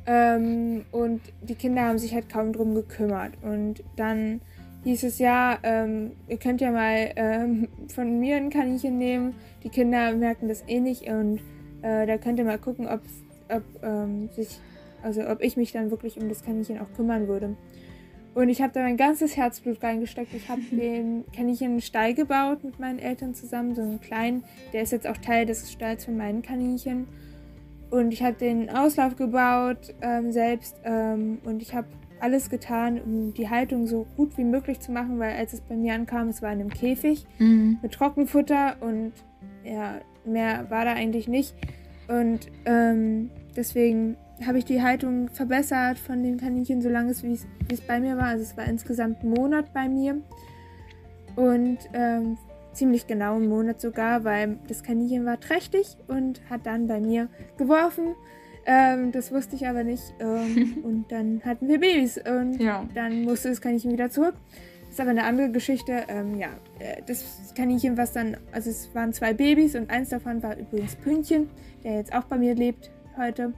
Ähm, 0.04 0.84
und 0.90 1.20
die 1.42 1.54
Kinder 1.54 1.82
haben 1.82 1.98
sich 1.98 2.14
halt 2.14 2.28
kaum 2.28 2.52
drum 2.52 2.74
gekümmert. 2.74 3.32
Und 3.42 3.82
dann 3.96 4.40
hieß 4.84 5.04
es 5.04 5.18
ja, 5.18 5.58
ähm, 5.62 6.12
ihr 6.28 6.38
könnt 6.38 6.60
ja 6.60 6.70
mal 6.70 7.12
ähm, 7.16 7.68
von 7.88 8.18
mir 8.18 8.36
ein 8.36 8.50
Kaninchen 8.50 8.98
nehmen. 8.98 9.34
Die 9.62 9.68
Kinder 9.68 10.14
merken 10.14 10.48
das 10.48 10.64
eh 10.66 10.80
nicht 10.80 11.08
und 11.08 11.38
äh, 11.82 12.06
da 12.06 12.18
könnt 12.18 12.38
ihr 12.38 12.44
mal 12.44 12.58
gucken, 12.58 12.88
ob, 12.88 13.00
ob 13.48 13.62
ähm, 13.82 14.28
sich, 14.30 14.58
also 15.02 15.26
ob 15.28 15.42
ich 15.42 15.56
mich 15.56 15.72
dann 15.72 15.90
wirklich 15.90 16.18
um 16.20 16.28
das 16.28 16.42
Kaninchen 16.42 16.80
auch 16.80 16.92
kümmern 16.96 17.28
würde. 17.28 17.56
Und 18.34 18.48
ich 18.48 18.62
habe 18.62 18.72
da 18.72 18.80
mein 18.80 18.96
ganzes 18.96 19.36
Herzblut 19.36 19.82
reingesteckt. 19.82 20.32
Ich 20.34 20.48
habe 20.48 20.62
den 20.70 21.24
Kaninchen 21.34 21.72
einen 21.72 21.80
Stall 21.80 22.14
gebaut 22.14 22.64
mit 22.64 22.80
meinen 22.80 22.98
Eltern 22.98 23.34
zusammen, 23.34 23.74
so 23.74 23.82
einen 23.82 24.00
kleinen. 24.00 24.44
Der 24.72 24.82
ist 24.82 24.92
jetzt 24.92 25.06
auch 25.06 25.18
Teil 25.18 25.46
des 25.46 25.70
Stalls 25.70 26.04
von 26.04 26.16
meinen 26.16 26.42
Kaninchen. 26.42 27.06
Und 27.90 28.12
ich 28.12 28.22
habe 28.22 28.36
den 28.36 28.70
Auslauf 28.70 29.16
gebaut 29.16 29.94
ähm, 30.00 30.32
selbst 30.32 30.76
ähm, 30.82 31.38
und 31.44 31.60
ich 31.60 31.74
habe 31.74 31.88
alles 32.22 32.50
getan, 32.50 33.00
um 33.00 33.34
die 33.34 33.50
Haltung 33.50 33.86
so 33.86 34.06
gut 34.16 34.38
wie 34.38 34.44
möglich 34.44 34.80
zu 34.80 34.92
machen, 34.92 35.18
weil 35.18 35.36
als 35.36 35.52
es 35.52 35.60
bei 35.60 35.76
mir 35.76 35.94
ankam, 35.94 36.28
es 36.28 36.40
war 36.40 36.52
in 36.52 36.60
einem 36.60 36.70
Käfig 36.70 37.26
mhm. 37.38 37.78
mit 37.82 37.92
Trockenfutter 37.92 38.76
und 38.80 39.12
ja, 39.64 40.00
mehr 40.24 40.70
war 40.70 40.84
da 40.84 40.92
eigentlich 40.92 41.26
nicht. 41.28 41.54
Und 42.08 42.48
ähm, 42.64 43.30
deswegen 43.56 44.16
habe 44.46 44.58
ich 44.58 44.64
die 44.64 44.82
Haltung 44.82 45.28
verbessert 45.28 45.98
von 45.98 46.22
den 46.22 46.36
Kaninchen, 46.38 46.80
solange 46.80 47.10
es 47.10 47.22
wie 47.22 47.38
es 47.72 47.80
bei 47.80 48.00
mir 48.00 48.16
war. 48.16 48.26
Also 48.26 48.44
es 48.44 48.56
war 48.56 48.64
insgesamt 48.66 49.22
ein 49.22 49.30
Monat 49.30 49.72
bei 49.72 49.88
mir. 49.88 50.20
Und 51.36 51.78
ähm, 51.92 52.36
ziemlich 52.72 53.06
genau 53.06 53.36
einen 53.36 53.48
Monat 53.48 53.80
sogar, 53.80 54.24
weil 54.24 54.58
das 54.68 54.82
Kaninchen 54.82 55.24
war 55.24 55.40
trächtig 55.40 55.96
und 56.08 56.40
hat 56.50 56.66
dann 56.66 56.86
bei 56.86 57.00
mir 57.00 57.28
geworfen. 57.56 58.14
Ähm, 58.66 59.12
das 59.12 59.32
wusste 59.32 59.56
ich 59.56 59.66
aber 59.66 59.84
nicht. 59.84 60.14
Ähm, 60.20 60.78
und 60.84 61.10
dann 61.10 61.42
hatten 61.44 61.68
wir 61.68 61.80
Babys 61.80 62.18
und 62.18 62.60
ja. 62.60 62.86
dann 62.94 63.22
musste 63.22 63.48
das 63.48 63.60
Kaninchen 63.60 63.92
wieder 63.92 64.10
zurück. 64.10 64.34
Das 64.82 64.90
ist 64.90 65.00
aber 65.00 65.10
eine 65.10 65.24
andere 65.24 65.50
Geschichte. 65.50 66.04
Ähm, 66.08 66.38
ja, 66.38 66.48
äh, 66.78 67.02
das 67.06 67.52
Kaninchen, 67.56 67.96
was 67.96 68.12
dann, 68.12 68.36
also 68.52 68.70
es 68.70 68.94
waren 68.94 69.12
zwei 69.12 69.32
Babys 69.32 69.74
und 69.74 69.90
eins 69.90 70.10
davon 70.10 70.42
war 70.42 70.56
übrigens 70.56 70.96
Pünktchen, 70.96 71.48
der 71.82 71.96
jetzt 71.96 72.12
auch 72.14 72.24
bei 72.24 72.36
mir 72.36 72.54
lebt 72.54 72.90
heute 73.16 73.54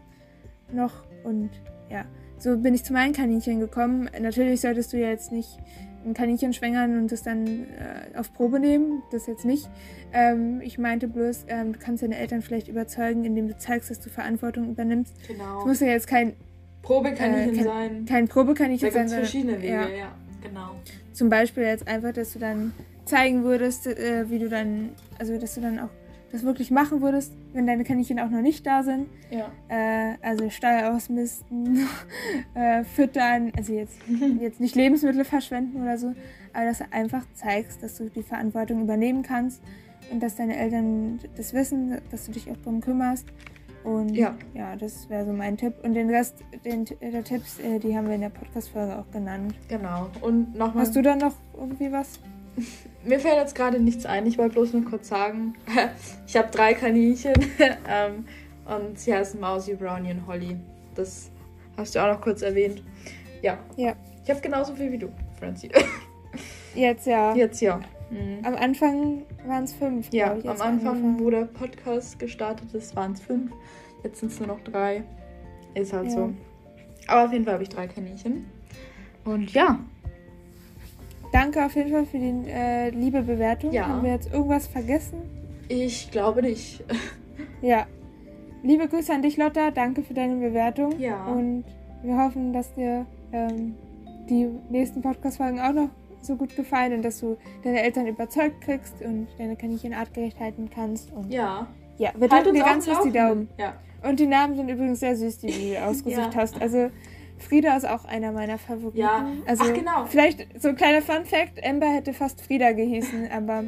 noch. 0.72 0.92
Und 1.24 1.50
ja, 1.90 2.04
so 2.38 2.56
bin 2.56 2.74
ich 2.74 2.84
zu 2.84 2.92
meinen 2.92 3.12
Kaninchen 3.12 3.60
gekommen. 3.60 4.08
Natürlich 4.20 4.60
solltest 4.60 4.92
du 4.92 4.98
ja 4.98 5.08
jetzt 5.08 5.32
nicht 5.32 5.58
ein 6.04 6.14
Kaninchen 6.14 6.52
schwängern 6.52 6.98
und 6.98 7.12
es 7.12 7.22
dann 7.22 7.46
äh, 7.46 8.16
auf 8.18 8.32
Probe 8.32 8.60
nehmen. 8.60 9.02
Das 9.10 9.26
jetzt 9.26 9.44
nicht. 9.44 9.68
Ähm, 10.12 10.60
ich 10.60 10.78
meinte 10.78 11.08
bloß, 11.08 11.46
ähm, 11.48 11.72
du 11.72 11.78
kannst 11.78 12.02
deine 12.02 12.16
Eltern 12.16 12.42
vielleicht 12.42 12.68
überzeugen, 12.68 13.24
indem 13.24 13.48
du 13.48 13.56
zeigst, 13.56 13.90
dass 13.90 14.00
du 14.00 14.10
Verantwortung 14.10 14.68
übernimmst. 14.68 15.14
Genau. 15.26 15.60
Es 15.60 15.66
muss 15.66 15.80
ja 15.80 15.88
jetzt 15.88 16.06
kein 16.06 16.34
Probekaninchen 16.82 17.54
äh, 17.54 17.56
kein, 17.56 17.64
sein. 17.64 18.04
Kein 18.06 18.28
Probekaninchen 18.28 18.90
sein. 18.90 19.08
Da 19.08 19.16
gibt 19.16 19.26
verschiedene 19.26 19.62
Wege, 19.62 19.72
ja. 19.72 19.88
ja. 19.88 20.14
genau. 20.42 20.70
Zum 21.12 21.28
Beispiel 21.28 21.64
jetzt 21.64 21.88
einfach, 21.88 22.12
dass 22.12 22.32
du 22.32 22.38
dann 22.38 22.72
zeigen 23.04 23.44
würdest, 23.44 23.86
äh, 23.86 24.28
wie 24.30 24.38
du 24.38 24.48
dann, 24.48 24.90
also 25.18 25.38
dass 25.38 25.54
du 25.54 25.60
dann 25.60 25.78
auch 25.78 25.90
das 26.32 26.42
wirklich 26.42 26.70
machen 26.70 27.00
würdest, 27.00 27.32
wenn 27.52 27.66
deine 27.66 27.84
Kaninchen 27.84 28.18
auch 28.18 28.30
noch 28.30 28.40
nicht 28.40 28.66
da 28.66 28.82
sind. 28.82 29.08
Ja. 29.30 29.50
Äh, 29.68 30.16
also 30.22 30.50
Stall 30.50 30.92
ausmisten, 30.92 31.86
äh, 32.54 32.84
füttern, 32.84 33.52
also 33.56 33.72
jetzt, 33.72 33.98
jetzt 34.40 34.60
nicht 34.60 34.74
Lebensmittel 34.74 35.24
verschwenden 35.24 35.82
oder 35.82 35.96
so, 35.98 36.12
aber 36.52 36.64
dass 36.64 36.78
du 36.78 36.84
einfach 36.90 37.24
zeigst, 37.34 37.82
dass 37.82 37.96
du 37.96 38.08
die 38.08 38.22
Verantwortung 38.22 38.82
übernehmen 38.82 39.22
kannst 39.22 39.62
und 40.10 40.22
dass 40.22 40.36
deine 40.36 40.56
Eltern 40.56 41.20
das 41.36 41.54
wissen, 41.54 41.98
dass 42.10 42.26
du 42.26 42.32
dich 42.32 42.50
auch 42.50 42.56
darum 42.58 42.80
kümmerst. 42.80 43.26
Und 43.84 44.14
ja, 44.14 44.34
ja 44.54 44.76
das 44.76 45.08
wäre 45.10 45.26
so 45.26 45.32
mein 45.32 45.56
Tipp. 45.56 45.74
Und 45.82 45.94
den 45.94 46.08
Rest 46.08 46.36
den, 46.64 46.86
der 47.00 47.22
Tipps, 47.22 47.58
äh, 47.60 47.78
die 47.78 47.96
haben 47.96 48.08
wir 48.08 48.14
in 48.14 48.22
der 48.22 48.30
Podcast-Folge 48.30 48.98
auch 48.98 49.10
genannt. 49.10 49.54
Genau. 49.68 50.08
Und 50.22 50.56
nochmal. 50.56 50.84
Hast 50.84 50.96
du 50.96 51.02
dann 51.02 51.18
noch 51.18 51.34
irgendwie 51.54 51.92
was? 51.92 52.18
Mir 53.04 53.20
fällt 53.20 53.36
jetzt 53.36 53.54
gerade 53.54 53.78
nichts 53.80 54.06
ein. 54.06 54.26
Ich 54.26 54.38
wollte 54.38 54.54
bloß 54.54 54.72
nur 54.72 54.84
kurz 54.84 55.08
sagen, 55.08 55.54
ich 56.26 56.36
habe 56.36 56.50
drei 56.50 56.74
Kaninchen 56.74 57.34
ähm, 57.88 58.24
und 58.64 58.98
sie 58.98 59.14
heißen 59.14 59.38
Mausi, 59.40 59.74
Brownie 59.74 60.12
und 60.12 60.26
Holly. 60.26 60.56
Das 60.94 61.30
hast 61.76 61.94
du 61.94 62.00
auch 62.00 62.12
noch 62.14 62.20
kurz 62.20 62.42
erwähnt. 62.42 62.82
Ja. 63.42 63.58
Ja. 63.76 63.94
Ich 64.24 64.30
habe 64.30 64.40
genauso 64.40 64.74
viel 64.74 64.90
wie 64.90 64.98
du, 64.98 65.08
Francie. 65.38 65.70
Jetzt 66.74 67.06
ja. 67.06 67.34
Jetzt 67.34 67.60
ja. 67.60 67.80
Mhm. 68.10 68.44
Am 68.44 68.54
Anfang 68.54 69.22
waren 69.46 69.64
es 69.64 69.72
fünf. 69.72 70.12
Ja, 70.12 70.32
am 70.32 70.60
Anfang, 70.60 71.20
wo 71.20 71.30
der 71.30 71.44
Podcast 71.44 72.18
gestartet 72.18 72.72
ist, 72.74 72.96
waren 72.96 73.12
es 73.12 73.20
fünf. 73.20 73.52
Jetzt 74.02 74.20
sind 74.20 74.32
es 74.32 74.38
nur 74.38 74.48
noch 74.48 74.60
drei. 74.60 75.04
Ist 75.74 75.92
halt 75.92 76.06
ja. 76.06 76.10
so. 76.10 76.32
Aber 77.06 77.26
auf 77.26 77.32
jeden 77.32 77.44
Fall 77.44 77.54
habe 77.54 77.62
ich 77.62 77.68
drei 77.68 77.86
Kaninchen. 77.86 78.46
Und 79.24 79.52
ja, 79.52 79.80
Danke 81.34 81.66
auf 81.66 81.74
jeden 81.74 81.90
Fall 81.90 82.06
für 82.06 82.18
die 82.18 82.48
äh, 82.48 82.90
liebe 82.90 83.20
Bewertung. 83.20 83.72
Ja. 83.72 83.88
Haben 83.88 84.04
wir 84.04 84.12
jetzt 84.12 84.32
irgendwas 84.32 84.68
vergessen? 84.68 85.18
Ich 85.68 86.12
glaube 86.12 86.42
nicht. 86.42 86.84
ja. 87.60 87.86
Liebe 88.62 88.86
Grüße 88.86 89.12
an 89.12 89.20
dich, 89.20 89.36
Lotta. 89.36 89.72
Danke 89.72 90.04
für 90.04 90.14
deine 90.14 90.36
Bewertung. 90.36 90.96
Ja. 91.00 91.26
Und 91.26 91.64
wir 92.04 92.16
hoffen, 92.16 92.52
dass 92.52 92.72
dir 92.74 93.04
ähm, 93.32 93.74
die 94.30 94.48
nächsten 94.70 95.02
Podcast-Folgen 95.02 95.58
auch 95.58 95.72
noch 95.72 95.88
so 96.20 96.36
gut 96.36 96.54
gefallen 96.54 96.92
und 96.92 97.02
dass 97.02 97.18
du 97.18 97.36
deine 97.64 97.82
Eltern 97.82 98.06
überzeugt 98.06 98.60
kriegst 98.60 99.02
und 99.02 99.26
deine 99.36 99.56
Kaninchen 99.56 99.92
artgerecht 99.92 100.38
halten 100.38 100.70
kannst. 100.72 101.10
Und 101.12 101.32
ja. 101.32 101.66
Ja, 101.98 102.12
wir 102.16 102.30
halt 102.30 102.44
drücken 102.44 102.54
dir 102.54 102.62
ganz 102.62 102.86
fest 102.86 103.00
die 103.04 103.10
Daumen. 103.10 103.48
Ja. 103.58 103.74
Und 104.08 104.20
die 104.20 104.28
Namen 104.28 104.54
sind 104.54 104.68
übrigens 104.68 105.00
sehr 105.00 105.16
süß, 105.16 105.38
die 105.38 105.48
du 105.72 105.82
ausgesucht 105.84 106.32
ja. 106.32 106.40
hast. 106.40 106.62
Also 106.62 106.90
Frieda 107.38 107.76
ist 107.76 107.86
auch 107.86 108.04
einer 108.04 108.32
meiner 108.32 108.58
Favoriten. 108.58 108.98
Ja, 108.98 109.26
also, 109.46 109.64
Ach, 109.66 109.74
genau. 109.74 110.04
Vielleicht 110.06 110.46
so 110.60 110.68
ein 110.68 110.76
kleiner 110.76 111.02
Fun-Fact: 111.02 111.64
Amber 111.64 111.88
hätte 111.88 112.12
fast 112.12 112.40
Frieda 112.40 112.72
gehießen, 112.72 113.30
aber 113.36 113.64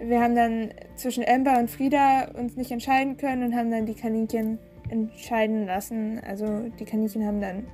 wir 0.00 0.20
haben 0.20 0.34
dann 0.34 0.70
zwischen 0.96 1.24
Amber 1.26 1.58
und 1.58 1.70
Frieda 1.70 2.28
uns 2.38 2.56
nicht 2.56 2.70
entscheiden 2.70 3.16
können 3.16 3.44
und 3.44 3.56
haben 3.56 3.70
dann 3.70 3.86
die 3.86 3.94
Kaninchen 3.94 4.58
entscheiden 4.88 5.66
lassen. 5.66 6.20
Also, 6.26 6.70
die 6.78 6.84
Kaninchen 6.84 7.26
haben 7.26 7.40
dann 7.40 7.64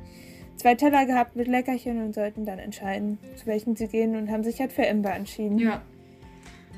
zwei 0.57 0.75
Teller 0.75 1.07
gehabt 1.07 1.37
mit 1.37 1.49
Leckerchen 1.49 2.03
und 2.03 2.15
sollten 2.15 2.45
dann 2.45 2.59
entscheiden, 2.59 3.19
zu 3.37 3.47
welchen 3.47 3.77
sie 3.77 3.87
gehen 3.89 4.17
und 4.17 4.31
haben 4.31 4.45
sich 4.45 4.61
halt 4.61 4.73
für 4.73 4.89
Amber 4.89 5.15
entschieden. 5.15 5.59
Ja. 5.59 5.83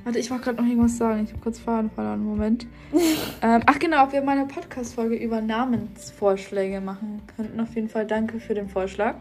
Warte, 0.04 0.18
ich 0.18 0.30
wollte 0.30 0.44
gerade 0.44 0.62
noch 0.62 0.68
irgendwas 0.68 0.96
sagen. 0.96 1.24
Ich 1.24 1.30
habe 1.30 1.42
kurz 1.42 1.58
Faden 1.58 1.90
verloren. 1.90 2.24
Moment. 2.24 2.66
ähm, 3.42 3.62
ach 3.66 3.78
genau, 3.78 4.04
ob 4.04 4.12
wir 4.12 4.22
mal 4.22 4.38
eine 4.38 4.46
Podcast-Folge 4.46 5.16
über 5.16 5.40
Namensvorschläge 5.40 6.80
machen 6.80 7.22
könnten. 7.36 7.60
Auf 7.60 7.74
jeden 7.74 7.88
Fall 7.88 8.06
danke 8.06 8.40
für 8.40 8.54
den 8.54 8.68
Vorschlag. 8.68 9.16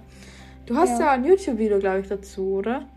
Du 0.66 0.76
hast 0.76 1.00
ja, 1.00 1.08
ja 1.08 1.12
ein 1.12 1.26
YouTube-Video, 1.26 1.80
glaube 1.80 2.02
ich, 2.02 2.08
dazu, 2.08 2.54
oder? 2.54 2.88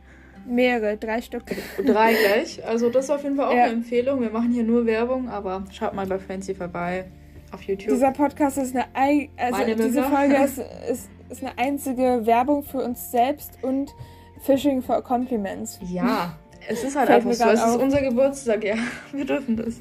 Mehrere, 0.46 0.96
drei 0.96 1.22
Stück. 1.22 1.44
Drei 1.86 2.14
gleich. 2.14 2.64
Also 2.66 2.90
das 2.90 3.04
ist 3.04 3.10
auf 3.10 3.22
jeden 3.22 3.36
Fall 3.36 3.46
auch 3.46 3.54
ja. 3.54 3.64
eine 3.64 3.74
Empfehlung. 3.74 4.20
Wir 4.20 4.30
machen 4.30 4.50
hier 4.50 4.64
nur 4.64 4.86
Werbung, 4.86 5.28
aber 5.28 5.64
schaut 5.70 5.94
mal 5.94 6.06
bei 6.06 6.18
Fancy 6.18 6.54
vorbei 6.54 7.04
auf 7.52 7.62
YouTube. 7.62 7.90
Dieser 7.90 8.10
Podcast 8.10 8.58
ist 8.58 8.74
eine 8.74 8.86
Ei 8.94 9.28
also 9.36 9.58
Meine 9.58 9.76
diese 9.76 10.02
Folge 10.02 10.36
ist, 10.36 10.58
ist, 10.90 11.10
ist 11.30 11.42
eine 11.44 11.56
einzige 11.58 12.22
Werbung 12.24 12.64
für 12.64 12.78
uns 12.78 13.10
selbst 13.12 13.58
und 13.62 13.94
Fishing 14.40 14.82
for 14.82 15.00
Compliments. 15.02 15.78
Ja, 15.88 16.36
es 16.68 16.84
ist 16.84 16.96
halt 16.96 17.08
Fällt 17.08 17.26
einfach 17.26 17.32
so. 17.32 17.50
Es 17.50 17.64
ist 17.64 17.76
unser 17.76 18.00
Geburtstag, 18.02 18.64
ja. 18.64 18.76
Wir 19.12 19.24
dürfen 19.24 19.56
das. 19.56 19.74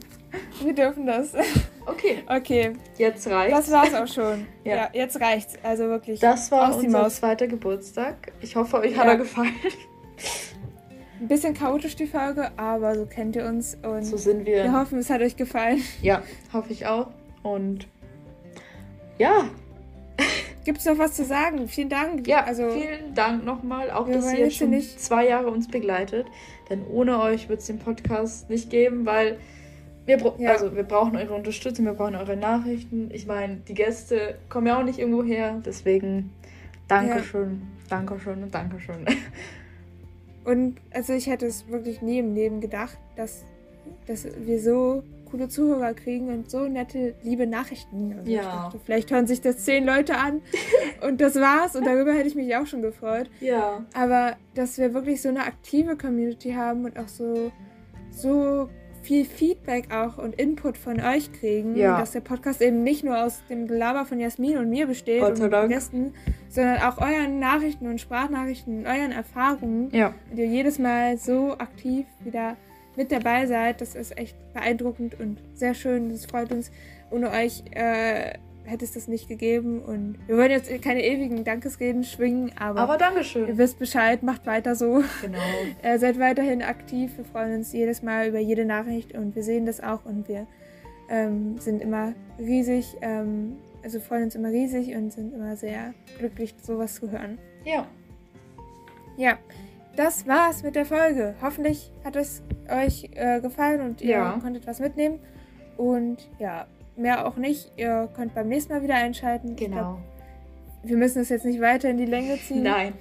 Wir 0.63 0.73
dürfen 0.73 1.05
das. 1.05 1.33
Okay. 1.83 2.23
Okay. 2.27 2.73
Jetzt 2.99 3.25
reicht's. 3.27 3.57
Das 3.57 3.71
war's 3.71 3.93
auch 3.95 4.07
schon. 4.07 4.45
ja. 4.63 4.75
ja. 4.75 4.89
jetzt 4.93 5.19
reicht's. 5.19 5.55
Also 5.63 5.85
wirklich. 5.85 6.19
Das 6.19 6.51
war 6.51 6.77
unser 6.77 7.09
zweiter 7.09 7.47
Geburtstag. 7.47 8.31
Ich 8.39 8.55
hoffe, 8.55 8.77
euch 8.77 8.95
hat 8.95 9.07
er 9.07 9.17
gefallen. 9.17 9.55
Ein 11.19 11.27
bisschen 11.27 11.55
chaotisch 11.55 11.95
die 11.95 12.05
Folge, 12.05 12.51
aber 12.55 12.93
so 12.93 13.07
kennt 13.07 13.35
ihr 13.35 13.45
uns 13.45 13.75
und 13.81 14.03
so 14.03 14.15
sind 14.15 14.45
wir. 14.45 14.63
Wir 14.63 14.79
hoffen, 14.79 14.99
es 14.99 15.09
hat 15.09 15.21
euch 15.21 15.35
gefallen. 15.35 15.81
Ja, 16.03 16.21
hoffe 16.53 16.71
ich 16.71 16.85
auch. 16.85 17.07
Und 17.41 17.87
ja, 19.17 19.45
Gibt 20.63 20.77
es 20.77 20.85
noch 20.85 20.97
was 20.99 21.13
zu 21.13 21.25
sagen? 21.25 21.67
Vielen 21.67 21.89
Dank. 21.89 22.27
Ja, 22.27 22.43
also 22.43 22.69
vielen 22.69 23.15
Dank 23.15 23.43
nochmal, 23.43 23.89
auch 23.89 24.07
dass 24.07 24.31
ihr 24.31 24.51
schon 24.51 24.69
nicht... 24.69 24.99
zwei 24.99 25.27
Jahre 25.27 25.49
uns 25.49 25.67
begleitet. 25.67 26.27
Denn 26.71 26.87
ohne 26.87 27.19
euch 27.19 27.49
wird 27.49 27.59
es 27.59 27.67
den 27.67 27.79
Podcast 27.79 28.49
nicht 28.49 28.69
geben, 28.69 29.05
weil 29.05 29.37
wir, 30.05 30.17
ja. 30.39 30.51
also 30.51 30.75
wir 30.75 30.83
brauchen 30.83 31.17
eure 31.17 31.33
Unterstützung, 31.33 31.85
wir 31.85 31.93
brauchen 31.93 32.15
eure 32.15 32.37
Nachrichten. 32.37 33.11
Ich 33.11 33.27
meine, 33.27 33.57
die 33.67 33.73
Gäste 33.73 34.37
kommen 34.49 34.67
ja 34.67 34.79
auch 34.79 34.83
nicht 34.83 34.97
irgendwo 34.97 35.21
her. 35.23 35.61
Deswegen 35.65 36.31
Dankeschön, 36.87 37.61
ja. 37.61 37.89
Dankeschön 37.89 38.41
und 38.41 38.55
Dankeschön. 38.55 39.05
Und 40.43 40.77
also 40.91 41.13
ich 41.13 41.27
hätte 41.27 41.45
es 41.45 41.67
wirklich 41.67 42.01
nie 42.01 42.17
im 42.17 42.33
Leben 42.33 42.61
gedacht, 42.61 42.97
dass, 43.15 43.43
dass 44.07 44.25
wir 44.43 44.59
so 44.59 45.03
coole 45.31 45.47
Zuhörer 45.47 45.93
kriegen 45.93 46.29
und 46.29 46.51
so 46.51 46.67
nette, 46.67 47.15
liebe 47.23 47.47
Nachrichten. 47.47 48.15
Also 48.17 48.31
ja. 48.31 48.41
Dachte, 48.41 48.79
vielleicht 48.83 49.11
hören 49.11 49.27
sich 49.27 49.41
das 49.41 49.59
zehn 49.59 49.85
Leute 49.85 50.17
an 50.17 50.41
und 51.07 51.21
das 51.21 51.35
war's. 51.35 51.75
Und 51.75 51.85
darüber 51.85 52.13
hätte 52.13 52.27
ich 52.27 52.35
mich 52.35 52.55
auch 52.55 52.67
schon 52.67 52.81
gefreut. 52.81 53.29
Ja. 53.39 53.85
Aber 53.93 54.35
dass 54.53 54.77
wir 54.77 54.93
wirklich 54.93 55.21
so 55.21 55.29
eine 55.29 55.45
aktive 55.45 55.95
Community 55.95 56.53
haben 56.53 56.85
und 56.85 56.99
auch 56.99 57.07
so, 57.07 57.51
so 58.11 58.69
viel 59.01 59.25
Feedback 59.25 59.93
auch 59.93 60.17
und 60.17 60.35
Input 60.35 60.77
von 60.77 60.99
euch 61.01 61.31
kriegen. 61.33 61.75
Ja. 61.75 61.99
Dass 61.99 62.11
der 62.11 62.21
Podcast 62.21 62.61
eben 62.61 62.83
nicht 62.83 63.03
nur 63.03 63.23
aus 63.23 63.41
dem 63.49 63.67
Gelaber 63.67 64.05
von 64.05 64.19
Jasmin 64.19 64.57
und 64.57 64.69
mir 64.69 64.87
besteht 64.87 65.23
und 65.23 65.39
Dank. 65.51 65.69
Gästen, 65.69 66.13
sondern 66.49 66.81
auch 66.81 66.99
euren 66.99 67.39
Nachrichten 67.39 67.87
und 67.87 67.99
Sprachnachrichten 67.99 68.79
und 68.79 68.85
euren 68.85 69.11
Erfahrungen. 69.11 69.89
Ja. 69.91 70.13
Und 70.29 70.37
ihr 70.37 70.47
jedes 70.47 70.77
Mal 70.77 71.17
so 71.17 71.53
aktiv 71.57 72.05
wieder 72.23 72.57
mit 72.95 73.11
dabei 73.11 73.45
seid. 73.45 73.81
Das 73.81 73.95
ist 73.95 74.17
echt 74.17 74.35
beeindruckend 74.53 75.19
und 75.19 75.39
sehr 75.53 75.73
schön. 75.73 76.09
Das 76.09 76.25
freut 76.25 76.51
uns. 76.51 76.71
Ohne 77.09 77.31
euch 77.31 77.63
äh, 77.71 78.33
hätte 78.65 78.85
es 78.85 78.91
das 78.91 79.07
nicht 79.07 79.27
gegeben. 79.27 79.81
Und 79.81 80.17
wir 80.27 80.37
wollen 80.37 80.51
jetzt 80.51 80.69
keine 80.81 81.03
ewigen 81.03 81.43
Dankesreden 81.43 82.03
schwingen, 82.03 82.51
aber, 82.57 82.81
aber 82.81 82.97
Dankeschön. 82.97 83.47
ihr 83.47 83.57
wisst 83.57 83.79
Bescheid, 83.79 84.23
macht 84.23 84.45
weiter 84.45 84.75
so. 84.75 85.03
Genau. 85.21 85.39
äh, 85.81 85.97
seid 85.97 86.19
weiterhin 86.19 86.61
aktiv. 86.61 87.17
Wir 87.17 87.25
freuen 87.25 87.55
uns 87.55 87.73
jedes 87.73 88.01
Mal 88.01 88.27
über 88.27 88.39
jede 88.39 88.65
Nachricht 88.65 89.13
und 89.13 89.35
wir 89.35 89.43
sehen 89.43 89.65
das 89.65 89.81
auch 89.81 90.05
und 90.05 90.27
wir 90.27 90.47
ähm, 91.09 91.57
sind 91.57 91.81
immer 91.81 92.13
riesig, 92.39 92.97
ähm, 93.01 93.57
also 93.83 93.99
freuen 93.99 94.23
uns 94.25 94.35
immer 94.35 94.49
riesig 94.49 94.95
und 94.95 95.11
sind 95.11 95.33
immer 95.33 95.55
sehr 95.55 95.93
glücklich, 96.17 96.55
sowas 96.61 96.95
zu 96.95 97.11
hören. 97.11 97.37
Ja. 97.65 97.87
Ja 99.17 99.37
das 99.95 100.27
war's 100.27 100.63
mit 100.63 100.75
der 100.75 100.85
Folge. 100.85 101.35
Hoffentlich 101.41 101.91
hat 102.03 102.15
es 102.15 102.43
euch 102.69 103.09
äh, 103.15 103.41
gefallen 103.41 103.81
und 103.81 104.01
ihr 104.01 104.11
ja. 104.11 104.39
konntet 104.41 104.67
was 104.67 104.79
mitnehmen. 104.79 105.19
Und 105.77 106.29
ja, 106.39 106.67
mehr 106.95 107.27
auch 107.27 107.37
nicht. 107.37 107.71
Ihr 107.77 108.09
könnt 108.15 108.33
beim 108.33 108.47
nächsten 108.47 108.73
Mal 108.73 108.83
wieder 108.83 108.95
einschalten. 108.95 109.55
Genau. 109.55 109.75
Glaub, 109.75 109.99
wir 110.83 110.97
müssen 110.97 111.21
es 111.21 111.29
jetzt 111.29 111.45
nicht 111.45 111.61
weiter 111.61 111.89
in 111.89 111.97
die 111.97 112.05
Länge 112.05 112.37
ziehen. 112.37 112.63
Nein. 112.63 112.93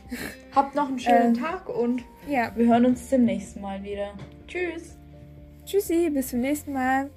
Habt 0.54 0.74
noch 0.74 0.88
einen 0.88 0.98
schönen 0.98 1.34
ähm, 1.36 1.42
Tag 1.42 1.68
und 1.68 2.02
ja. 2.28 2.50
wir 2.54 2.66
hören 2.66 2.86
uns 2.86 3.08
zum 3.08 3.24
nächsten 3.24 3.60
Mal 3.60 3.82
wieder. 3.82 4.12
Tschüss. 4.46 4.96
Tschüssi, 5.66 6.08
bis 6.10 6.28
zum 6.28 6.40
nächsten 6.40 6.72
Mal. 6.72 7.10